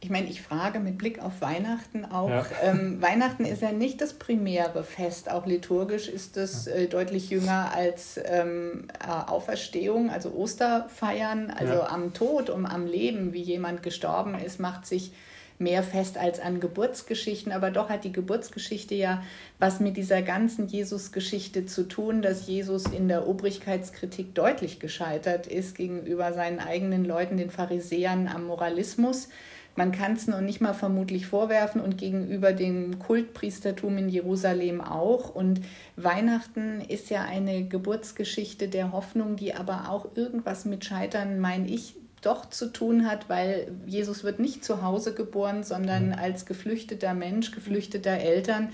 Ich 0.00 0.10
meine, 0.10 0.28
ich 0.28 0.42
frage 0.42 0.80
mit 0.80 0.98
Blick 0.98 1.18
auf 1.18 1.40
Weihnachten 1.40 2.04
auch. 2.04 2.28
Ja. 2.28 2.44
Ähm, 2.62 3.00
Weihnachten 3.00 3.46
ist 3.46 3.62
ja 3.62 3.72
nicht 3.72 4.02
das 4.02 4.12
primäre 4.12 4.84
Fest, 4.84 5.30
auch 5.30 5.46
liturgisch 5.46 6.08
ist 6.08 6.36
es 6.36 6.66
äh, 6.66 6.88
deutlich 6.88 7.30
jünger 7.30 7.72
als 7.74 8.20
ähm, 8.22 8.88
äh, 9.00 9.10
Auferstehung, 9.10 10.10
also 10.10 10.30
Osterfeiern, 10.32 11.50
also 11.50 11.72
ja. 11.72 11.88
am 11.88 12.12
Tod, 12.12 12.50
um 12.50 12.66
am 12.66 12.86
Leben, 12.86 13.32
wie 13.32 13.40
jemand 13.40 13.82
gestorben 13.82 14.34
ist, 14.34 14.60
macht 14.60 14.84
sich 14.84 15.12
mehr 15.58 15.82
fest 15.82 16.18
als 16.18 16.40
an 16.40 16.60
Geburtsgeschichten, 16.60 17.52
aber 17.52 17.70
doch 17.70 17.88
hat 17.88 18.04
die 18.04 18.12
Geburtsgeschichte 18.12 18.94
ja 18.94 19.22
was 19.58 19.80
mit 19.80 19.96
dieser 19.96 20.22
ganzen 20.22 20.66
Jesus-Geschichte 20.66 21.66
zu 21.66 21.86
tun, 21.88 22.22
dass 22.22 22.46
Jesus 22.46 22.86
in 22.86 23.08
der 23.08 23.28
Obrigkeitskritik 23.28 24.34
deutlich 24.34 24.80
gescheitert 24.80 25.46
ist 25.46 25.76
gegenüber 25.76 26.32
seinen 26.32 26.58
eigenen 26.58 27.04
Leuten, 27.04 27.36
den 27.36 27.50
Pharisäern 27.50 28.28
am 28.28 28.46
Moralismus. 28.46 29.28
Man 29.76 29.90
kann 29.90 30.12
es 30.12 30.28
noch 30.28 30.40
nicht 30.40 30.60
mal 30.60 30.72
vermutlich 30.72 31.26
vorwerfen 31.26 31.80
und 31.80 31.98
gegenüber 31.98 32.52
dem 32.52 33.00
Kultpriestertum 33.00 33.98
in 33.98 34.08
Jerusalem 34.08 34.80
auch. 34.80 35.34
Und 35.34 35.62
Weihnachten 35.96 36.80
ist 36.80 37.10
ja 37.10 37.22
eine 37.22 37.66
Geburtsgeschichte 37.66 38.68
der 38.68 38.92
Hoffnung, 38.92 39.34
die 39.34 39.54
aber 39.54 39.90
auch 39.90 40.16
irgendwas 40.16 40.64
mit 40.64 40.84
Scheitern, 40.84 41.40
meine 41.40 41.66
ich, 41.66 41.96
doch 42.24 42.48
zu 42.50 42.72
tun 42.72 43.06
hat, 43.06 43.28
weil 43.28 43.68
Jesus 43.86 44.24
wird 44.24 44.38
nicht 44.38 44.64
zu 44.64 44.82
Hause 44.82 45.14
geboren, 45.14 45.64
sondern 45.64 46.12
als 46.12 46.46
geflüchteter 46.46 47.14
Mensch, 47.14 47.50
geflüchteter 47.50 48.12
Eltern. 48.12 48.70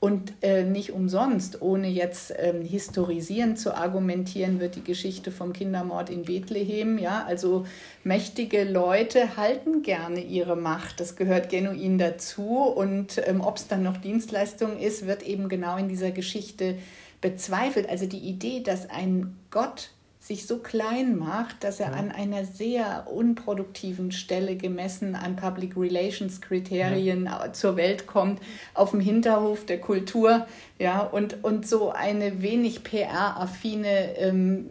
Und 0.00 0.32
äh, 0.40 0.64
nicht 0.64 0.92
umsonst, 0.92 1.60
ohne 1.60 1.86
jetzt 1.86 2.32
ähm, 2.38 2.62
historisierend 2.62 3.58
zu 3.58 3.74
argumentieren, 3.76 4.58
wird 4.58 4.76
die 4.76 4.82
Geschichte 4.82 5.30
vom 5.30 5.52
Kindermord 5.52 6.08
in 6.08 6.22
Bethlehem, 6.22 6.96
ja, 6.96 7.22
also 7.26 7.66
mächtige 8.02 8.64
Leute 8.64 9.36
halten 9.36 9.82
gerne 9.82 10.22
ihre 10.22 10.56
Macht, 10.56 11.00
das 11.00 11.16
gehört 11.16 11.50
genuin 11.50 11.98
dazu. 11.98 12.60
Und 12.62 13.20
ähm, 13.26 13.42
ob 13.42 13.58
es 13.58 13.68
dann 13.68 13.82
noch 13.82 13.98
Dienstleistung 13.98 14.78
ist, 14.78 15.06
wird 15.06 15.22
eben 15.22 15.50
genau 15.50 15.76
in 15.76 15.88
dieser 15.88 16.12
Geschichte 16.12 16.78
bezweifelt. 17.20 17.86
Also 17.86 18.06
die 18.06 18.20
Idee, 18.20 18.62
dass 18.62 18.88
ein 18.88 19.36
Gott 19.50 19.90
sich 20.30 20.46
so 20.46 20.58
klein 20.58 21.18
macht, 21.18 21.64
dass 21.64 21.80
er 21.80 21.90
ja. 21.90 21.96
an 21.96 22.12
einer 22.12 22.44
sehr 22.44 23.08
unproduktiven 23.12 24.12
Stelle 24.12 24.54
gemessen 24.54 25.16
an 25.16 25.34
Public 25.34 25.76
Relations 25.76 26.40
Kriterien 26.40 27.24
ja. 27.24 27.52
zur 27.52 27.74
Welt 27.74 28.06
kommt, 28.06 28.40
auf 28.72 28.92
dem 28.92 29.00
Hinterhof 29.00 29.66
der 29.66 29.80
Kultur, 29.80 30.46
ja, 30.78 31.00
und, 31.00 31.42
und 31.42 31.66
so 31.66 31.90
eine 31.90 32.42
wenig 32.42 32.84
PR-affine 32.84 34.16
ähm, 34.18 34.70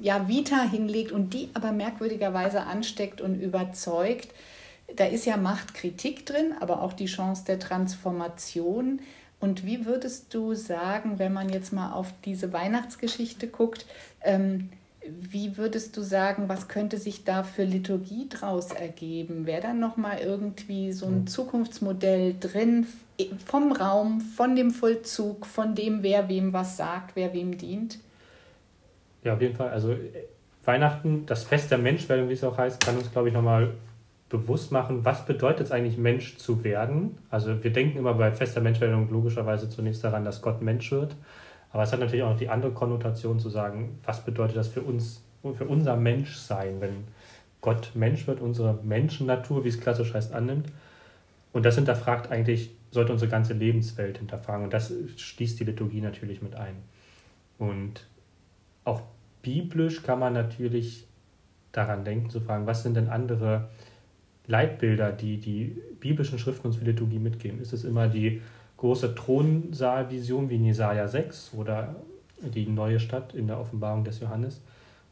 ja, 0.00 0.28
Vita 0.28 0.62
hinlegt 0.62 1.10
und 1.10 1.34
die 1.34 1.48
aber 1.54 1.72
merkwürdigerweise 1.72 2.62
ansteckt 2.62 3.20
und 3.20 3.40
überzeugt. 3.40 4.28
Da 4.94 5.06
ist 5.06 5.26
ja 5.26 5.36
Machtkritik 5.36 6.26
drin, 6.26 6.54
aber 6.60 6.80
auch 6.80 6.92
die 6.92 7.06
Chance 7.06 7.42
der 7.44 7.58
Transformation. 7.58 9.00
Und 9.40 9.66
wie 9.66 9.84
würdest 9.84 10.32
du 10.32 10.54
sagen, 10.54 11.18
wenn 11.18 11.32
man 11.32 11.48
jetzt 11.48 11.72
mal 11.72 11.92
auf 11.92 12.14
diese 12.24 12.52
Weihnachtsgeschichte 12.52 13.48
guckt, 13.48 13.84
ähm, 14.22 14.70
wie 15.04 15.56
würdest 15.56 15.96
du 15.96 16.02
sagen, 16.02 16.48
was 16.48 16.68
könnte 16.68 16.98
sich 16.98 17.24
da 17.24 17.42
für 17.42 17.64
Liturgie 17.64 18.28
draus 18.28 18.72
ergeben? 18.72 19.46
Wäre 19.46 19.62
dann 19.62 19.80
nochmal 19.80 20.18
irgendwie 20.18 20.92
so 20.92 21.06
ein 21.06 21.26
Zukunftsmodell 21.26 22.36
drin 22.38 22.86
vom 23.44 23.72
Raum, 23.72 24.20
von 24.20 24.56
dem 24.56 24.70
Vollzug, 24.70 25.46
von 25.46 25.74
dem, 25.74 26.02
wer 26.02 26.28
wem 26.28 26.52
was 26.52 26.76
sagt, 26.76 27.16
wer 27.16 27.32
wem 27.32 27.58
dient? 27.58 27.98
Ja, 29.24 29.34
auf 29.34 29.40
jeden 29.40 29.56
Fall. 29.56 29.70
Also 29.70 29.96
Weihnachten, 30.64 31.26
das 31.26 31.44
Fest 31.44 31.70
der 31.70 31.78
Menschwerdung, 31.78 32.28
wie 32.28 32.34
es 32.34 32.44
auch 32.44 32.58
heißt, 32.58 32.84
kann 32.84 32.96
uns, 32.96 33.10
glaube 33.10 33.28
ich, 33.28 33.34
nochmal 33.34 33.74
bewusst 34.28 34.72
machen, 34.72 35.04
was 35.04 35.26
bedeutet 35.26 35.66
es 35.66 35.72
eigentlich, 35.72 35.98
Mensch 35.98 36.38
zu 36.38 36.64
werden. 36.64 37.18
Also 37.28 37.62
wir 37.62 37.72
denken 37.72 37.98
immer 37.98 38.14
bei 38.14 38.32
Fest 38.32 38.54
der 38.56 38.62
Menschwerdung 38.62 39.10
logischerweise 39.10 39.68
zunächst 39.68 40.02
daran, 40.02 40.24
dass 40.24 40.40
Gott 40.40 40.62
Mensch 40.62 40.90
wird. 40.90 41.14
Aber 41.72 41.82
es 41.82 41.92
hat 41.92 42.00
natürlich 42.00 42.22
auch 42.22 42.30
noch 42.30 42.38
die 42.38 42.50
andere 42.50 42.72
Konnotation 42.72 43.40
zu 43.40 43.48
sagen, 43.48 43.98
was 44.04 44.24
bedeutet 44.24 44.56
das 44.56 44.68
für 44.68 44.82
uns, 44.82 45.22
für 45.56 45.64
unser 45.64 45.96
Menschsein, 45.96 46.80
wenn 46.80 47.04
Gott 47.62 47.92
Mensch 47.94 48.26
wird, 48.26 48.40
unsere 48.40 48.78
Menschennatur, 48.82 49.64
wie 49.64 49.68
es 49.68 49.80
klassisch 49.80 50.12
heißt, 50.12 50.34
annimmt. 50.34 50.66
Und 51.52 51.64
das 51.64 51.76
hinterfragt 51.76 52.30
eigentlich, 52.30 52.70
sollte 52.90 53.12
unsere 53.12 53.30
ganze 53.30 53.54
Lebenswelt 53.54 54.18
hinterfragen. 54.18 54.64
Und 54.64 54.72
das 54.72 54.92
schließt 55.16 55.60
die 55.60 55.64
Liturgie 55.64 56.00
natürlich 56.00 56.42
mit 56.42 56.54
ein. 56.54 56.74
Und 57.58 58.06
auch 58.84 59.02
biblisch 59.42 60.02
kann 60.02 60.18
man 60.18 60.34
natürlich 60.34 61.06
daran 61.72 62.04
denken, 62.04 62.28
zu 62.28 62.40
fragen, 62.40 62.66
was 62.66 62.82
sind 62.82 62.96
denn 62.96 63.08
andere 63.08 63.68
Leitbilder, 64.46 65.12
die 65.12 65.38
die 65.38 65.80
biblischen 66.00 66.38
Schriften 66.38 66.66
uns 66.66 66.76
für 66.76 66.84
Liturgie 66.84 67.18
mitgeben? 67.18 67.60
Ist 67.60 67.72
es 67.72 67.84
immer 67.84 68.08
die 68.08 68.42
große 68.82 69.14
Thronsaalvision 69.14 70.50
wie 70.50 70.56
in 70.56 70.64
Jesaja 70.64 71.06
6 71.06 71.52
oder 71.56 71.94
die 72.42 72.66
neue 72.66 72.98
Stadt 72.98 73.32
in 73.32 73.46
der 73.46 73.60
Offenbarung 73.60 74.02
des 74.02 74.18
Johannes? 74.18 74.60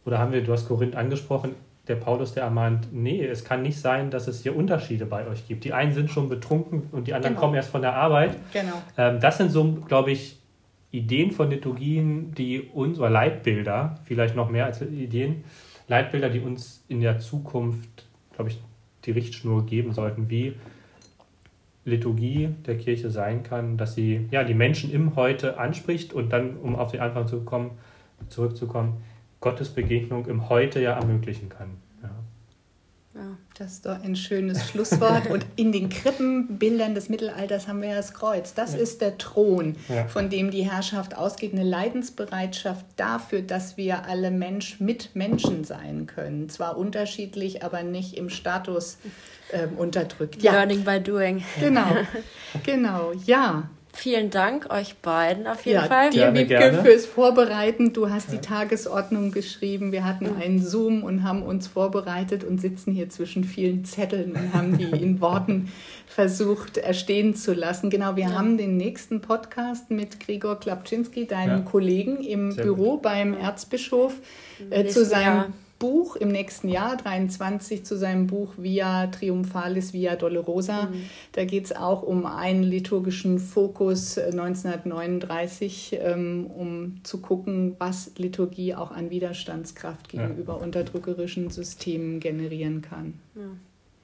Oder 0.04 0.18
haben 0.18 0.32
wir, 0.32 0.42
du 0.42 0.52
hast 0.52 0.66
Korinth 0.66 0.96
angesprochen, 0.96 1.54
der 1.86 1.94
Paulus, 1.94 2.34
der 2.34 2.42
ermahnt, 2.42 2.88
nee, 2.92 3.24
es 3.24 3.44
kann 3.44 3.62
nicht 3.62 3.78
sein, 3.80 4.10
dass 4.10 4.26
es 4.26 4.42
hier 4.42 4.56
Unterschiede 4.56 5.06
bei 5.06 5.24
euch 5.28 5.46
gibt. 5.46 5.62
Die 5.62 5.72
einen 5.72 5.92
sind 5.92 6.10
schon 6.10 6.28
betrunken 6.28 6.88
und 6.90 7.06
die 7.06 7.14
anderen 7.14 7.34
genau. 7.34 7.46
kommen 7.46 7.54
erst 7.54 7.70
von 7.70 7.82
der 7.82 7.94
Arbeit. 7.94 8.34
Genau. 8.52 8.82
Ähm, 8.98 9.20
das 9.20 9.38
sind 9.38 9.52
so, 9.52 9.72
glaube 9.86 10.10
ich, 10.10 10.40
Ideen 10.90 11.30
von 11.30 11.48
Liturgien, 11.48 12.34
die 12.34 12.62
uns, 12.62 12.98
oder 12.98 13.10
Leitbilder, 13.10 14.00
vielleicht 14.02 14.34
noch 14.34 14.50
mehr 14.50 14.64
als 14.64 14.82
Ideen, 14.82 15.44
Leitbilder, 15.86 16.28
die 16.28 16.40
uns 16.40 16.84
in 16.88 17.00
der 17.00 17.20
Zukunft, 17.20 18.08
glaube 18.34 18.50
ich, 18.50 18.58
die 19.04 19.12
Richtschnur 19.12 19.64
geben 19.64 19.92
sollten, 19.92 20.28
wie 20.28 20.54
Liturgie 21.84 22.50
der 22.66 22.76
Kirche 22.76 23.10
sein 23.10 23.42
kann, 23.42 23.76
dass 23.76 23.94
sie 23.94 24.28
ja, 24.30 24.44
die 24.44 24.54
Menschen 24.54 24.92
im 24.92 25.16
Heute 25.16 25.58
anspricht 25.58 26.12
und 26.12 26.32
dann, 26.32 26.56
um 26.56 26.76
auf 26.76 26.90
den 26.92 27.00
Anfang 27.00 27.26
zu 27.26 27.44
kommen, 27.44 27.72
zurückzukommen, 28.28 29.02
Gottes 29.40 29.70
Begegnung 29.70 30.26
im 30.26 30.50
Heute 30.50 30.80
ja 30.80 30.92
ermöglichen 30.92 31.48
kann. 31.48 31.78
Das 33.60 33.72
ist 33.72 33.84
doch 33.84 34.02
ein 34.02 34.16
schönes 34.16 34.70
Schlusswort. 34.70 35.28
Und 35.28 35.44
in 35.56 35.70
den 35.70 35.90
Krippenbildern 35.90 36.94
des 36.94 37.10
Mittelalters 37.10 37.68
haben 37.68 37.82
wir 37.82 37.94
das 37.94 38.14
Kreuz. 38.14 38.54
Das 38.54 38.72
ja. 38.72 38.78
ist 38.78 39.02
der 39.02 39.18
Thron, 39.18 39.76
ja. 39.90 40.08
von 40.08 40.30
dem 40.30 40.50
die 40.50 40.62
Herrschaft 40.62 41.14
ausgeht. 41.14 41.52
Eine 41.52 41.64
Leidensbereitschaft 41.64 42.86
dafür, 42.96 43.42
dass 43.42 43.76
wir 43.76 44.06
alle 44.06 44.30
Mensch 44.30 44.80
mit 44.80 45.14
Menschen 45.14 45.64
sein 45.64 46.06
können. 46.06 46.48
Zwar 46.48 46.78
unterschiedlich, 46.78 47.62
aber 47.62 47.82
nicht 47.82 48.16
im 48.16 48.30
Status 48.30 48.96
ähm, 49.52 49.76
unterdrückt. 49.76 50.42
Ja. 50.42 50.52
Learning 50.52 50.82
by 50.82 50.98
doing. 50.98 51.44
Genau, 51.60 51.98
genau, 52.64 53.12
ja. 53.26 53.68
Vielen 53.92 54.30
Dank 54.30 54.72
euch 54.72 54.96
beiden 54.96 55.46
auf 55.46 55.66
jeden 55.66 55.80
ja, 55.80 55.86
Fall. 55.86 56.10
Dir, 56.10 56.32
Wiebke, 56.32 56.80
fürs 56.82 57.06
Vorbereiten. 57.06 57.92
Du 57.92 58.08
hast 58.08 58.32
die 58.32 58.38
Tagesordnung 58.38 59.32
geschrieben. 59.32 59.92
Wir 59.92 60.04
hatten 60.04 60.36
einen 60.40 60.62
Zoom 60.62 61.02
und 61.02 61.24
haben 61.24 61.42
uns 61.42 61.66
vorbereitet 61.66 62.44
und 62.44 62.60
sitzen 62.60 62.92
hier 62.92 63.08
zwischen 63.08 63.44
vielen 63.44 63.84
Zetteln 63.84 64.32
und 64.32 64.54
haben 64.54 64.78
die 64.78 64.84
in 64.84 65.20
Worten 65.20 65.72
versucht 66.06 66.78
erstehen 66.78 67.34
zu 67.34 67.52
lassen. 67.52 67.90
Genau, 67.90 68.16
wir 68.16 68.28
ja. 68.28 68.32
haben 68.32 68.56
den 68.56 68.76
nächsten 68.76 69.20
Podcast 69.20 69.90
mit 69.90 70.20
Gregor 70.20 70.58
Klapczynski, 70.58 71.26
deinem 71.26 71.64
ja. 71.64 71.70
Kollegen 71.70 72.18
im 72.18 72.52
Sehr 72.52 72.64
Büro 72.64 72.92
gut. 72.92 73.02
beim 73.02 73.34
Erzbischof, 73.34 74.14
äh, 74.70 74.86
zu 74.86 75.04
seinem 75.04 75.24
Jahr 75.24 75.52
Buch 75.80 76.14
im 76.14 76.28
nächsten 76.28 76.68
Jahr, 76.68 76.96
23, 76.98 77.84
zu 77.84 77.96
seinem 77.96 78.26
Buch 78.28 78.52
Via 78.58 79.06
Triumphalis, 79.08 79.92
Via 79.94 80.14
Dolorosa. 80.14 80.84
Mhm. 80.84 81.04
Da 81.32 81.44
geht 81.46 81.64
es 81.64 81.74
auch 81.74 82.02
um 82.02 82.26
einen 82.26 82.62
liturgischen 82.62 83.38
Fokus 83.38 84.18
1939, 84.18 85.94
äh, 85.94 85.96
ähm, 85.96 86.46
um 86.46 87.00
zu 87.02 87.20
gucken, 87.20 87.76
was 87.78 88.12
Liturgie 88.18 88.74
auch 88.74 88.90
an 88.90 89.10
Widerstandskraft 89.10 90.10
gegenüber 90.10 90.58
ja. 90.58 90.62
unterdrückerischen 90.62 91.50
Systemen 91.50 92.20
generieren 92.20 92.82
kann. 92.82 93.14
Ja. 93.34 93.42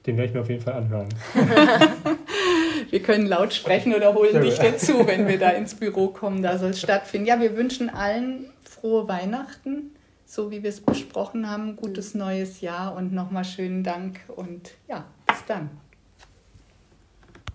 Den 0.07 0.17
werde 0.17 0.29
ich 0.29 0.33
mir 0.33 0.41
auf 0.41 0.49
jeden 0.49 0.63
Fall 0.63 0.73
anhören. 0.73 1.09
wir 2.89 3.01
können 3.01 3.27
laut 3.27 3.53
sprechen 3.53 3.93
oder 3.93 4.15
holen 4.15 4.41
dich 4.41 4.57
dazu, 4.57 5.05
wenn 5.05 5.27
wir 5.27 5.37
da 5.37 5.51
ins 5.51 5.75
Büro 5.75 6.07
kommen. 6.07 6.41
Da 6.41 6.57
soll 6.57 6.71
es 6.71 6.79
stattfinden. 6.79 7.27
Ja, 7.27 7.39
wir 7.39 7.55
wünschen 7.55 7.89
allen 7.89 8.45
frohe 8.63 9.07
Weihnachten 9.07 9.91
so 10.27 10.51
wie 10.51 10.61
wir 10.61 10.69
es 10.69 10.81
besprochen 10.81 11.49
haben. 11.49 11.77
Gutes 11.77 12.13
neues 12.13 12.61
Jahr 12.61 12.95
und 12.95 13.13
nochmal 13.13 13.45
schönen 13.45 13.83
Dank 13.83 14.19
und 14.27 14.71
ja, 14.87 15.05
bis 15.25 15.43
dann. 15.45 15.69